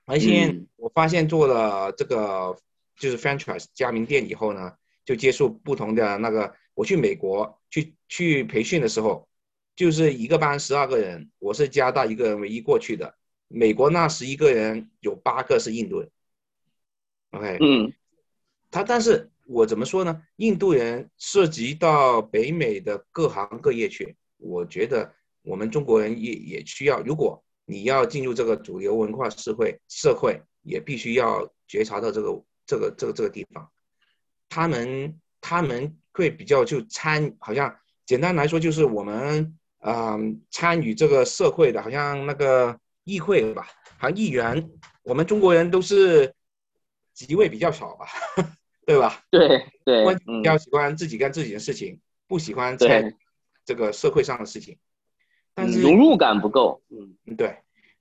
[0.05, 2.55] 而且我发现做了这个
[2.97, 4.73] 就是 franchise 加盟店以后呢，
[5.03, 9.27] 就接触不同的那个，我去美国去去培训的时候，
[9.75, 13.15] 就是一个班十二个人，我是加大一个人唯一过去的。
[13.47, 16.09] 美国那十一个人有八个是印度人
[17.31, 17.93] ，OK，嗯，
[18.71, 20.23] 他但是我怎么说呢？
[20.37, 25.13] 印度人涉及到北美的各行各业去，我觉得
[25.43, 27.01] 我们中国人也也需要。
[27.01, 33.69] 如果你要进入这个主流文化社会社会，也必须要觉察到这个这个这个这个地方，
[34.49, 37.75] 他们他们会比较就参，好像
[38.05, 43.67] 简单来说就是我们嗯参与这个社会的，好像那个议会吧，
[43.97, 44.69] 好像议员，
[45.03, 46.33] 我们中国人都是
[47.13, 48.07] 职位比较少吧，
[48.85, 49.23] 对吧？
[49.31, 53.13] 对对，比较喜欢自己干自己的事情，不喜欢在
[53.65, 54.77] 这个社会上的事情，
[55.55, 57.57] 但是融入感不够，嗯，对。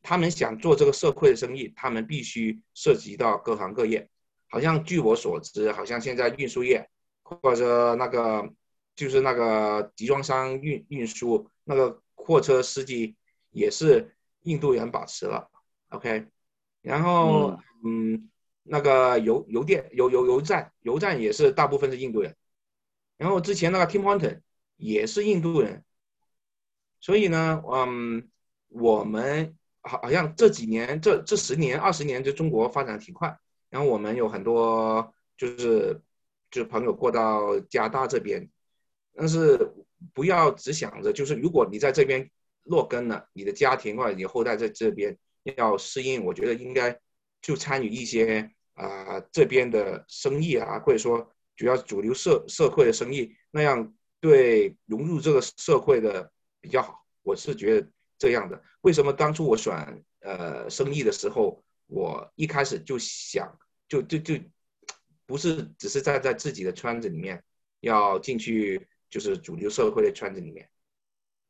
[0.07, 4.07] 他们想做这个社会的生意，他们必须涉及到各行各业。
[4.51, 6.87] 好像据我所知，好像现在运输业
[7.23, 8.53] 或者那个
[8.95, 13.17] 就是那个集装箱运运输那个货车司机
[13.51, 15.49] 也是印度人把持了。
[15.89, 16.27] OK，
[16.83, 18.29] 然后嗯，
[18.63, 22.37] 那个油油电油油油站油站也是大部分是印度人。
[23.17, 24.41] 然后之前那个 Tim Horton
[24.77, 25.83] 也是印度人。
[27.05, 28.27] 所以呢，嗯，
[28.69, 29.55] 我们。
[29.87, 33.39] 好，好像这几年，这这十年、二十年，就中国发展挺快。
[33.69, 36.01] 然后我们有很多就是
[36.51, 38.49] 就是朋友过到加拿大这边，
[39.15, 39.75] 但是
[40.15, 42.31] 不要只想着就是如果你在这边
[42.63, 45.15] 落根了，你的家庭或者你后代在这边
[45.59, 46.99] 要适应，我觉得应该
[47.43, 56.33] 就参与一些啊这边的生意啊，或者说主要主流社社会的生意，那样对融入这个社会的
[56.65, 57.05] 比较好。
[57.23, 57.87] 我是觉得。
[58.17, 63.59] 这样的，为什么当初我选呃生意的时候，我一开始就想
[63.89, 64.37] 就就就
[65.27, 67.43] 不是只是站在自己的圈子里面
[67.81, 70.71] 要进去，就是主流社会的圈子里面，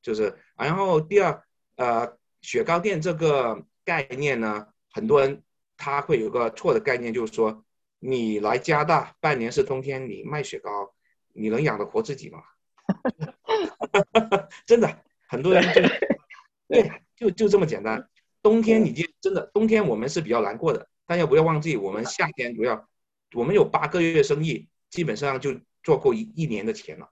[0.00, 1.44] 就是然后第二
[1.76, 5.44] 呃雪糕店这个概念呢，很多人
[5.76, 7.62] 他会有个错的概念，就是说
[7.98, 10.94] 你来加拿大半年是冬天，你卖雪糕，
[11.34, 12.42] 你能养得活自己吗？
[14.66, 15.03] 真的，
[15.34, 15.82] 很多人就。
[16.66, 18.08] 对，就就这么简单。
[18.42, 22.88] 冬天你就真的冬天我们是比较难过的，但要不要忘记我们夏天不要，
[23.34, 27.10] 我们有八个月生意，基本上就做够一一年的钱了。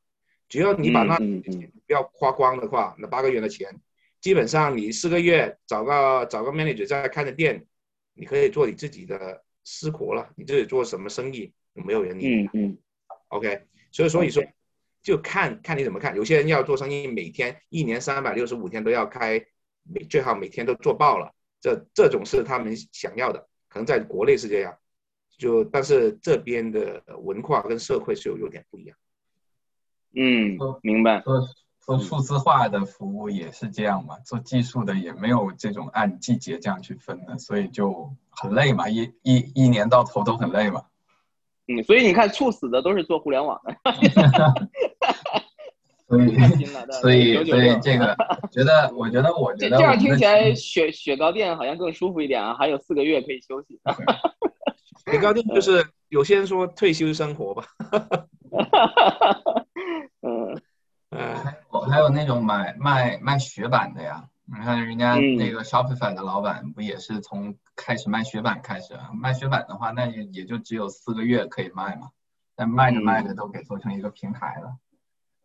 [0.48, 3.78] 只要你把那钱不要花光的话，那八个月的钱，
[4.22, 7.66] 基本上你四个月找个找个 manager 在开着店，
[8.14, 10.30] 你可以做你自己的私活了。
[10.34, 12.44] 你自己做什么生意，没有人理。
[12.44, 12.78] 嗯嗯。
[13.28, 14.42] OK，所以所以说。
[15.02, 19.44] 就看看你怎么看，有些人要做生意，每天一年三百六十五天都要开，
[19.82, 24.78] 每最好每天都做爆了，这这种是他们想要的，可能在国内是这样，
[25.38, 28.96] 就但是这边的文化跟社会是有有点不一样。
[30.14, 31.20] 嗯，明白。
[31.22, 31.48] 做
[31.80, 40.84] 做数字化的服务也是这样嘛，做技术的也没有这种按季节这样去分的，所以就很累嘛，一一一年到头都很累嘛。
[41.68, 43.74] 嗯，所以你看，猝死的都是做互联网的。
[46.08, 46.36] 所以，
[47.00, 48.14] 所以，所以这个，
[48.50, 53.80] 觉得，我觉得，我觉得这样听起来，雪雪糕店好像更舒服一点啊，还有四个月可以休息。
[55.10, 57.64] 雪糕店就是有些人说退休生活吧。
[60.20, 60.60] 嗯，
[61.10, 64.24] 还有还有那种买卖卖雪板的呀。
[64.54, 68.92] 你看人家那个 Shopify 的老板不也是从开始卖雪板开始？
[68.92, 72.10] 啊卖雪板的话，那也也就只有四个月可以卖嘛。
[72.54, 74.76] 但卖着卖着都给做成一个平台了。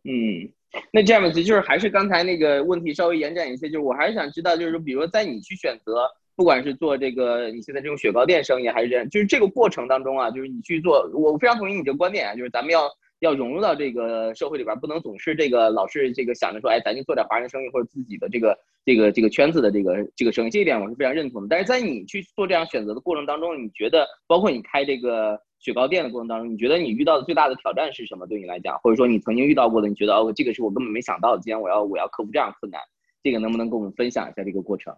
[0.04, 0.52] 嗯，
[0.92, 6.06] 那这样子就是还是刚才那个问题稍微延展一些，就是我还是想知道，就是说，比如在你去选择，
[6.36, 12.90] 不管是做这个你现在这种雪糕店生意，还是这样，就是这个过程当中啊，就是你去做，我非常同意你这个观点啊，就是咱们要。
[13.20, 21.48] 要融入到这个社会里边，不能总是这个老是这个想着说，哎，咱就做点华人生意或者自己的这个这个这个圈子的这个这个生意，这一点我是非常认同的。
[21.48, 28.26] 但是在你去做这样选择的过程当中，你觉得，包括你开这个雪糕店的过程当中，你觉得你遇到的最大的挑战是什么？
[28.26, 32.80] 对你来讲，或者说你曾经遇到过的，你觉得哦，这个是我根本没想到的，今天我要我要克服这样困难，
[33.22, 34.96] 这个能不能跟我们分享一下这个过程？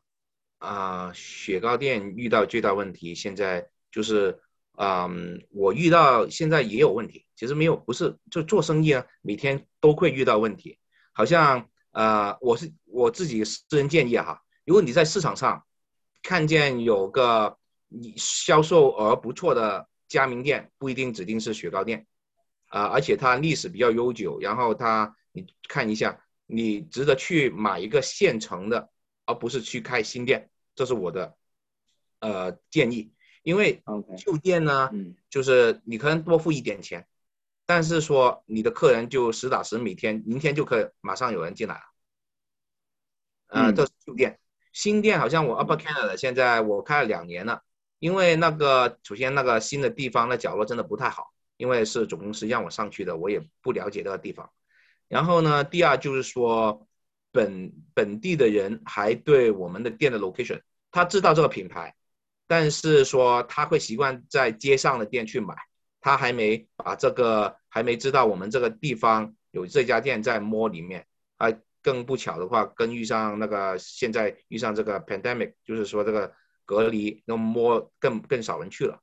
[0.59, 4.39] 啊，雪糕店遇到最大问题，现在就是。
[4.83, 10.79] 嗯，我遇到现在也有问题，其实没有，不是就做生意啊，每天都会遇到问题。
[11.13, 15.67] 好像呃，我是我自己私人建议哈，如果你在市场上
[16.23, 17.59] 看见有个
[17.89, 22.07] 你销售额不错的加盟店，不一定指定是雪糕店
[22.69, 28.89] 啊，而且它历史比较悠久，然后它你看一下，你值得去买一个现成的，
[29.27, 31.37] 而不是去开新店，这是我的
[32.21, 33.13] 呃建议。
[33.43, 33.83] 因为
[34.19, 34.91] 旧店呢，
[35.31, 37.07] 就是你可能多付一点钱，
[37.65, 41.81] 但是说你的客人就实打实每天明天就可以马上有人进来了。
[43.49, 44.39] 嗯，这是旧店，
[44.73, 47.63] 新店好像我 Upper Canada 现在我开了两年了，
[47.99, 54.51] 因为那个首先那个新的地方的角落真的不太好，因为是总公司让我上去的，我也不了解那个地方。
[55.09, 56.87] 然后呢，第二就是说
[57.33, 60.61] 本本地的人还对我们的店的 location，
[60.91, 61.97] 他知道这个品牌。
[62.51, 65.55] 但是说他会习惯在街上的店去买，
[66.01, 71.07] 他还没把这个还没知道我们这个地方有这家店在摸里面，
[71.37, 71.47] 啊，
[71.81, 79.01] 更不巧的话，跟遇上那个现在遇上这个 pandemic，就是说这个隔离，那摸更更少人去了，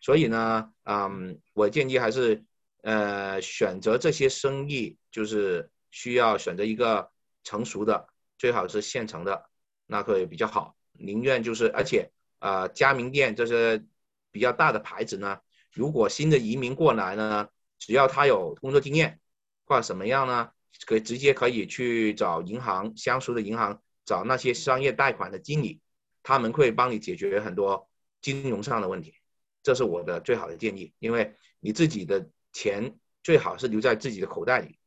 [0.00, 2.42] 所以呢，嗯，我建议还是
[2.82, 7.08] 呃选择这些生意，就是需要选择一个
[7.44, 9.48] 成熟的，最好是现成的，
[9.86, 10.74] 那会比较好。
[10.94, 12.10] 宁愿就是，而且，
[12.40, 13.84] 呃，加盟店这些
[14.30, 15.38] 比较大的牌子呢，
[15.72, 17.48] 如果新的移民过来呢，
[17.78, 19.20] 只要他有工作经验，
[19.64, 20.50] 或者什么样呢，
[20.86, 25.80] 可以直接可以去找银行相熟的银行，找那些商业贷款的经理，
[26.22, 27.88] 他们会帮你解决很多
[28.20, 29.14] 金融上的问题。
[29.62, 34.78] 这是我的最好的建议，因为你自己的钱最好是留在自己的口袋里，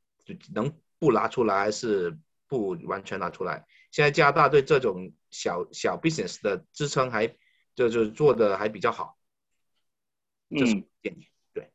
[0.54, 2.18] 能不拿出来是
[2.48, 3.66] 不完全拿出来。
[3.92, 7.36] 现在加拿大对这种小小 business 的支撑还
[7.76, 9.16] 就就做的还比较好，
[10.50, 10.58] 嗯，
[11.02, 11.70] 建议对，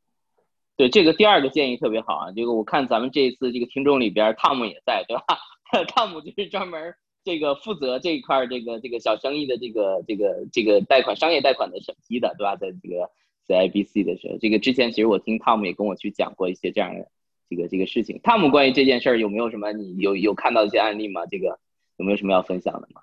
[0.76, 5.24] 对这个第二个建议特别好啊，这个我看咱们这一次这个听众里边汤姆也在对吧？
[5.88, 6.94] 汤姆就是专门
[7.24, 12.56] 这个负责这一块这个这个小生意的这个这个这个贷款商业贷款的审批的对吧？
[12.56, 13.10] 在这个
[13.46, 17.08] CIBC 的时候，这个之前其实我听汤姆也跟我去讲过一些这样的
[17.50, 18.20] 这个这个事情。
[18.22, 21.26] 汤姆关于这件事儿有没有什么你有有看到一些案例吗？
[21.26, 21.58] 这个？
[21.98, 23.00] 有没有什么要分享的吗？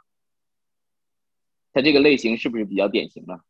[1.75, 3.41] 他这个类型是不是比较典型呢？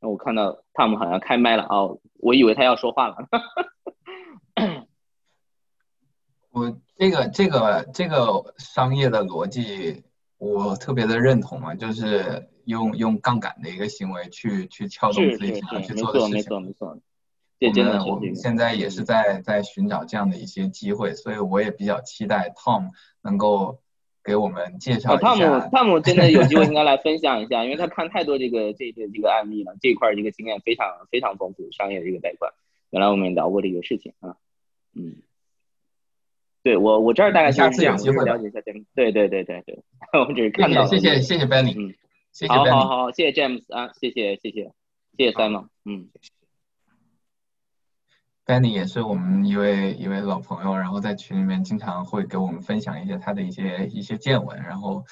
[0.00, 3.16] 那我看到汤姆好像开麦了哦，我以为他要说话了。
[6.50, 10.04] 我这个这个这个商业的逻辑，
[10.36, 16.34] 我特别的认同啊，就是用用杠杆的一个行为去去撬动自己想要去做的事情。
[16.34, 17.02] 没错没错没错。
[17.58, 22.90] 我们我们现在也是在在寻找这样的一些机会，所以我也比较期待 Tom
[23.22, 23.80] 能够
[24.26, 25.34] 给我们介绍一下。
[25.34, 32.52] Tom，Tom 真的有机会应该来分享一下，因为他看太多这个这这这个案例了，这一块这个经验非常非常丰富，商业的一个贷款。
[32.90, 34.36] 原来我们也聊过这个事情啊，
[34.94, 35.22] 嗯，
[36.62, 38.80] 对我我这儿大概下次有机会了解一下这个。
[38.94, 39.78] 对对对对对，
[40.26, 40.84] 我只是看到。
[40.86, 41.94] 谢谢谢谢 Benny，嗯，
[42.32, 44.72] 谢谢好好好，谢谢 James 啊，谢谢谢谢
[45.16, 46.08] 谢谢 Simon，嗯。
[48.46, 55.04] Benny 也是我们一位一位老朋友，然后在群里面经常会给我们分享一些他的一些一些见闻，然后，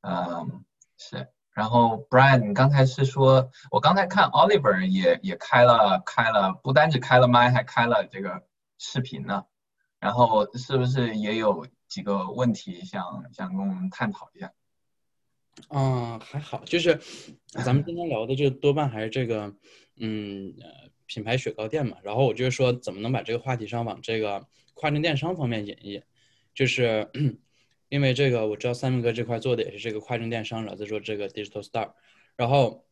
[0.00, 0.64] 嗯，
[0.98, 8.42] 是，然后 Brian，你刚才是说，我刚才看 Oliver 也也开了开了，不单只开了麦，还开了这个
[8.76, 9.44] 视频呢，
[10.00, 14.52] 然后是不是也有几个问题想想跟我们探讨一下？
[15.68, 17.00] 嗯，还好，就是
[17.64, 19.54] 咱们今天聊的就多半还是这个，
[19.96, 20.52] 嗯。
[21.12, 26.02] 品牌雪糕店嘛，然后我就是说，怎么能把这个话题上往这个跨境电商方面引一引？
[26.54, 27.08] 就是
[27.90, 31.90] 因为这个，我知道三明哥这块做的也是这个跨境电商，然后再说这个 digital star。
[32.36, 32.84] 然后，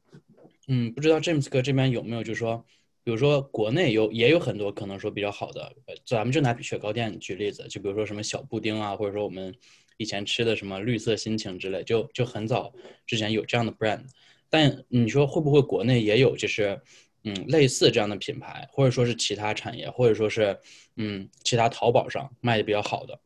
[0.67, 2.65] 嗯，不知道 James 哥这边有没有，就是说，
[3.05, 5.73] 比如说国内有也有很多可能说比较好的，
[6.05, 9.55] 咱们就拿雪糕店举例子，就比如说什么小布丁啊，或者说我们
[9.97, 12.75] 以前吃的什么绿色心情之类，就就很早
[13.07, 14.03] 之前有这样的 brand。
[14.51, 16.81] 但你说会不会国内也有就是？
[17.29, 20.59] 嗯，类似这样的品牌，或者说是其他产业，或者说是
[20.97, 23.21] 嗯，其他淘宝上卖的比较好的，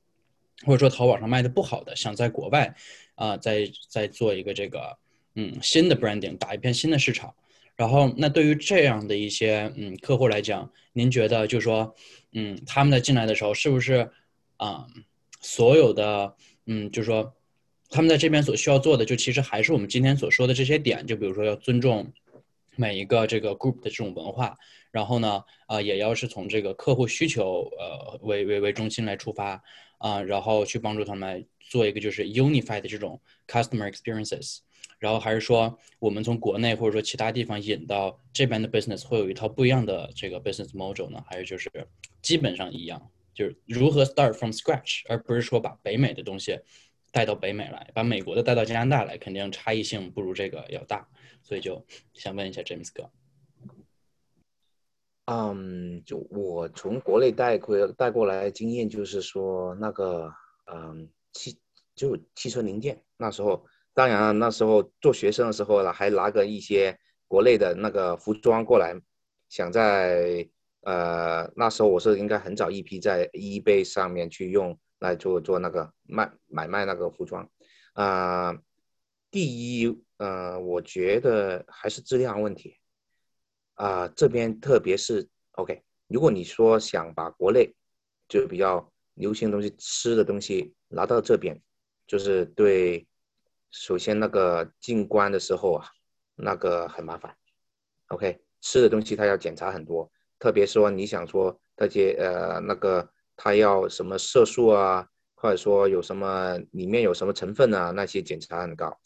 [0.67, 2.75] 或者说淘宝上卖的不好的，想在国外
[3.15, 4.99] 啊，再再做一个这个
[5.37, 7.33] 嗯新的 branding，打一片新的市场。
[7.77, 11.95] 然后，那对于这样的一些嗯客户来讲，您觉得就是说
[12.33, 14.11] 嗯，他们在进来的时候，是不是
[14.57, 14.87] 啊，
[15.41, 16.35] 所有的
[16.67, 17.33] 嗯，就是说
[17.89, 22.13] 他们在这边所需要做的，就其实还是我们今天所说的这些点，就比如说要尊重。
[22.77, 24.57] 每一个这个 group 的这种文化，
[24.91, 29.63] 然后呢，啊，也要是从这个客户需求呃为为为中心来出发
[29.99, 34.59] 啊，然后去帮助他们做一个就是 unified 的这种 customer experiences，
[34.99, 41.23] 然后还是说我们从国内或者说其他地方引到这边的 business 会有一套不一样的这个 business model 呢？
[41.29, 41.71] 还是就是
[42.21, 46.59] 基本上一样，就是如何 start from scratch，而不是说把北美的东西
[47.11, 51.07] 带到北美来，把美国的带到加拿大来，肯定差异性不如这个要大。
[51.53, 51.85] 所以就
[52.15, 53.11] 想问一下 James 哥，
[55.27, 60.33] 嗯，就我从国内带过带过来经验，就是说那个，
[60.73, 61.61] 嗯，汽
[61.95, 66.99] 就汽车零件，那时候当然那时候做学生的时候呢，还拿个一些
[67.29, 68.99] 国内的那个服装过来，
[69.51, 70.49] 想在
[70.81, 77.47] 呃那时候我是应该很早一批在 eBay 上面去用来做做那个卖买卖那个服装，
[77.93, 78.57] 啊，
[79.31, 80.03] 第一。
[80.23, 82.77] 呃，我觉得还是质量问题
[83.75, 84.07] 啊。
[84.15, 87.75] 这边特别是 OK，如果你说想把国内
[88.29, 91.61] 就比较流行的东西、吃的东西拿到这边，
[92.07, 93.05] 就是对
[93.73, 95.89] 首先那个进关的时候啊，
[96.37, 97.37] 那个很麻烦。
[98.07, 100.09] OK，吃的东西他要检查很多，
[100.39, 105.05] 特别说你想说那些呃那个他要什么色素啊，
[105.35, 108.97] 或者说有什么里面有什么成分啊，那些检查很高。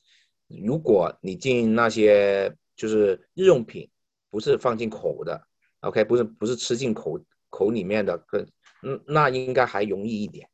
[0.49, 3.91] 如果你进那些就是日用品，
[4.31, 5.45] 不是放进口的
[5.81, 7.19] ，OK，不是不是吃进口
[7.51, 8.47] 口里面的，可
[8.83, 10.49] 嗯那应该还容易一点。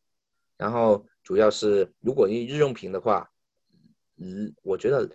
[0.56, 3.30] 然后主要是如果你日用品的话，
[4.16, 5.06] 嗯，我觉得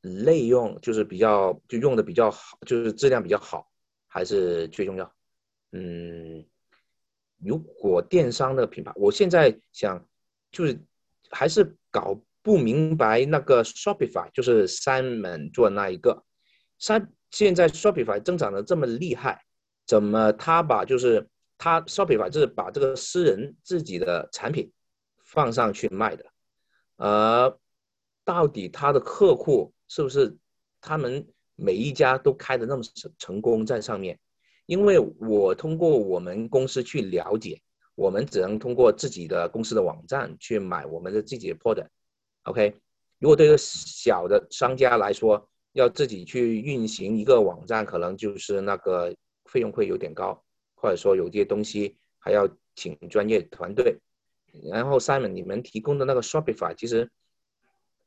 [0.00, 3.70] 内用就是比较就用的比较好，就是质量比较好，
[4.08, 5.14] 还是最重要。
[5.70, 6.44] 嗯，
[7.38, 10.04] 如果电商的品牌，我现在想
[10.50, 10.76] 就是
[11.30, 12.20] 还是搞。
[12.46, 16.22] 不明白那个 Shopify 就是 Simon 做那一个，
[16.78, 19.42] 三现在 Shopify 增长的这么厉害，
[19.84, 21.26] 怎么他把就是
[21.58, 24.70] 他 Shopify 就是把这个私人自己的产品
[25.24, 26.24] 放上去卖的，
[26.98, 27.58] 呃，
[28.24, 30.36] 到底他的客户是不是
[30.80, 34.16] 他们每一家都开的那么成成功在上面？
[34.66, 37.60] 因为我通过我们公司去了解，
[37.96, 41.88] 我们只能通过自己的公司的网站去买我们的自己的 product。
[42.46, 42.80] OK，
[43.18, 49.12] 如果对一个小的商家来说，要自己去运行一个网站，可能就是那个
[49.46, 50.40] 费用会有点高，
[50.76, 53.98] 或者说有些东西还要请专业团队。
[54.70, 57.10] 然后 Simon，你们提供的那个 Shopify，其实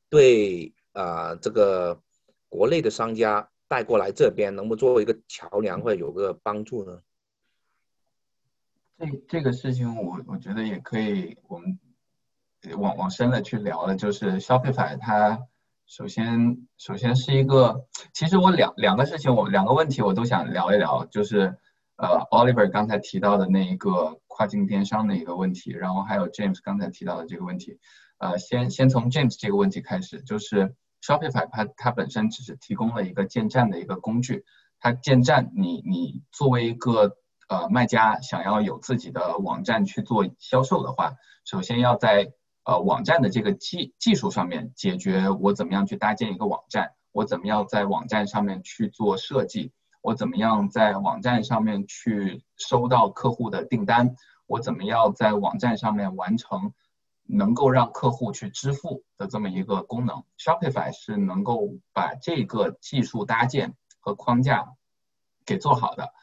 [0.09, 2.01] 对啊这个
[2.47, 7.01] 国内的商家带过来这边，能不能作为一个桥梁，或者有个帮助呢？
[8.97, 11.77] 这这个事情，我我觉得也可以，我们。
[12.77, 15.39] 往往深了去聊了，就是 Shopify 它
[15.85, 21.57] 首先首先是一个，其实我两两个事情，我两个问题我都想聊一聊，就是
[21.95, 27.79] 呃 Oliver 刚才提到的那一个跨境电商的一个问题，然后还有 James 刚才提到的这个问题，
[28.19, 34.43] 呃先先从 James 这个问题开始，就是 Shopify 它它本身只是提供了一个建站的一个工具，
[34.79, 37.17] 它建站你你作为一个
[37.47, 41.13] 呃卖家想要有自己的网站去做销售的话，
[41.45, 42.31] 首先要在
[42.63, 49.71] 呃，网站的这个技技术上面解决我怎么样去搭建一个网站，我怎么样在网站上面去做设计，
[50.01, 54.15] 我怎么样在网站上面去收到客户的订单，
[54.45, 56.73] 我怎么样在网站上面完成
[57.23, 60.23] 能够让客户去支付的这么一个功能。
[60.37, 64.67] Shopify 是能够把这个技术搭建和框架
[65.45, 66.13] 给做好的。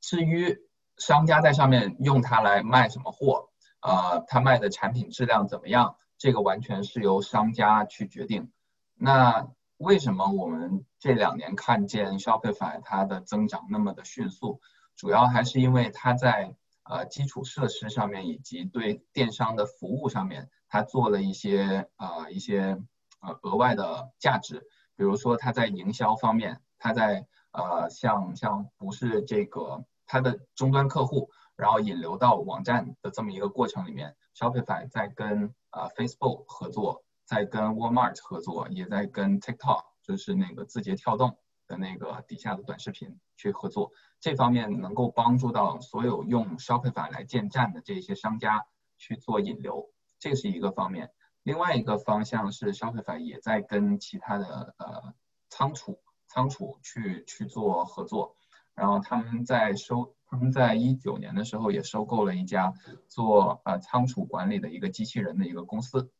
[0.00, 0.58] 至于
[0.98, 3.48] 商家在上面用它来卖什么货？
[3.84, 5.96] 呃，他卖的产品质量怎么样？
[6.16, 8.50] 这个完全是由商家去决定。
[8.94, 9.46] 那
[9.76, 14.62] 为什么我们这两年看见 Shopify 它的增长那么的迅速？
[14.96, 16.54] 主要还是因为它在
[16.84, 22.80] 呃基础设施上面以及对电商的服务上面，它做了一些呃一些
[23.20, 24.66] 呃额外的价值。
[24.96, 31.28] 比如说它在营销方面，它在呃像像不是这个它的终端客户。
[31.56, 43.92] 然后引流到网站的这么一个过程里面，Shopify 在跟呃 Facebook 合作，在跟 Walmart 合作，也在跟 TikTok，就是那个字节跳动的那个底下的短视频去合作。
[44.18, 48.66] 这方面能够帮助到所有用 Shopify 来建站的这些商家
[48.98, 51.12] 去做引流，这是一个方面。
[51.44, 55.14] 另外一个方向是 Shopify 也在跟其他的呃
[55.50, 58.34] 仓储仓储去去做合作，
[58.74, 60.16] 然后他们在收。
[60.34, 62.74] 他们在一九年的时候也收购了一家
[63.06, 66.10] 做呃仓储管理的一个机器人的一个公司，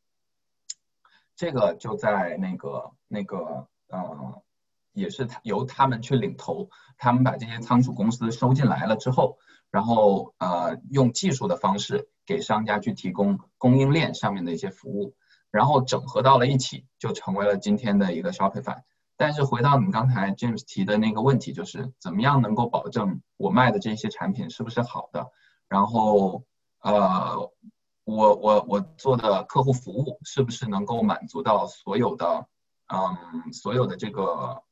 [1.34, 4.40] 这个就在那个那个呃
[4.92, 9.36] 也是他由他们去领头，他们把这些仓储公司收进来了之后，
[9.68, 15.16] 然后呃用技术的方式给商家去提供供应链上面的一些服务，
[15.50, 18.82] 然后整合到了一起，就成为了今天的一个 Shopify。
[19.16, 25.30] 但是回到你刚才 James 提的那个问题，就是怎么样能够保证我卖的这些产品是不是好的？
[25.68, 26.44] 然后，
[26.80, 27.50] 呃，
[28.04, 32.46] 我我我做的客户服务是不是能够满足到所有的，
[32.88, 34.62] 嗯，所有的这个？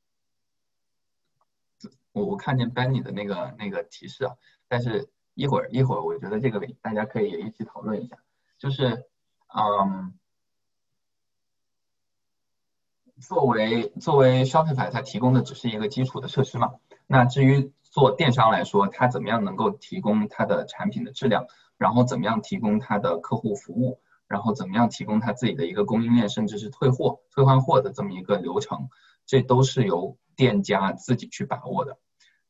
[2.12, 4.34] 我我看见 Benny 的那个那个提示啊，
[4.68, 8.18] 但是一会儿一会儿，我觉得这个大家可以也一起讨论一下，
[8.58, 9.06] 就是，
[9.54, 10.14] 嗯。
[13.22, 16.72] 作为作为 Shopify，它提供的只是一个基础的设施嘛。
[17.06, 21.46] 那至于做电商来说，它怎么样能够提供它的产品的质量，
[21.78, 28.88] 然后怎么样提供它的客户服务，然后怎么样提供它自己的一个供应链，甚至是退货、退换货的这么一个流程，
[29.24, 31.98] 这都是由店家自己去把握的。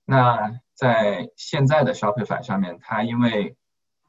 [0.04, 3.56] 那在现在的 Shopify 上面，它因为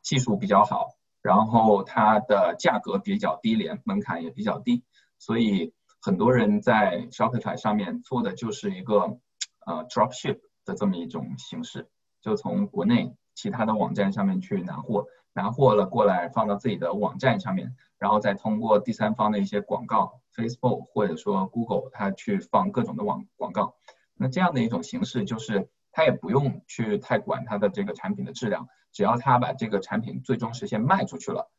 [0.01, 0.91] 技术比较好，
[1.21, 4.83] 然后它的价格比较低廉，门槛也比较低。
[5.19, 5.73] 所以
[6.03, 9.17] 很多人在 Shopify 上面做的就是一个
[9.65, 11.89] 呃 dropship 的这么一种形式，
[12.21, 23.75] 就从国内其他的网站上面去拿货，拿货了过来放到自己的网站上面，然后再通过第三方的一些广告，Facebook 或者说 Google 它去放各种的网广告。
[24.15, 25.69] 那这样的一种形式就是。
[25.95, 31.51] 他也不用去太管他的这个产品的质量，只要他把这个产品最终实现卖出去了，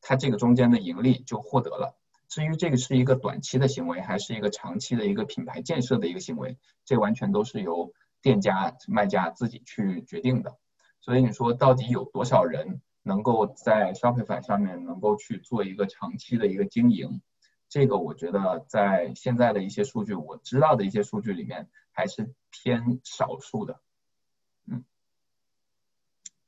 [0.00, 1.96] 他这个中间的盈利就获得了。
[2.28, 7.92] 至于这个是一个短期的行为，还是一个长期的一个品牌建设的一个行为，这完全都是由
[8.22, 10.56] 店家、卖家自己去决定的。
[11.00, 17.20] 所以你说到底有多少人能够在 Shopify 上面能够去做一个长期的一个经营？
[17.68, 23.80] 这个我觉得在现在的一些数据，我知道的一些数据里面还是偏少数的，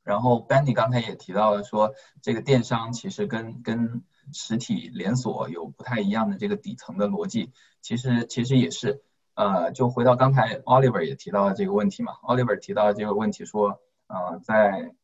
[0.06, 1.92] 然后 Benny 刚才也提到了说，
[2.22, 7.50] 这个电商其实跟跟实体连锁有不太一样的这个底层的逻辑，
[7.82, 9.02] 其实其实也是，
[9.34, 14.94] 呃，就回到刚才 Oliver 也提到了这个问题嘛，Oliver 提到这个问题说，呃，在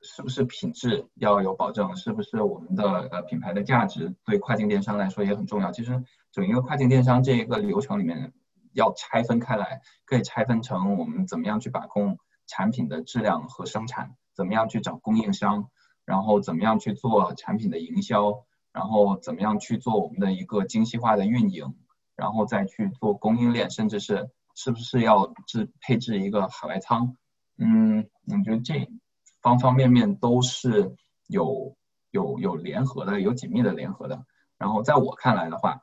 [0.00, 1.94] 是不是品质要有保证？
[1.94, 5.70] 是不是我们的呃品牌的价值对跨境电商来说也很重要？
[5.70, 6.02] 其实
[6.32, 8.32] 整一个跨境电商这一个流程里面
[8.72, 15.70] 要拆分开来，可以拆分成我们怎么样去把控产品的质量和生产，怎么样去找供应商，
[16.04, 21.74] 然后怎么样去做产品的营销，然后怎么样去做我们的一个精细化的运营，
[22.16, 27.16] 然后再去做供应链，甚至是是不是要置配置一个海外仓？
[27.58, 28.88] 嗯，我觉得这。
[29.42, 30.94] 方方面面都是
[31.26, 31.74] 有
[32.10, 34.26] 有有联合的，有紧密的联合的。
[34.58, 35.80] 然后在我看来的话，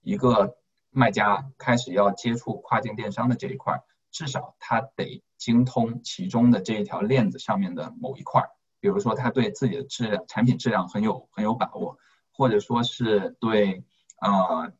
[0.00, 0.56] 一个
[0.88, 3.82] 卖家开始要接触跨境电商的这一块，
[4.14, 8.48] 至少他得精通其中的这一条链子上面的某一块儿。
[8.78, 11.98] 比如说，他对自己的质量、产品质量很有很有把握，
[12.32, 13.82] 或者说是对
[14.20, 14.72] 呃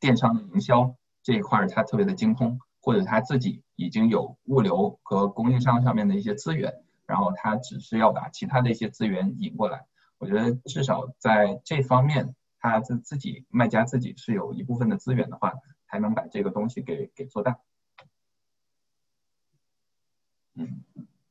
[0.00, 6.72] 电商的营销这一块儿他特别的精通，或者他自己已经有物流和供应商上面的一些资源。
[7.04, 9.84] 然后他只是要把其他的一些资源引过来，
[10.16, 15.52] 我觉得至少在这方面，他自自己卖家自己是有一部分的资源的话，
[15.90, 17.58] 才能把这个东西给给做大。
[20.56, 20.68] 嗯，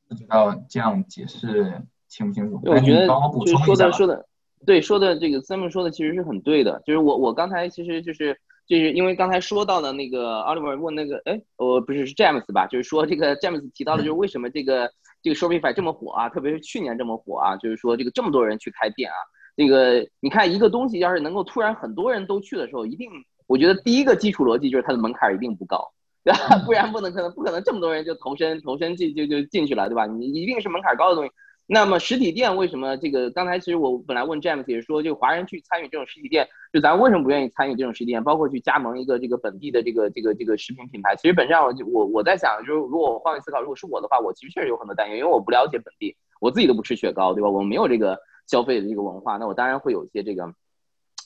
[0.07, 2.59] 不知道这样解释清不清楚？
[2.63, 4.25] 我觉得就是说的说的，
[4.65, 8.37] 对说的这个 Sam 说的其实是很对的，就是我我刚才其实就是
[8.67, 12.67] 就是因为刚才说到的那个 Oliver 问那个，哎，我不是是 James 吧？
[12.67, 14.91] 就是说这个 James 提到的就是为什么这个。
[15.23, 19.13] 这个 Shopify 这么火啊，特别是去年这么火啊，就是说这个这么多人去开店啊，
[19.55, 23.07] 这个你看一个东西要是能够突然很多人都去的时候，一定
[23.45, 25.91] 我觉得第一个基础逻辑就是它的门槛一定不高，
[26.25, 26.57] 对吧？
[26.65, 30.05] 不然不能可能不可能这么多人就投身投身进就就进去了，对吧？
[30.05, 31.31] 你一定是门槛高的东西。
[31.67, 33.31] 那么实体店为什么这个？
[33.31, 38.21] 刚才其实我本来问 James 也是说，就华人去参与这种实体店，就咱为什么不愿意参与这种实体店？
[38.23, 41.15] 包括去加盟一个这个本地的这个这个这个食品品牌。
[41.15, 47.49] 其实本质上，我我我在想，就是如果我换位思考，如果是我的话，我其实确实有很多担忧，因为我不了解本地，我自己都不吃雪糕，对吧？
[47.49, 50.53] 我们没有这个消费的这个文化，那我当然会有一些这个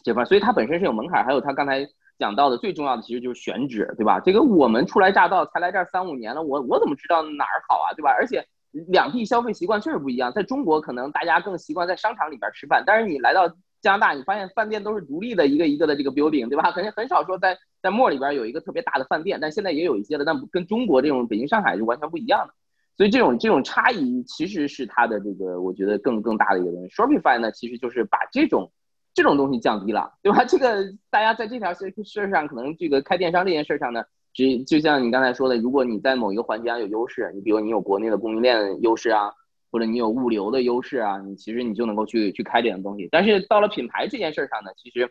[0.03, 0.23] 这块。
[0.25, 4.19] 所以它本身是有门槛，还有它刚才讲到的最重要的其实就是选址，对吧？
[4.19, 8.11] 这个我们初来乍到，才来这儿三五年了，我我怎么知道哪儿好啊，对吧？
[8.11, 8.45] 而且。
[8.89, 13.47] 两地消费习惯确实不一样，在中国可能大家更习惯在商场里边吃饭，但是你来到
[13.79, 16.73] 加拿大，你发现饭店都是独立的一个一个的这个 building，对吧？
[16.73, 22.53] 肯定很少说在在 mall 里边有一个特别大的饭店，但现在也有一些了，但跟中国这种北京、上海是完全不一样的。
[22.97, 26.89] 所以这种这种差异其实是它的这个我觉得更更大的一个东西。
[26.89, 28.69] Shopify 呢，其实就是把这种
[29.15, 30.43] 这种东西降低了，对吧？
[30.45, 34.03] 这个大家在这条事事上，可能这个开电商这件事上呢。
[34.33, 39.31] 就就像你刚才说的，如果你在某一个环节上有优势，你比如你有国内的供应链优势啊，
[39.71, 43.07] 或者你有物流的优势啊，你其实你就能够去去开点东西。
[43.09, 45.09] 但是到了品牌这件事上呢，其实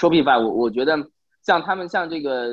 [0.00, 0.96] ，Shopify 我我觉得
[1.42, 2.48] 像他们像这个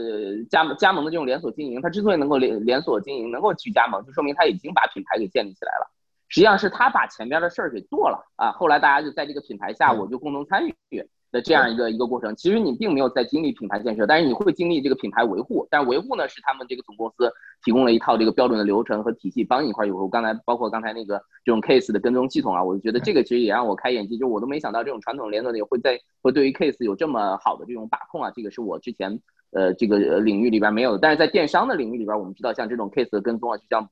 [0.49, 5.89] 加加盟的这种连锁经营，它之所以能够连连锁经营能够去加盟，就说明他已经把品牌给建立起来了。
[6.29, 10.73] 实际上是他把前边的事儿给做了啊，后来大家就在这个品牌下，我就共同参与。
[11.31, 15.67] 的这样一个一个过程，其实你并没有在经历品牌建设，但是你会经历这个品牌维护。
[15.69, 17.31] 但维护呢，是他们这个总公司
[17.63, 20.09] 提供了一套这个标准的流程和体系，帮你一块儿维护。
[20.09, 29.21] 刚才包括刚才那个这种 case 的跟踪系统啊，我就觉得这个其实也让我开眼界，就我都没想到这种传统连锁店会在会对于 case 有这么好的这种把控啊，这个是我之前。
[29.51, 33.89] 呃，这个领域里边没有，但是在电商的领域里边，我们知道像这种 case 的跟踪啊，就像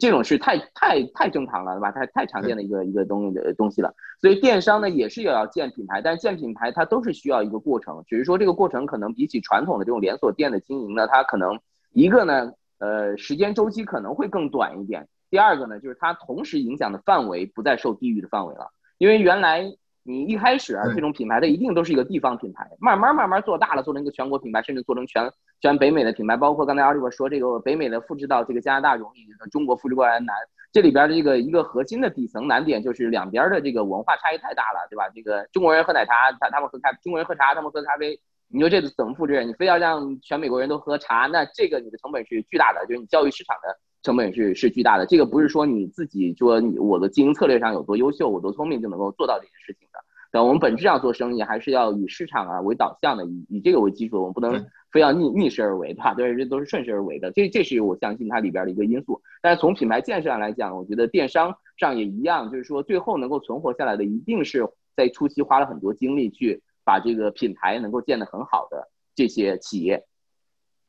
[0.00, 1.92] 这种是太太太正常了，对吧？
[1.92, 3.94] 太太常见的一个一个东西的东西了。
[4.20, 11.60] 所以电商呢也是要建品牌，但是建品牌它都是需要一个过程，只是说这个过程可能比起传统的这种连锁店的经营呢，它可能
[11.92, 15.06] 一个呢，呃，时间周期可能会更短一点。
[15.28, 19.76] 第二个呢，就是它同时影响的范围不再受地域的范围了，因为原来。
[20.06, 26.36] 你一开始啊，这种品牌它一定都是一个地方品牌，慢慢慢慢做大了，做成一个全国品牌，甚至做成全全北美的品牌。
[26.36, 30.36] 包括刚才阿里边说这个北美的复制到这个加拿大容易，中国复制过来难。
[30.72, 35.08] 这里边的这个一个核心的底层难点就是两边的这个文化差异太大了，对吧？
[35.14, 38.20] 这个中国人喝奶茶，他他们喝咖，中国人喝茶，他们喝咖啡。
[38.48, 39.42] 你说这怎么复制？
[39.44, 45.04] 你非要让全美国人都喝茶，那这个你的成本是巨大的，就是你教育市场的成本是是巨大的。
[45.04, 49.98] 这个不是说你自己说你我的经营策略上有多优秀，我多聪明就能够做到这件事情的。
[50.30, 56.14] 但我们本质上做生意还是要以市场啊为导向的，以以这个为基础，我们不能非要逆逆势而为，对吧？
[56.14, 57.32] 对，这都是顺势而为的。
[57.32, 59.20] 这这是我相信它里边的一个因素。
[59.40, 68.90] 但是从品牌建设上来讲，我觉得电商上也一样，就是说最后能够存活下来的，一定是在初期花了很多精力去把这个品牌能够建得很好的。
[69.16, 70.04] 这些企业，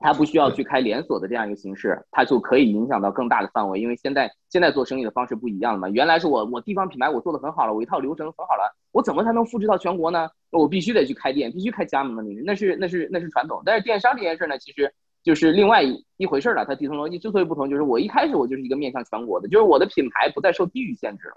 [0.06, 3.80] 它不需要去开连锁的这样一个形式，它就可以影响到更大的范围。
[3.80, 5.90] 因为现在现在做生意的方式不一样了嘛。
[5.90, 10.30] 原来是我我地方品牌我做的很好了，我一套流程很好了，我怎么才能复制到全国呢？
[10.52, 13.62] 我必须得去开店，必须开加盟的领域，那是那是那是传统。
[13.66, 16.66] 但是电商这件事呢，其实就是另外一一回事了。
[16.66, 21.36] 它底层逻辑之所以不同，就是我一开始我就是一个面向全国的，就是我的品牌不再受地域限制了，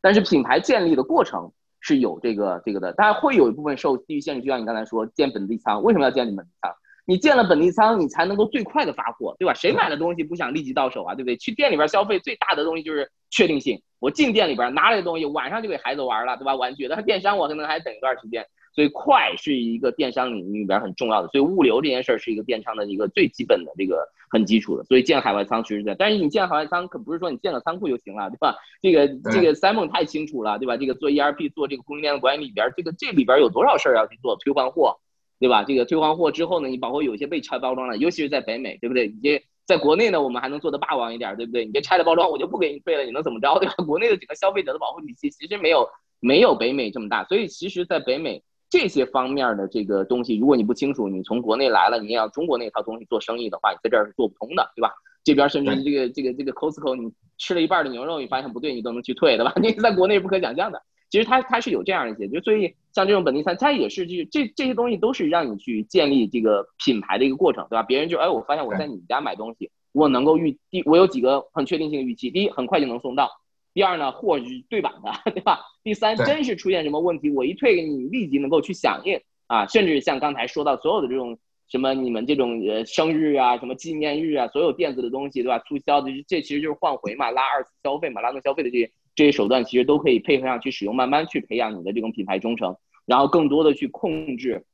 [0.00, 1.50] 但是品牌建立的过程。
[1.86, 6.74] 是有这个这个的，当然会有一部分受地域限制，就像你刚才说建本地仓，为什么要建立本地仓？
[7.06, 9.52] 你建了本地仓，你才能够最快的发货，对吧？
[9.54, 11.36] 谁买的东西不想立即到手啊，对不对？
[11.36, 16.54] 去店里边消费最大的东西就是确定性，我进店里边拿来的东西，晚上就给孩子玩了，对吧？
[16.54, 18.46] 玩具，但是电商我可能还等一段时间。
[18.74, 24.82] 所以快是一个电商领域里边很重要的，所以物流这件事儿是一个电商的一个最基本的这个很基础的。
[24.82, 28.56] 所以建海外仓其实在，但是你建海外仓可不是说你建了仓库就行了，对吧？
[28.82, 30.76] 这个这个 Simon 太清楚了，对吧？
[30.76, 34.34] 这个做 ERP 做这个供应链的管理里边，这个这里边有多少事儿要去做？
[34.38, 34.98] 退换货，
[35.38, 35.64] 对吧？
[35.64, 39.08] 这个退换货之后呢，你包括有些被拆包装了，尤其是在北美，对不对？
[39.08, 41.64] 你这在国内呢，我们还能做的霸王一点，对不对？
[41.64, 43.74] 你这拆了包装，我就不给你退了，你能怎么着， 对吧？
[43.86, 45.88] 国内的整个消费者的保护体系其实没有
[46.20, 48.42] 没有北美这么大，所以其实，在北美。
[48.70, 54.90] 这些方面的这个东西，如果你不清楚，你从国内来了，你也要中国那套东西做生意的话，你在这儿是做不通的，对吧？
[55.22, 59.52] 这边甚至这个这个这个 Costco，你吃了一半的牛肉，你发现不对，你都能去退，对吧？
[59.62, 60.82] 你在国内不可想象的。
[61.14, 67.84] 其实它它是有这样一些，就所以像这种本地餐，它也是这这这些东西都是让你去建立这个品牌的一个过程，对吧？
[67.84, 73.30] 别人就哎，我发现我在你们家买东西，我能够预第我有几个很确定性的预期，第一，很快就能送到。
[73.74, 75.60] 第二呢，货是对版的，对吧？
[75.84, 79.68] 第三，真是出现什么问题，我一退给你，立即能够去响应啊！
[79.68, 81.38] 甚至像刚才说到所有的这种
[81.68, 85.60] 什么你们这种呃生日啊、什么纪念日啊，所有电子的东西，对吧？
[85.60, 92.76] 促销的这其实就是换回嘛，拉二次消费嘛，拉动消费的这些这些手段，其实都可以配合上去使用，慢慢去培养你的这种品牌忠诚，
[93.06, 94.64] 然后更多的去控制，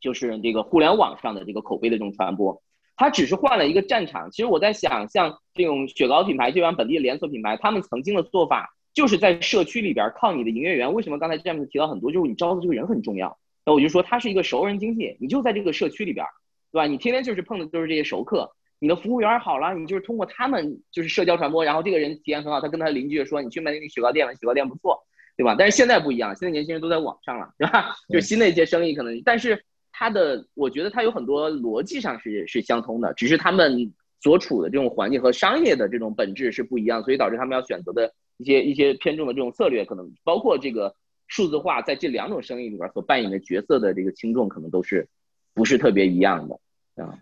[0.00, 2.62] 就是这个互联网上的这个口碑的这种传播。
[2.96, 4.30] 它只是换了一个战场。
[4.32, 10.92] 其实我在想，像这种雪糕品牌，这样本地连锁品牌，他们曾经的做法就是在社区里边靠你的营业员。
[10.92, 13.38] 为什么刚才詹姆斯提到很多，就是你招的这个人很重要。
[13.64, 16.26] 那我就说，它是一个熟人经济，你就在这个社区里边，
[16.72, 16.86] 对吧？
[16.86, 24.98] 你天天就是碰的就是这些熟客，你的服务员好了，你就是通过他们就是社交传播，然后这个人体验很好，他跟他邻居说，你去买那个雪糕店吧，雪糕店不错，
[25.36, 25.54] 对吧？
[25.58, 27.94] 但是现在不一样，现在年轻人都在网上了，对吧？
[28.08, 29.62] 就新的一些生意可能，但是。
[29.90, 40.94] 它的，我觉得它有很多逻辑上是是相通的，只是他们所处的这种环境和商业的这种本质是不一样，所以导致他们要选择的一些一些偏重的这种策略，可能包括这个
[41.26, 45.08] 数字化在这两种生意里边所扮演的角色的这个轻重，可能都是
[45.52, 46.60] 不是特别一样的
[47.02, 47.18] 啊。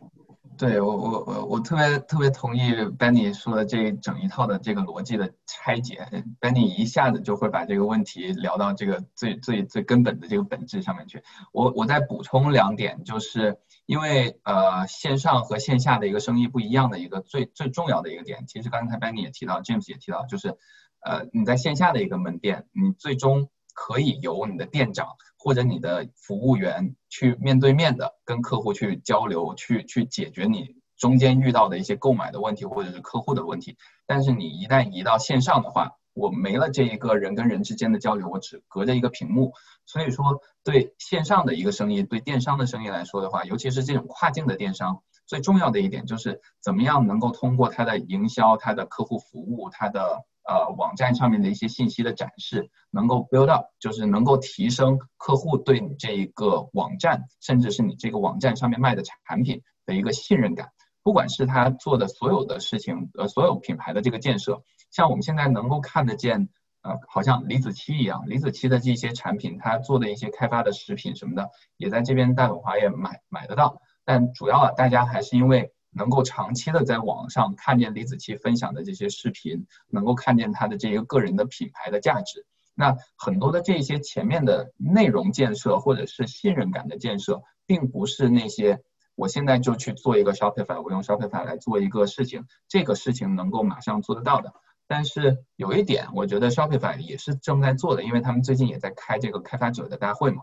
[0.58, 6.08] 对我我我我特别特别同意 Benny 说的这整一套的这个逻辑的拆解
[6.40, 11.22] ，Benny 一下子就会把这个问题聊到这个最最最根本的这个本质上面去。
[11.52, 20.56] 我我再补充两点，就是因为呃线上和线下的一个生意不一样的一个最最重要的一个点，其实刚才 Benny 也提到，James 也提到，就是
[21.00, 25.08] 呃你在线下的一个门店，你最终可以由你的店长。
[25.47, 33.77] 或者你的服务员去面对面的跟客户去交流，去去解决你中间遇到的一些购买的问题或者是客户的问题。
[34.09, 39.52] 但是你一旦移到线上的话，我没了这一个人跟人之间的交流，我只隔着一个屏幕。
[39.85, 40.24] 所以说，
[40.64, 50.24] 对线上的一个生意，对电商的生意来说的话，尤其是这种跨境的电商，最重要的一点就是怎么样能够通过它的营销、它的客户服务、它的。
[50.48, 60.68] 呃，网站上面的一些信息的展示，能够 build up，就是能够提升客户对你这一个网站，甚至是你这个网站上面卖的产品的一个信任感。
[61.02, 64.62] 不管是他做的所有的事情，呃，所有品牌的这个建设，
[64.93, 66.48] 像我们现在能够看得见，
[66.82, 73.81] 呃，好像李子柒一样，李子柒的这些产品，他做的一些开发的食品什么的，也在这边大董华也买买得到。
[74.05, 75.73] 但主要大家还是因为。
[75.97, 82.44] 能够长期的在网上看见李子柒分享的这些视频，能够看见他的这个个人的品牌的价值，
[82.74, 88.82] 那很多的这些前面的内容建设或者是信任感的建设，并不是那些
[89.14, 94.52] 我现在就去做一个 Shopify，我用 Shopify 来做一个事情，这个事情能够马上做得到的。
[94.86, 100.43] 但是有一点，我觉得 Shopify 也是正在做的，因为他们最近也在开这个开发者的大会嘛，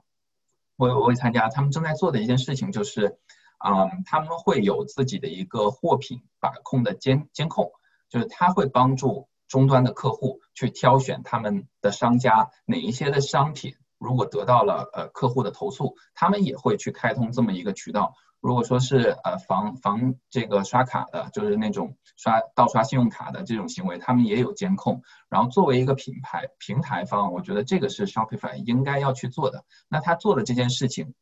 [0.76, 1.48] 我我会参加。
[1.48, 3.18] 他们正在做的一件事情就是，
[3.66, 7.72] 嗯，他们会有自己的一个货品把控的监监控，
[8.10, 18.16] 就是他会帮助终端的客户去挑选他们的商家哪一些的商品，如果得到了呃客户的投诉，他们也会去开通这么一个渠道。
[18.42, 25.02] 如果说是呃防防这个刷卡的，就是那种刷盗刷信用卡的这种行为，他们也有监控。
[25.30, 29.64] 然后作为一个品牌平台方，我觉得这个是 Shopify 应该要去做的。
[29.88, 31.14] 那他做的这件事情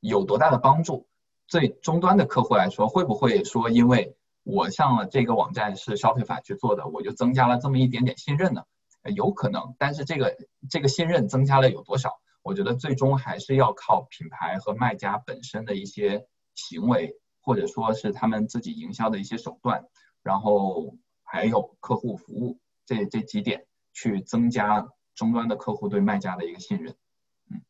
[0.00, 1.06] 有多大的帮助？
[1.50, 8.64] 对终端的客户来说，会不会说因为我上了这个网站是消费法去做的，我就增加了这么一点点信任呢？
[9.14, 10.36] 有可能，但是这个
[10.68, 12.20] 这个信任增加了有多少？
[12.42, 19.86] 我觉得最终还是要靠品牌和卖家本身的一些行为，或者说是他们自己营销的一些手段，
[20.22, 26.94] 然后还有客户服务这这几点去增加终端的客户对卖家的一个信任。
[27.50, 27.62] 嗯，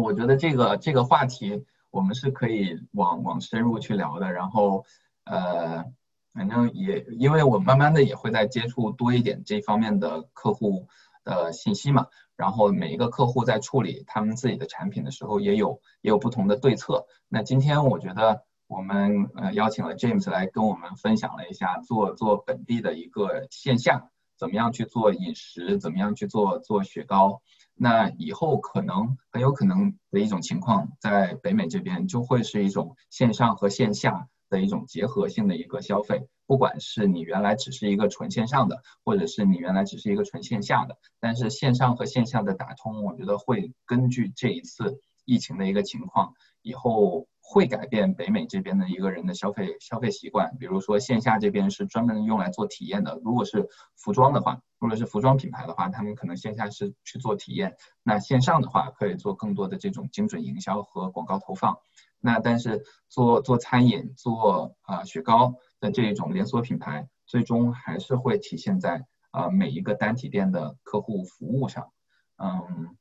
[0.00, 4.32] 我觉得这个这个话题我们是可以往往深入去聊的。
[4.32, 4.84] 然后
[5.24, 5.84] 呃，
[6.32, 10.88] 反正也因为我慢慢的也会在接触多一点这方面的客户。
[11.24, 12.06] 的信息嘛，
[12.36, 17.04] 然后每一个客户在处理他们自己的产品的时候，也有也有不同的对策。
[17.28, 24.08] 那今天我觉得我们呃邀请了 James 来跟我们分享了一下做做本地的一个线下，
[24.38, 27.42] 怎么样去做饮食，怎么样去做做雪糕。
[27.80, 36.26] 那以后可能很有可能的一种情况，在北美这边就会是一种线上和线下的一种结合性的一个消费。
[36.46, 46.32] 不管是你原来只是一个纯线上的，或者是你原来只是一个纯线下的，但是线上和线下的打通，我觉得会根据这一次疫情的一个情况，
[46.62, 50.54] 以后会改变北美这边的一个人的消费消费习惯。
[50.58, 53.66] 比如说线下这边是专门用来做体验的，如果是
[53.96, 61.78] 服装的话，如果是服装品牌的话，他们可能线下是去做体验，那线上的话可以做更多的这种精准营销和广告投放。
[62.20, 71.90] 那但是做做餐饮做啊雪糕的这种连锁品牌，最终还是会体现在啊每一个单体店的客户服务上。
[72.36, 72.94] 嗯，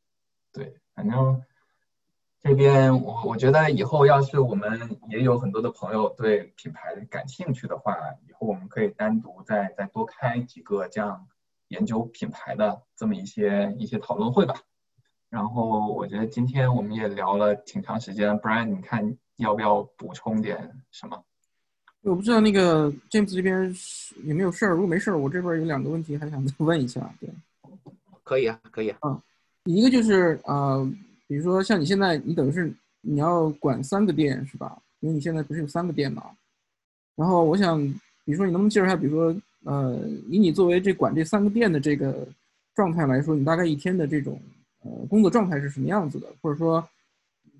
[0.53, 1.41] 对，反正
[2.41, 7.95] 这边我我觉得以后要是我们也有很多的朋友对品牌感兴趣的话，
[8.27, 11.27] 以后我们可以单独再再多开几个这样
[11.69, 14.55] 研究品牌的这么一些一些讨论会吧。
[15.29, 21.21] 然后我觉得今天我们也聊了挺长时间，Brian，你看要不要补充点什么？
[22.03, 23.75] 我不知道那个 James 这边
[24.23, 27.13] 有没有事儿，如果没事儿，我这边有两个问题还想再问一下。
[27.19, 27.29] 对，
[28.23, 28.97] 可以啊，可以啊。
[29.01, 29.21] 嗯，
[29.65, 30.89] 一个就是呃，
[31.27, 32.71] 比如说像你现在，你等于是
[33.01, 34.77] 你要管三个店是吧？
[35.01, 36.23] 因为你现在不是有三个店嘛。
[37.15, 37.81] 然后我想，
[38.25, 39.99] 比如说你能不能介绍一下，比如说呃，
[40.29, 42.27] 以你作为这管这三个店的这个
[42.75, 44.39] 状态来说，你大概一天的这种。
[44.83, 46.27] 呃，工作状态是什么样子的？
[46.39, 46.87] 或者说，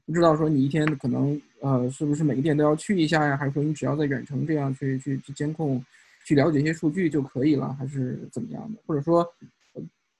[0.05, 3.35] 不知道说你一天可能呃，是不是每个店都要去一下呀？
[3.35, 5.83] 还是说你只要在远程这样去去去监控、
[6.23, 7.73] 去了解一些数据就可以了？
[7.73, 8.79] 还是怎么样的？
[8.85, 9.27] 或者说，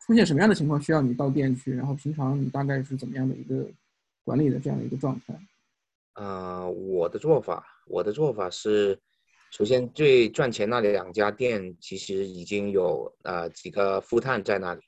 [0.08, 1.76] 出现什么样的情况需要你到店去？
[1.76, 3.70] 然后平常你大概是怎么样的一个
[4.24, 5.38] 管理的这样的一个状态？
[6.14, 8.98] 呃，我的做法，我的做法是，
[9.52, 14.82] 首先最赚钱那两家店其实已经有呃几个副探在那里。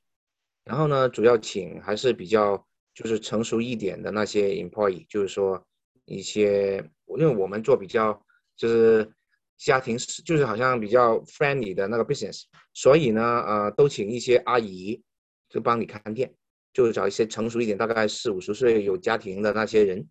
[0.63, 5.61] 然后呢，主要请还是比较就是成熟一点的那些 employee，就是说
[6.05, 6.77] 一些，
[7.17, 8.25] 因为我们做比较
[8.55, 9.11] 就是
[9.57, 12.43] 家庭，就是好像比较 friendly 的那个 business，
[12.73, 15.03] 所以呢，呃，都请一些阿姨
[15.49, 16.33] 就帮你看店，
[16.73, 20.07] 就找一些成熟一点，大概四五十岁有家庭的那些人。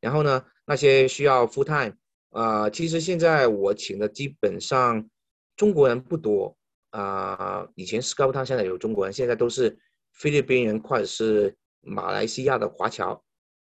[0.00, 1.94] 然后呢，那些需要 full time，
[2.30, 5.08] 呃，其实现在我请的基本上
[5.56, 6.56] 中国人不多
[6.90, 9.78] 啊，以前 s c o u t 现在有中国人，现在都是。
[10.12, 13.22] 菲律宾人或者是马来西亚的华侨，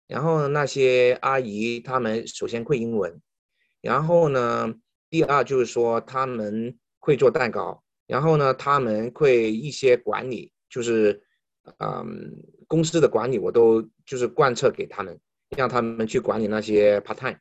[0.08, 3.20] 然后那些阿姨他们首先会英文，
[3.82, 4.74] 然后呢，
[5.10, 11.22] 第二就是说他们会做蛋糕，然后呢，他们会一些管理，就是
[11.80, 12.34] 嗯
[12.68, 15.20] 公司的管理我都就是贯彻给他们，
[15.56, 17.38] 让他们去管理那些 part time，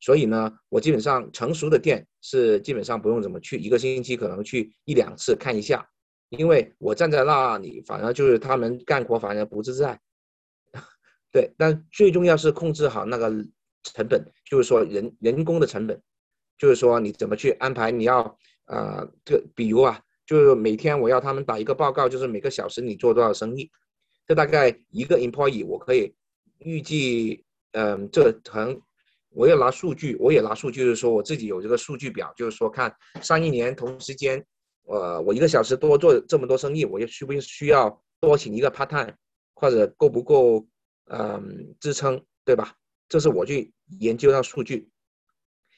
[0.00, 5.86] 所以呢，我基本上成熟的店是基本上不用怎么去，一个星期可能去一两次看一下。
[6.30, 10.00] 因为我站在那里，反而就是他们干活反而不自在，
[11.32, 11.52] 对。
[11.58, 13.28] 但最重要是控制好那个
[13.82, 16.00] 成本，就是说人人工的成本，
[16.56, 20.00] 就是说你怎么去安排，你要呃，这比如啊，
[20.30, 23.68] 就是每天我要他们打一个报告，就是每个小时你做多少生意。
[24.28, 26.14] 这大概一个 employee 我可以
[26.60, 28.80] 预计，嗯，这可能
[29.30, 34.40] 我要拿数据，我也拿数据，就是说我自己有这个数据表，就是说看上一年同时间，
[34.84, 39.12] 呃，我一个小时多做这么多生意，我又需不需要多请一个 part time，
[39.54, 40.64] 或者够不够，
[41.06, 42.72] 嗯，支撑，对吧？
[43.08, 44.88] 这是我去研究到数据。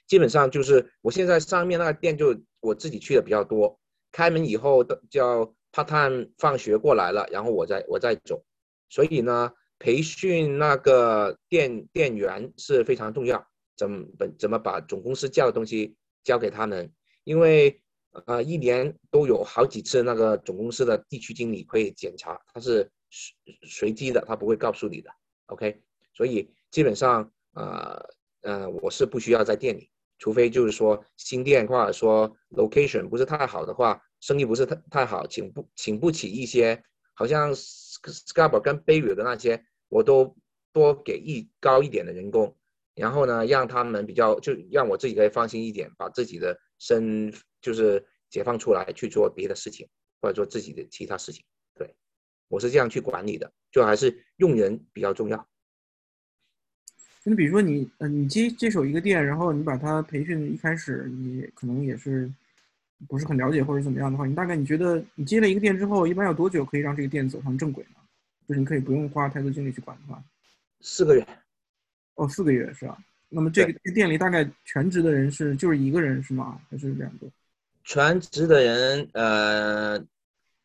[0.06, 3.80] 基本上就是我现在上面那个店就我自己去的比较多，
[4.12, 8.44] 开门以后的叫 part time 放学过来了，然后我再我再走，
[8.90, 13.44] 所以呢，培训那个店店员是非常重要，
[13.74, 14.06] 怎么
[14.38, 16.92] 怎么把总公司教的东西教给他们，
[17.24, 17.80] 因为
[18.26, 25.10] 呃一年都有好几次那个总公司的地区经理会检查，他是随随机的，他不会告诉你的
[25.46, 25.80] ，OK，
[26.12, 27.98] 所以基本上呃
[28.42, 29.88] 呃我是不需要在店里。
[30.22, 36.80] 除非就是说新店或者说 location 不是太好的话，生意不是太太好，请不请不起一些，
[37.12, 40.36] 好像 Scarborough 跟 Bayre 的那些，我都
[40.72, 42.56] 多给一高一点的人工，
[42.94, 49.88] 然后呢，让他们比较就让我自己可以放心一点，把自己的身就是解放出来去做别的事情，
[50.20, 51.44] 或者做自己的其他事情。
[51.74, 51.92] 对，
[52.46, 55.48] 我是这样去管理的，就还是用人比较重要。
[57.24, 62.28] 那比如说你，呃，你接接手一个店，然后你把它培训，一开始你可能也是
[63.06, 68.00] 不是很了解或者怎么样的话，你大概你觉得你接了一个店之后，一般要多久可以让这个店走上正轨呢？
[68.48, 70.20] 就是你可以不用花太多精力去管的话，
[70.80, 71.24] 四个月。
[72.16, 72.98] 哦，四个月是吧？
[73.28, 76.60] 那么这个店里大概全职的人是就是一个人是吗？
[76.68, 77.28] 还是两个？
[77.84, 80.04] 全职的人，呃，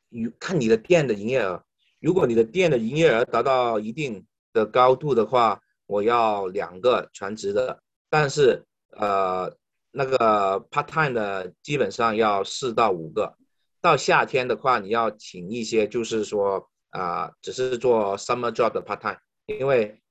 [0.10, 1.64] 与看你的店的营业额，
[2.00, 5.62] 如果你的店的营业额达到一定的高度的话。
[5.88, 9.51] 我要两个全职的，但是呃，
[9.91, 13.35] 那个 part time 的基本上要四到五个。
[13.80, 20.01] 到夏天的话，你要请一些，就是说啊，只是做 summer job 的 part time，因为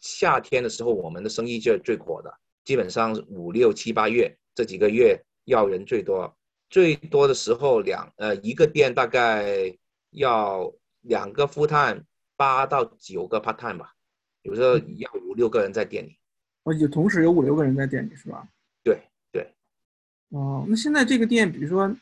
[0.00, 2.32] 夏天的时候我们的生意就最火的，
[2.64, 6.32] 基本上五六七八月这几个月要人最多，
[6.70, 9.74] 最多的时候两呃一个店大概
[10.10, 12.04] 要两个 full time，
[12.36, 13.94] 八到九个 part time 吧。
[14.42, 16.16] 有时候要五六个人在店里，
[16.62, 18.48] 哦，有同时有五六个人在店里是吧？
[18.82, 19.02] 对
[19.32, 19.46] 对。
[20.28, 21.94] 哦，那现在这个店，比如说，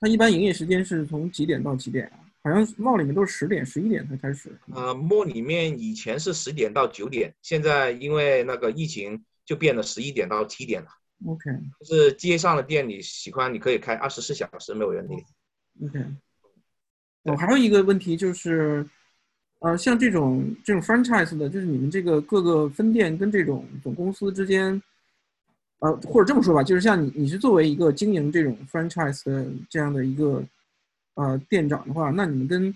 [0.00, 2.18] 它一般营业时间是从几点到几点啊？
[2.42, 4.50] 好像帽里面都是十点、十一点才开始。
[4.72, 10.88] 呃，墨里面以前是十点到九点，现在因为那个疫情就变了十一点到七点了。
[11.26, 11.50] OK。
[11.80, 15.14] 就是街上的店，你喜欢你可以开二十四小时，没有人理。
[15.86, 16.00] OK。
[17.24, 18.88] 哦，还有一个问题就是。
[19.64, 24.80] 呃，像这种这种 franchise 的，就是你们这个各个分店跟这种总公司之间，
[25.78, 30.44] 呃，或者这么说吧，就是像你你是作为一个经营这种 franchise 的这样的一个
[31.14, 32.70] 呃店长的话，那你们跟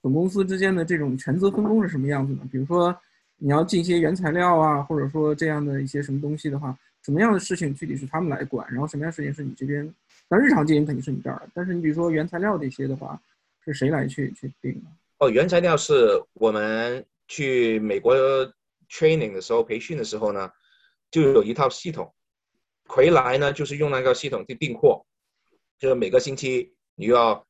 [0.00, 2.48] 总公司之间的这种权责分工是什么样子呢？
[2.52, 2.96] 比如说
[3.38, 9.92] 你要进一些原材料啊，或者说这样的一些什么东西的话，什么样的事情具体是他们来管，然后什么样的事情是你这边？
[10.28, 13.20] 那日常经营肯定是你这儿，但是你比如说原材料这些的话，
[13.64, 14.90] 是谁来去去定呢？
[15.18, 18.14] 哦，原材料是我们去美国
[18.88, 20.48] training 的时候培训的时候呢，
[21.10, 22.14] 就有一套系统，
[22.86, 25.04] 回来呢就是用那个系统去订货，
[25.76, 27.44] 就是每个星期你要，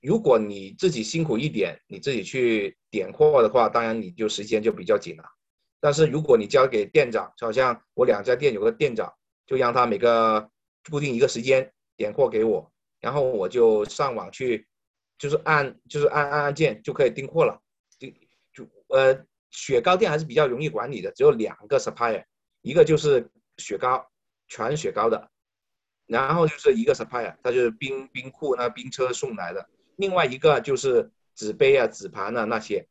[0.00, 5.24] 如果你自己辛苦一点，你自己去点货的话，当然你就时间就比较紧了。
[5.80, 9.12] 但是如果你交给店长，就好像我两家店有个店长，
[9.46, 10.48] 就让他每个
[10.90, 14.66] 固定一个时间点货给我，然后我就上网去。
[15.18, 17.60] 就是按就是按按按键就可以订货了，
[17.98, 18.08] 就
[18.52, 22.24] 就呃雪糕店还是比较容易管理的，只有两个 supplier，
[22.62, 24.04] 一个就是雪糕
[24.48, 25.30] 全雪糕的，
[26.06, 32.88] 然后就是一个 supplier，他就是冰冰库那冰车送来的，另外一个就是纸杯啊纸盘啊那些，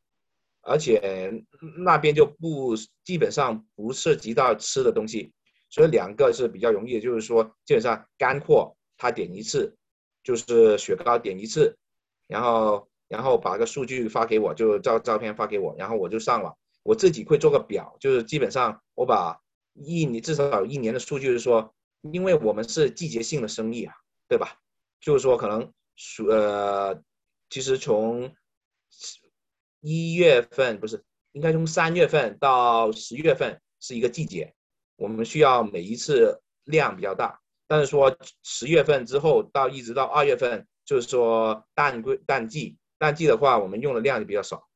[0.61, 1.43] 而且
[1.83, 5.33] 那边就不基本上不涉及到吃的东西，
[5.69, 9.75] 所以两个是比较容易，就是说基本上干货他点一次，
[10.23, 11.77] 就是雪糕点一次。
[12.31, 19.37] 然后，然后把个数据发给我，就照照片发给我，然后我就上网，我自己会做个表，就是基本上我把
[19.73, 23.93] 一年至少一年的数据，是说，因为我们是季节性的生意啊，
[24.29, 24.55] 对吧？
[25.01, 27.03] 就是说可能属呃，
[27.49, 28.33] 其实从
[29.81, 31.03] 一月份不是，
[31.33, 34.53] 应该从三月份到十月份是一个季节，
[34.95, 40.65] 我们需要每一次量比较大，但是说十月份之后到一直到二月份。
[40.85, 44.67] 就是说淡季淡季淡季的话，我们用的量就比较少。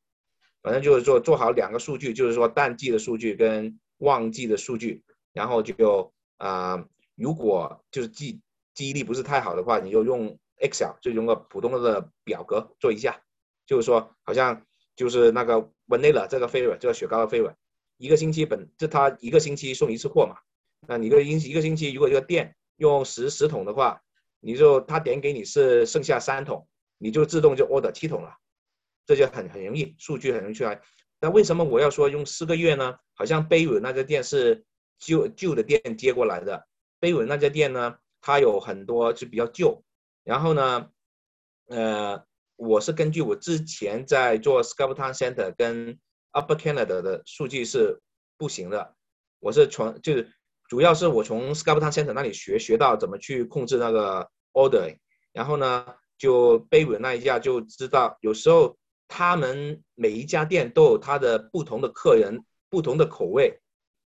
[0.62, 6.84] 反正就是说做好两个数据，就是说淡季的数据跟旺季的数据，然后就啊，
[7.14, 8.40] 如果就是记
[8.74, 13.22] 记忆力不是太好的话，你就用 Excel，就用个普通的表格做一下，
[13.64, 14.66] 就是说好像
[14.96, 17.54] 就是那个 Vanilla 这个 favor 这个雪糕的 favor，
[17.96, 20.36] 一个星期本就他一个星期送一次货嘛，
[20.88, 24.02] 那你个星一个星期如果这个店用十十桶的话，
[24.46, 26.68] 你就他点给你是剩下三桶，
[26.98, 28.32] 你就自动就 order 七桶了，
[29.04, 30.80] 这就很很容易，数据很容易出来。
[31.20, 32.94] 那为什么我要说用四个月呢？
[33.14, 34.64] 好像贝文那家店是
[35.00, 36.64] 旧旧的店接过来的，
[37.00, 39.82] 贝文那家店呢，它有很多是比较旧。
[40.22, 40.90] 然后呢，
[41.66, 42.24] 呃，
[42.54, 45.98] 我是根据我之前在做 s c a r p t o n Center 跟
[46.32, 48.00] Upper Canada 的数据是
[48.38, 48.94] 不行的。
[49.40, 50.30] 我是从就是
[50.68, 54.96] 主要是我从 s c a r p t o n Center 那里学学到怎么去控制那个 order。
[55.32, 55.86] 然后呢，
[56.18, 58.76] 就贝文那一家就知道，有时候
[59.06, 62.44] 他们每一家店都有他的不同的客人。
[62.68, 63.60] 不同的口味，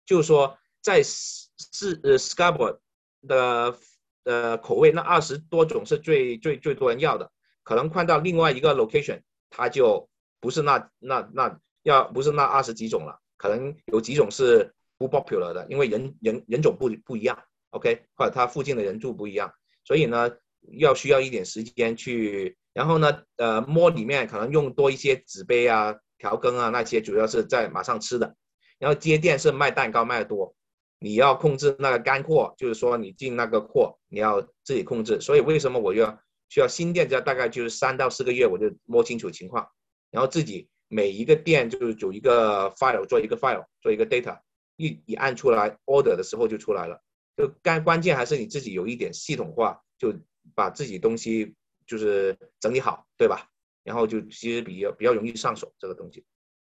[0.04, 2.80] 就是说，在是呃 s c a r b o r
[3.28, 3.78] 的
[4.24, 7.30] 呃口味，那二十多种是最最最多人要的。
[7.62, 10.10] 可能换到另外一个 location，它就
[10.40, 13.20] 不是那那那要不是那二十几种了。
[13.36, 17.40] 可能有几种是不 popular 的，因为人人人种不不一样
[17.70, 19.54] ，OK，或者它附近的人住不一样，
[19.84, 20.30] 所以呢，
[20.78, 22.56] 要需要一点时间去。
[22.72, 28.36] 然后呢，呃，摸里面可能用多一些纸杯啊、调羹啊那些，主要是在马上吃的。
[28.78, 30.54] 然后接店是卖蛋糕卖的多，
[31.00, 35.20] 你要控制那个干货，就是说你进那个货你要自己控制。
[35.20, 36.16] 所以为什么我要
[36.48, 39.68] 需要新店家大概就是三到四个月我就摸清楚情况，
[40.10, 44.38] 然后自己每一个店就是有一个 file 做一个 file 做一个 data，
[44.76, 47.02] 一一按出来 order 的时候就出来了。
[47.40, 50.14] 就干关键还是你自己有一点系统化，就
[50.54, 51.54] 把自己东西
[51.86, 53.48] 就是整理好，对吧？
[53.82, 56.22] 然后就其实比较比较容易上手这个东西。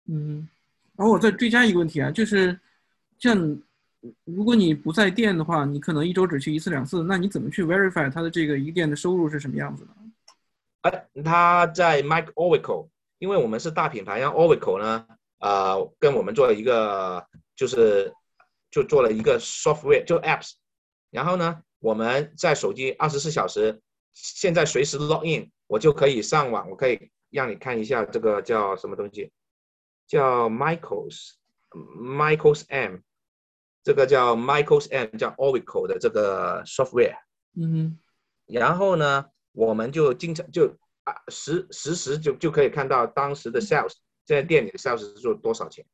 [0.06, 0.48] 嗯。
[0.94, 2.56] 然后我再追加一个问题啊，就是
[3.18, 3.36] 像
[4.24, 9.90] 如果你不在店的话，你可能一周只去一次两次，那你怎么去 verify 它的这个一个店的收入是什么样子的？
[10.82, 15.06] 哎，他在 Mike Oracle，因为我们是大品牌，然后 Oracle 呢，
[15.38, 17.26] 呃，跟我们做了一个，
[17.56, 18.12] 就是
[18.72, 20.54] 就做了一个 software，就 apps，
[21.10, 23.80] 然后呢，我们在手机二十四小时，
[24.12, 29.30] 现在随时 log in，我就可以上网，我可以让你看一下这个叫什么东西。
[30.08, 32.96] 叫 Michael's，Michael's M，
[33.82, 37.16] 这个叫 Michael's M，叫 Oracle 的这个 software。
[37.54, 37.98] 嗯，
[38.46, 43.94] 然后呢，我们就经常就啊实实时就就可以看到当时的 sales，
[44.24, 45.84] 在店里的 sales 是做多少钱。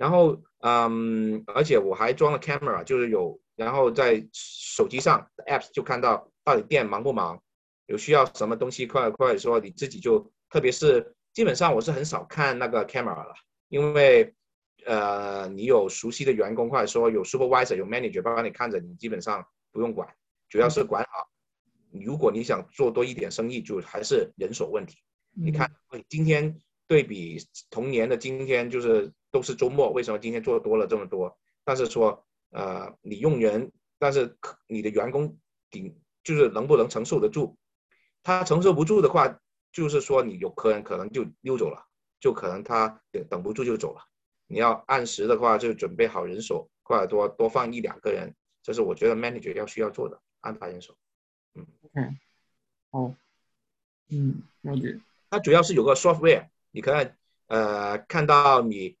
[0.00, 7.38] 然后嗯，而且我还装了 camera，就是有，然后在手机上 apps 就看到到底店忙不忙，
[7.84, 11.14] 有需要什么东西，快快说你自己就，特别是。
[11.32, 13.32] 基本上我是很少看那个 camera 了，
[13.68, 14.34] 因为，
[14.84, 20.08] 呃，你有熟悉的员工，或者说有 supervisor、有 manager 帮你看着，你基本上不用管，
[20.48, 21.28] 主要是管好。
[21.92, 24.98] 如果你想做多一点生意，就还是人手问题。
[25.32, 25.70] 你看，
[26.08, 26.58] 今天
[26.90, 27.38] 对比
[27.70, 31.38] 同年的今天，就是都是周末，为什么今天做多了这么多？
[31.62, 34.36] 但是说，呃，你用人，但是
[34.66, 35.38] 你的员工
[35.70, 37.54] 顶就是能不能承受得住？
[38.24, 39.40] 他承受不住的话。
[39.72, 41.86] 就是说，你有客人可能就溜走了，
[42.18, 44.00] 就可能他等等不住就走了。
[44.48, 48.34] 你要按时的话，就准备好人手，或者多多放一两个人，
[48.64, 50.96] 这是我觉得 manager 要需要做的，安排人手。
[51.54, 52.08] 嗯，OK，
[52.90, 53.14] 好，
[54.08, 54.98] 嗯，了解。
[55.30, 57.08] 它主要是有个 software，你可以
[57.48, 58.96] 呃看到你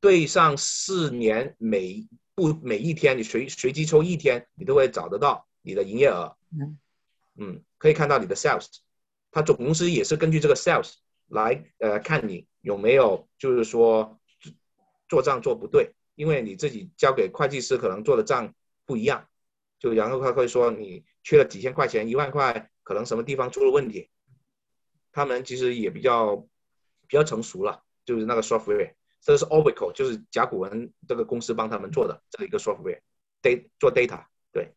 [0.00, 6.36] 对上四年每不每一天，你随随机抽一天，你都会找得到你的营业额。
[6.52, 6.78] 嗯，
[7.36, 8.66] 嗯，可以看到你的 sales。
[9.30, 10.94] 他总公司也是根据这个 sales
[11.28, 14.20] 来呃看你有没有就是说
[15.08, 18.54] 做账做不对，因为你自己交给会计师可能做的账
[18.84, 19.28] 不一样，
[19.78, 24.10] 就然后他会说你缺了几千块钱一万块，可能什么地方出了问题。
[25.12, 26.46] 他们其实也比较
[27.10, 34.72] 比较成熟了，就是那个 software，这是 Oracle，就是甲骨文这个公司帮他们做的这一个 software，d 做 data 对。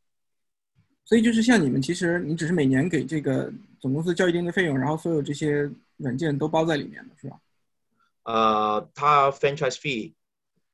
[1.05, 7.39] 所以就是像你们，其实你只是每年给这个总公司交一定的费用，然后所有这些软件都包在里面的是吧？
[8.23, 10.14] 呃，他 franchise fee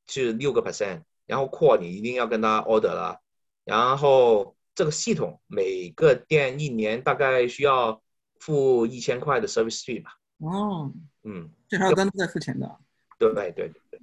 [0.08, 3.20] 是六个 percent，然后 core 你一定要跟他 order 了，
[3.66, 8.02] 然后这个系统每个店一年大概需要
[8.40, 10.16] 付一千块的 service fee 吧？
[10.38, 12.78] 哦，嗯，这还要单独再付钱的？
[13.18, 14.00] 对对对对，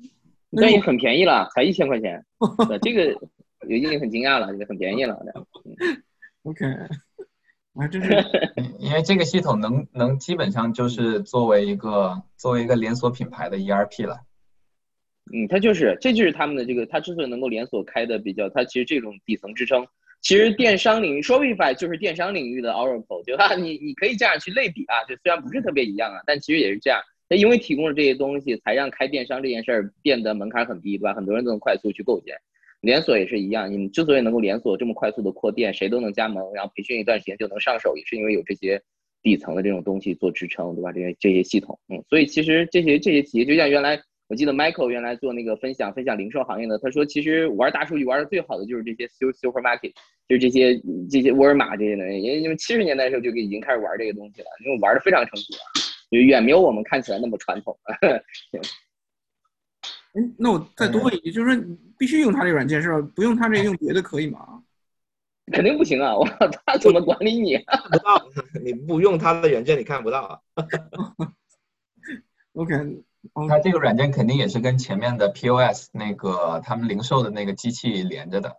[0.51, 2.25] 那也很便宜了，才一千块钱，
[2.83, 3.13] 这个
[3.69, 5.17] 已经很惊讶了，这个很便宜了。
[6.45, 6.65] OK，
[7.75, 8.25] 啊， 就是
[8.79, 14.21] 因为这个系统能能基本上就是作为一个作为一个连锁品牌的 ERP 了。
[15.33, 19.85] 嗯，它就是这就是他们的这个，它之所以能够连锁开的比较，它其实这种底层支撑
[20.21, 23.55] 其实电商领域，Shopify 就是电商领域的 Oracle，对吧？
[23.57, 27.01] 你你可以这样去类比啊，就虽然不是特别一样啊，但其实也是这样。
[27.29, 31.15] 那因为提供了这些东西，才让开电商这件事儿变得门槛很低，对吧？
[31.15, 32.37] 很多人都能快速去构建。
[32.83, 38.81] 连锁也是一样，你们之所以能够连锁这么快速的扩店，谁都能加盟，然后培训一段时间就能上手，也是因为有这些
[39.23, 40.93] 底层的这种东西做支撑，对吧？
[40.93, 49.93] 这些这些系统，嗯，所以其实这些这些企业，就像原来我记得 Michael 原来做那个分享分享零售行业的，他说其实玩大数据玩的最好的就是这些 supermarket，
[50.29, 50.81] 就是这些
[51.11, 55.61] 这些沃尔玛这些的，因为因为七十年代的时候就已经开始玩这个东西了，因为玩的非常成熟了。
[56.11, 57.79] 远没有我们看起来那么传统。
[60.15, 61.65] 嗯，那我再多问一句，就是说
[61.99, 63.01] 必须用他这个软件是吧？
[63.15, 64.63] 不用他这个用别的可以吗？
[65.53, 66.17] 肯定不行啊！
[66.17, 66.27] 我
[66.67, 67.57] 他怎么管理你？
[67.59, 68.29] 不到，
[68.65, 70.41] 你不用他的软件你看不到啊。
[72.55, 72.75] OK，
[73.49, 78.57] 他这个软件肯定也是跟前面的 POS 那个他们零售的那个机器连着的。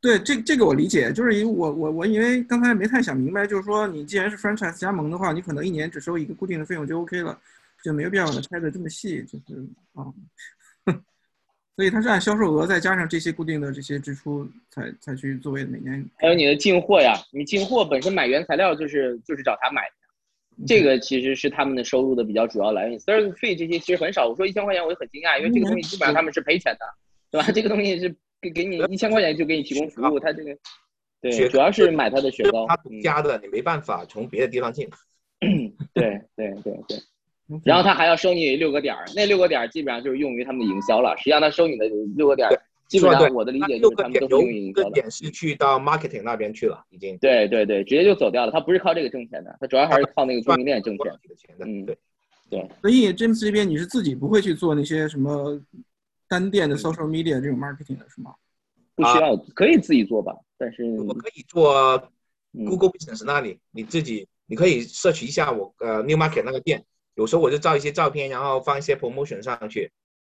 [0.00, 7.38] 对，这这个我理解，就是因为我我我因为刚才没太想明白，就是说你既然是 franchise 加盟的话，你可能一年只收一个固定的费用就 OK 了，
[7.84, 9.62] 就没有必要把它拆的这么细，就是
[9.92, 10.06] 啊，
[11.76, 16.02] 所以它是按销售额再加上这些固定的这些支出才才去作为每年。
[16.16, 19.94] 还有你的进货呀，你进货本身买原材料就是就是找他买的，
[20.66, 22.98] 这个其实是他们的收入的比较主要来源。
[22.98, 26.86] service 费这些其实很少，我说一千块钱我就很惊讶，因为这个东西基本上他们是赔钱的，
[27.30, 27.50] 对吧？
[27.52, 28.14] 这个东西是。
[28.42, 30.56] 给给你一千块钱就给你提供服务，他这个
[31.20, 34.88] 对，主要是买他的雪糕，他独家的，你没办法从别的地方进。
[35.92, 36.98] 对对对对，
[37.66, 41.14] 然后他还要收你六个点儿，那六个点儿基本上就是用于他们的营销了。
[41.18, 41.84] 实际上他收你的
[42.16, 44.90] 六个点儿，基本上我的理解就是他们都是用营销的。
[44.90, 47.16] 点是去到 marketing 那边去了，已经。
[47.18, 48.52] 对对对，直接就走掉了。
[48.52, 51.12] 他不是靠这个挣钱的，他主要还是靠那个供应链挣钱。
[51.60, 51.96] 嗯，对
[52.50, 52.68] 对。
[52.82, 55.58] 所以 James 这边你是自己不会去做那些什么？
[56.28, 58.32] 单店的 social media 这种 marketing 的是吗？
[58.94, 60.32] 不需要，可以自己做吧。
[60.56, 62.00] 但是我可以做
[62.52, 66.84] Google Business 那里，你自己你可以摄取一下我呃 New Market 那个店。
[67.16, 69.90] 有时候我就照一些照片，然后放一些 promotion 上去。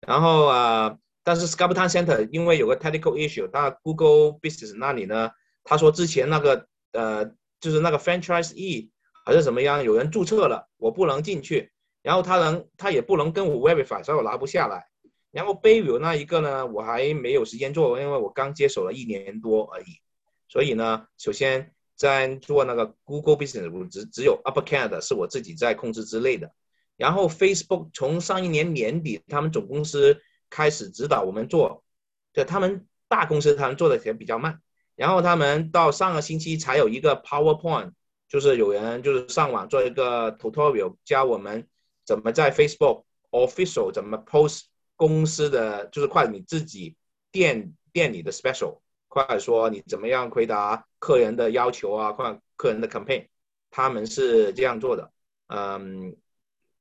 [0.08, 5.32] 然后呃，但是 Scarpetown Center 因为有个 technical issue，那 Google Business 那里呢，
[5.64, 7.26] 他说之前那个呃
[7.60, 8.92] 就是那个 franchise e
[9.26, 11.72] 还是怎么样，有人注册了，我不能进去。
[12.02, 14.88] 然后他能他也不能跟我 verify，所以我拿不下来。
[15.30, 20.02] 然后 Bayview 那一个呢，我还没有时间做，因为我刚接手了一年多而已。
[20.48, 26.52] 所以呢，首先在做那个 Google Business，我只只有 Upper Canada 是我自己在控制之类的。
[26.98, 30.20] 然后 Facebook 从上一年年底，他们总公司
[30.52, 31.84] 开始指导我们做，
[32.32, 34.62] 就他们大公司他们做的也比较慢。
[34.96, 37.94] 然后他们到上个星期才有一个 PowerPoint，
[38.28, 41.68] 就是有人就是上网做一个 tutorial，教我们
[42.06, 44.66] 怎么在 Facebook Official 怎么 post。
[44.98, 46.96] 公司的就是快你自己
[47.32, 53.28] 店店里的 special，快说你怎么样回答客人的要求啊，快客人的 campaign，
[53.72, 55.12] 他们是这样做的。
[55.48, 56.16] 嗯，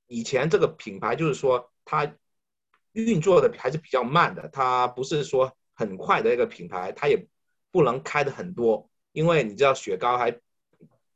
[0.07, 2.13] 以前这个品牌就是说他
[2.93, 7.27] 运作的还是比较慢的，它不是说很快的一个品牌，它也
[7.71, 10.31] 不能开的很多，因为你知道雪糕还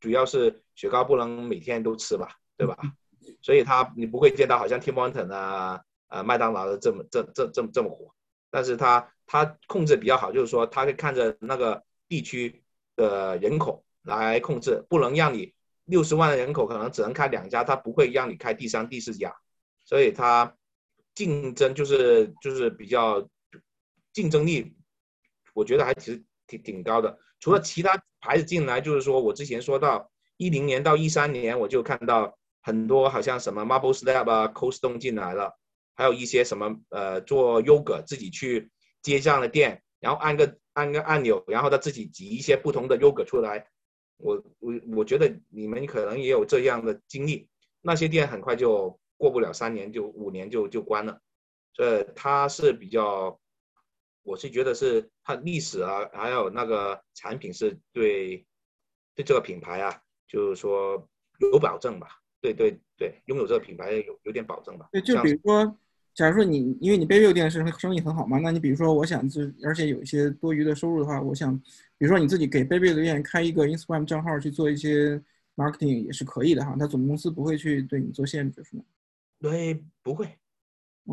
[0.01, 2.77] 主要是雪糕不能每天都吃吧，对吧？
[3.41, 5.83] 所以它你不会见到好像 Tim Horton 啊。
[6.09, 8.15] 呃，麦当劳的这么这这这么这么火，
[8.49, 12.63] 但是它它控制比较好，就是说它会看着那个地区
[12.95, 15.53] 的人口来控制，不能让你
[15.87, 19.35] 六十万的人口可能只能开两家，它不会让你开第三、第四家，
[19.85, 20.55] 所以它
[21.15, 23.29] 竞争就是就是比较
[24.13, 24.75] 竞争力，
[25.55, 27.19] 我觉得还其实挺挺高的。
[27.41, 35.59] 除了其他牌子进来，就是说我之前说到一零年到一三年，我就看到很多好像什么 Marble Slab 啊、coston 进来了。
[35.97, 38.69] 还有一些什么呃做 Yoga 自己去
[39.01, 43.69] 接这样的店，然后按个按个按钮，然后他自己挤一些不同的 Yoga 出来。
[44.17, 47.49] 我我我觉得你们可能也有这样的经历，
[47.81, 51.21] 那些店很快就过不了三年就五年就就关了。
[51.73, 53.39] 这它是比较，
[54.23, 58.47] 我是觉得是它历史啊，还有那个产品是对
[59.15, 61.09] 对这个品牌啊，就是说
[61.41, 62.09] 有保证吧。
[62.41, 64.89] 对对对，拥有这个品牌有有点保证吧。
[64.93, 65.79] 对，就比如说。
[66.15, 71.59] 假如说你因为你 Baby 店是生意很好嘛，那你比如说我想就而且有一些多余的收入的话，我想，
[71.99, 75.21] 比如说你自己给 Baby 店开一个 Instagram 账号去做一些
[75.57, 76.77] marketing 也是可以的哈。
[76.79, 78.85] 他总公司不会去对你做限制是吗？
[79.41, 80.39] 对，不会。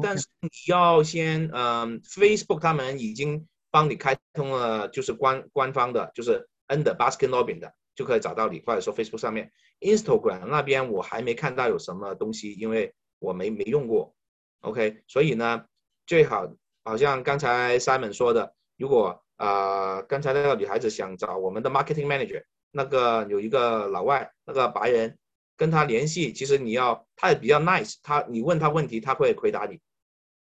[0.02, 14.16] 但是你要先，嗯，Facebook 他们已经帮你开通了，就是官官方的，就是 N 的 Baskin Robbins 的，就可以找到你，或者说 Facebook 上面，Instagram 那边我还没看到有什么东西，因为我没没用过。
[14.62, 15.66] OK，所以呢，
[16.06, 16.54] 最好
[16.84, 25.18] 好像刚才 Simon 说的，如果呃，刚才那个女孩子想找我们的 marketing manager，那个有一个老外，那个白人，
[25.58, 26.32] 跟他联系。
[26.34, 29.80] 其实你要，他也比较 nice，他你问他问题，他会回答你。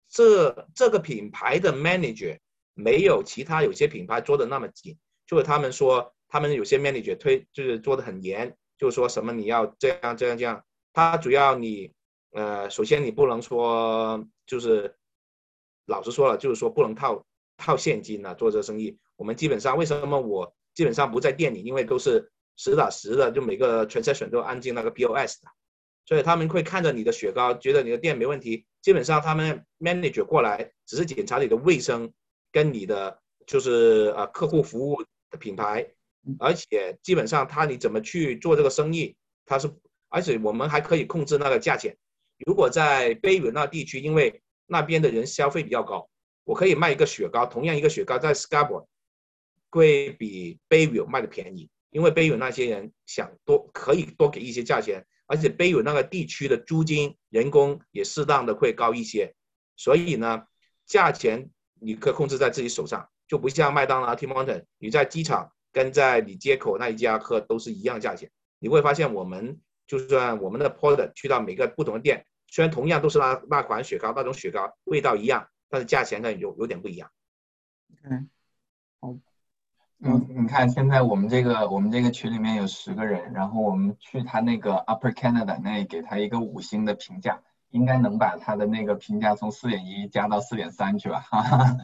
[0.09, 2.39] 这这个品牌的 manager
[2.75, 4.97] 没有其他有些品牌做的那么紧，
[5.27, 10.65] 就是他们说他们有些 manager 推就是做的很严，就是说什么你要这样这样这样。
[10.93, 11.93] 他主要你
[12.33, 14.97] 呃，首先你不能说就是
[15.87, 17.25] 老实说了，就是说不能套。
[17.59, 25.49] 套现金呢，做这生意，我们基本上为什么我基本上不在店里，因为都是实打实的，就每个 transaction 都按进那个 POS 的，
[26.05, 28.67] 所以他们会看着你的雪糕，觉得你的店没问题。
[28.83, 32.13] 基本上他们 manager 过来只是检查你的卫生
[32.53, 35.89] 跟你的就是呃客户服务的品牌，
[36.39, 39.71] 而且基本上他你怎么去做这个生意，他是
[40.09, 41.97] 而且我们还可以控制那个价钱。
[42.47, 46.09] 如果在 Bay 那地区，因为那边的人消费比较高。
[46.45, 48.87] 我可以卖一个雪糕，同样一个雪糕在 Scarborough
[49.69, 59.35] 会比 Bayview 卖的便宜，因为 Bayview 那些人想多可以多给一些价钱，而且 Bayview 那个地区的租金、人工也适当的会高一些，
[59.77, 60.45] 所以呢，
[60.85, 61.51] 价钱
[61.81, 68.31] 你可控制在自己手上，就不像麦当劳、Tim Horton，你在机场跟在你街口那一家喝都是一样价钱。
[68.59, 75.49] 你会发现我们就算我们的 Porter 去到每个不同的店，虽然同样都是那那款雪糕，那种雪糕味道一样。
[75.69, 77.11] 但是价钱呢有有点不一样。
[78.05, 78.31] 嗯，
[79.01, 79.19] 好，
[80.01, 87.41] 嗯，你看现在我们这个我们这个群里面有十个人，然后我们去他那个 Upper Canada 那里给他一个五星的评价，
[87.71, 91.77] 应该能把他的那个评价从四点一加到四点三去吧，哈哈，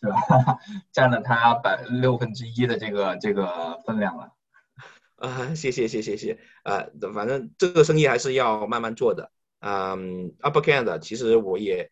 [0.00, 0.58] 是吧？
[0.92, 4.32] 占了他百六分之一的这个这个分量了。
[5.16, 9.30] 啊，谢谢谢谢谢，呃，反正这个生意还是要慢慢做的。
[9.60, 11.90] 嗯，Upper Canada 其实我也。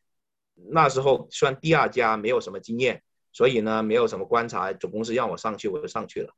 [0.71, 3.03] 那时候算第二家，没有什么经验，
[3.35, 4.73] 所以呢，没有什么观察。
[4.73, 6.33] 总公司让我上去，我就上去了。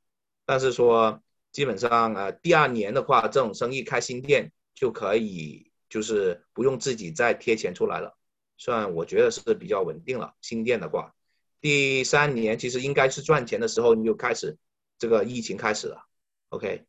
[0.45, 8.17] 但是说，基本上呃，第二年的话，这种生意开新店就可以，就是不用自己再贴钱出来了，
[8.57, 10.35] 算我觉得是比较稳定了。
[10.41, 11.15] 新店的话，
[11.61, 14.59] 第三年其实应该是赚钱的时候，你就开始
[14.99, 16.05] 这个疫情开始了。
[16.49, 16.85] OK，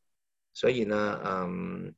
[0.56, 1.94] 所以呢，嗯，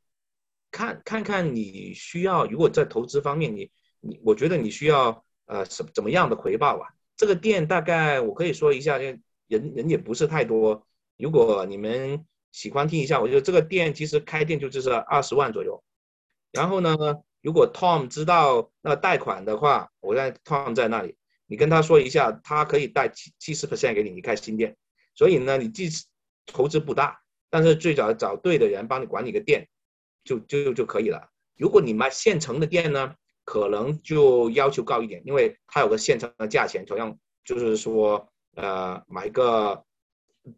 [0.71, 3.71] 看看看你需要，如果在投资方面你。
[4.01, 6.87] 你我觉得你需要呃什怎么样的回报啊？
[7.19, 9.03] 这个店大概我可以说一下，就
[9.47, 10.87] 人人也不是太多。
[11.17, 15.83] 如果你们喜欢听一下，我觉得这个店其实开店就就是二十万左右。
[16.53, 16.95] 然后呢，
[17.41, 24.77] 如果 Tom 知道那个贷款的话，我在 Tom 在那里，你跟他说一下，他可以贷七七十 percent 给你，你开新店。
[25.13, 26.05] 所以呢，你即使
[26.45, 29.67] 投资不大，但是最早找对的人帮你管理个店，
[30.23, 31.29] 就就就可以了。
[31.57, 33.13] 如果你卖现成的店呢？
[33.49, 39.83] 可能就要求高一点，因为它有个现成的价钱，同样就是说，呃，买个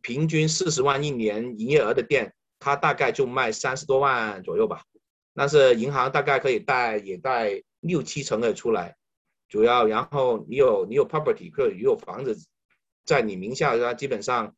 [0.02, 4.84] 平均四十万一年营业额的店，它大概就卖三十多万左右吧。
[5.34, 8.98] 但是银行大概可以贷也贷六七成的出来，
[9.48, 12.38] 主要然后你有你有 property，可以有房子
[13.06, 14.54] 在你名下，那基本上，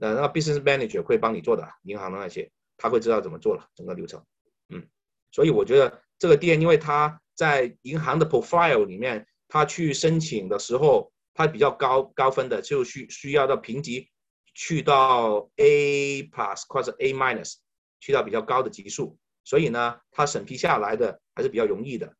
[0.00, 4.24] 呃，那 business manager 会帮你做的，银行的那些他会知道怎么做了整个流程，
[4.70, 4.88] 嗯，
[5.30, 7.20] 所以我觉得这个店，因为它。
[7.36, 14.08] 在银行的 profile 里面，他去申请的时候，他比较高高分的，就需需要到评级
[14.54, 17.56] 去到 A plus 或者 A minus，
[18.00, 22.14] 去到比较高的级数，所以呢，他审批下来的还是比较容易的。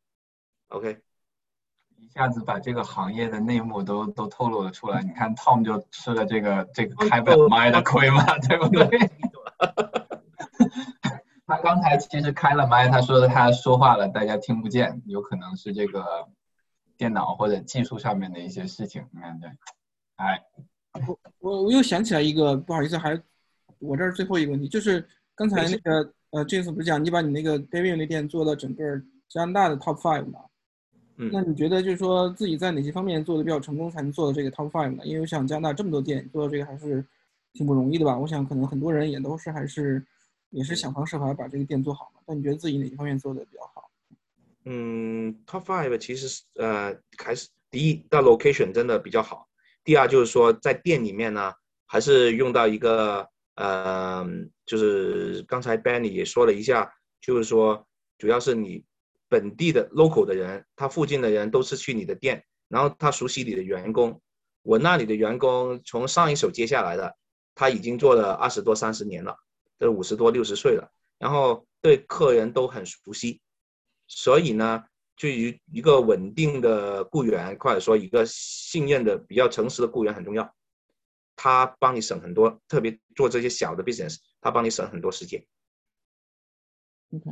[0.67, 0.99] OK，
[1.97, 5.01] 一下子把这个行业的内幕都都透露了出来。
[5.01, 8.87] 你看 Tom 就吃了这个这个开不了麦的亏嘛，对不对？
[11.47, 16.27] 他刚才其实开了麦，他说的他说话了，大家听不见，有可能是这个
[16.97, 19.01] 电脑或者技术上面的一些事情。
[19.13, 19.49] 你看，对，
[20.17, 20.43] 哎，
[21.07, 23.17] 我我我又想起来一个，不好意思，还
[23.79, 30.41] 我这儿最后一个问题，就是刚才那个呃，James 不是讲你把你那个 David 那店做到整个加拿大的 Top Five 吗？
[31.15, 35.05] 嗯，那你觉得就是说自己在哪些方面做的比较成功，才能做到这个 Top Five 呢？
[35.05, 37.05] 因为我想加拿大这么多店，做到这个还是
[37.53, 38.17] 挺不容易的吧？
[38.17, 40.05] 我想可能很多人也都是还是。
[40.49, 42.21] 也是想方设法把这个店做好嘛？
[42.25, 43.89] 但你觉得自己哪一方面做的比较好？
[44.65, 49.47] 嗯，Top Five 其实呃还是第一，到 location 真的比较好。
[49.83, 51.53] 第二就是说在店里面呢，
[51.85, 54.25] 还是用到一个呃，
[54.65, 58.83] 就是刚才 Benny 也说了一下，就是说主要是你
[59.29, 64.21] 本地的 local 的人，他附近的人都是去你的店，然后他熟悉你的员工。
[64.63, 67.15] 我那里的员工从上一手接下来的，
[67.55, 69.37] 他已经做了二十多三十年了。
[69.77, 73.41] 都五十多六十岁了，然后对客人都很熟悉，
[74.07, 74.83] 所以呢，
[75.15, 80.53] 就一一个稳定的雇员，或者说一个信任的、比较诚实的雇员很重要。
[81.39, 85.45] 他帮你省很多，特别做这些小的 business，他帮你省很多时间。
[87.11, 87.29] OK，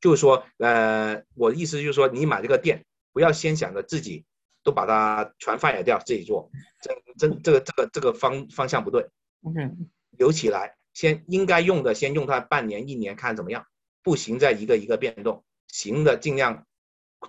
[0.00, 4.26] 就是说，呃，我的意思就是说，你买这个店，不要先想着自己
[4.62, 6.50] 都把它全 fire 掉自己做，
[6.82, 9.08] 这这这个这个这个方方向不对。
[9.42, 9.70] OK，
[10.10, 13.64] 留起来，先应该用的先用它半年一年看怎么样，
[14.02, 16.66] 不行再一个一个变动，行的尽量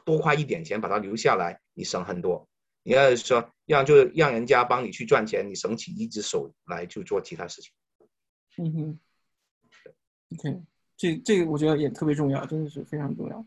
[0.04, 2.50] 多花一点钱把它留下来，你省很多。
[2.82, 7.72] 你要说让就让人家帮你去赚钱，你省起一只手来去做其他事情。
[8.58, 9.00] 嗯哼
[10.36, 10.64] ，OK，
[10.98, 13.46] 这这个我觉得也特别重要，真的是非常重要。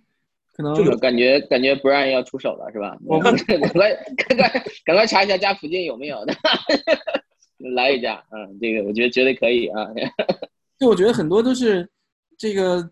[0.52, 2.96] 可能就感觉感觉 Brian 要出手了是吧？
[3.04, 6.32] 我们 赶快赶快赶快查一下家附近有没有的，
[7.74, 9.86] 来一家，嗯，这个我觉得绝对可以啊。
[10.78, 11.88] 就我觉得很多都是
[12.36, 12.90] 这个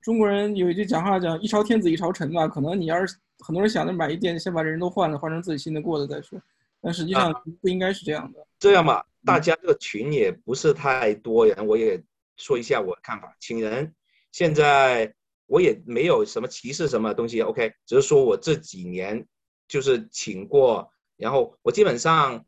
[0.00, 6.40] 中国人有一句讲话讲“一朝天子一朝臣”嘛，可能你要是很多人想着买一店先把人都换了，换成自己信得过的再说，
[6.80, 8.46] 但实际上不应该是这样的。
[8.58, 12.02] 这样吧，大家这个群也不是太多人，我也
[12.36, 13.36] 说一下我的看法。
[13.38, 13.94] 请人
[14.32, 15.12] 现在
[15.46, 19.26] 我也没有什么歧视什么东西，OK，只是说我这几年
[19.68, 22.44] 就是请过，然后我基本上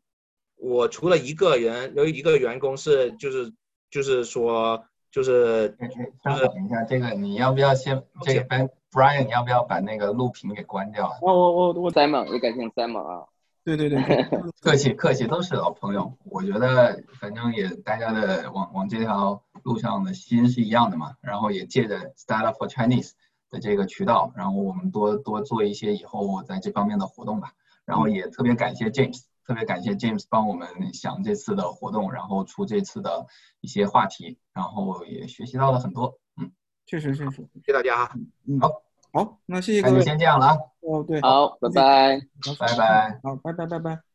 [0.59, 3.53] 我除了一个人有一个员工是就是
[3.89, 5.69] 就是说就是
[6.23, 11.17] 就是等一下，这个你要不要先这个 Ben Brian，你要不要把那个录屏给关掉啊？
[11.21, 13.25] 我我我我 Simon 也感谢 Simon 啊。
[13.63, 13.99] 对对对，
[14.61, 16.13] 客气客气，都是老朋友。
[16.25, 21.13] 我觉得反正也大家的往往这条路上的心是一样的嘛。
[21.21, 23.11] 然后也借着 Startup for Chinese
[23.51, 27.51] 的这个渠道，然后我们多多做一些以后在这方面的活动吧。
[27.85, 33.25] 然后也特别感谢 James，特别感谢 James 帮我们想这次的活动，然后出这次的
[33.61, 36.19] 一些话题，然后也学习到了很多。
[36.39, 36.51] 嗯，
[36.85, 38.11] 确实确实，谢谢大家。
[38.47, 38.69] 嗯，好，
[39.11, 40.05] 好，那谢谢那就各位。
[40.05, 42.19] 先这样了啊，哦，对，好，拜拜。
[42.59, 43.19] 拜拜。
[43.23, 44.08] 好，拜拜拜拜。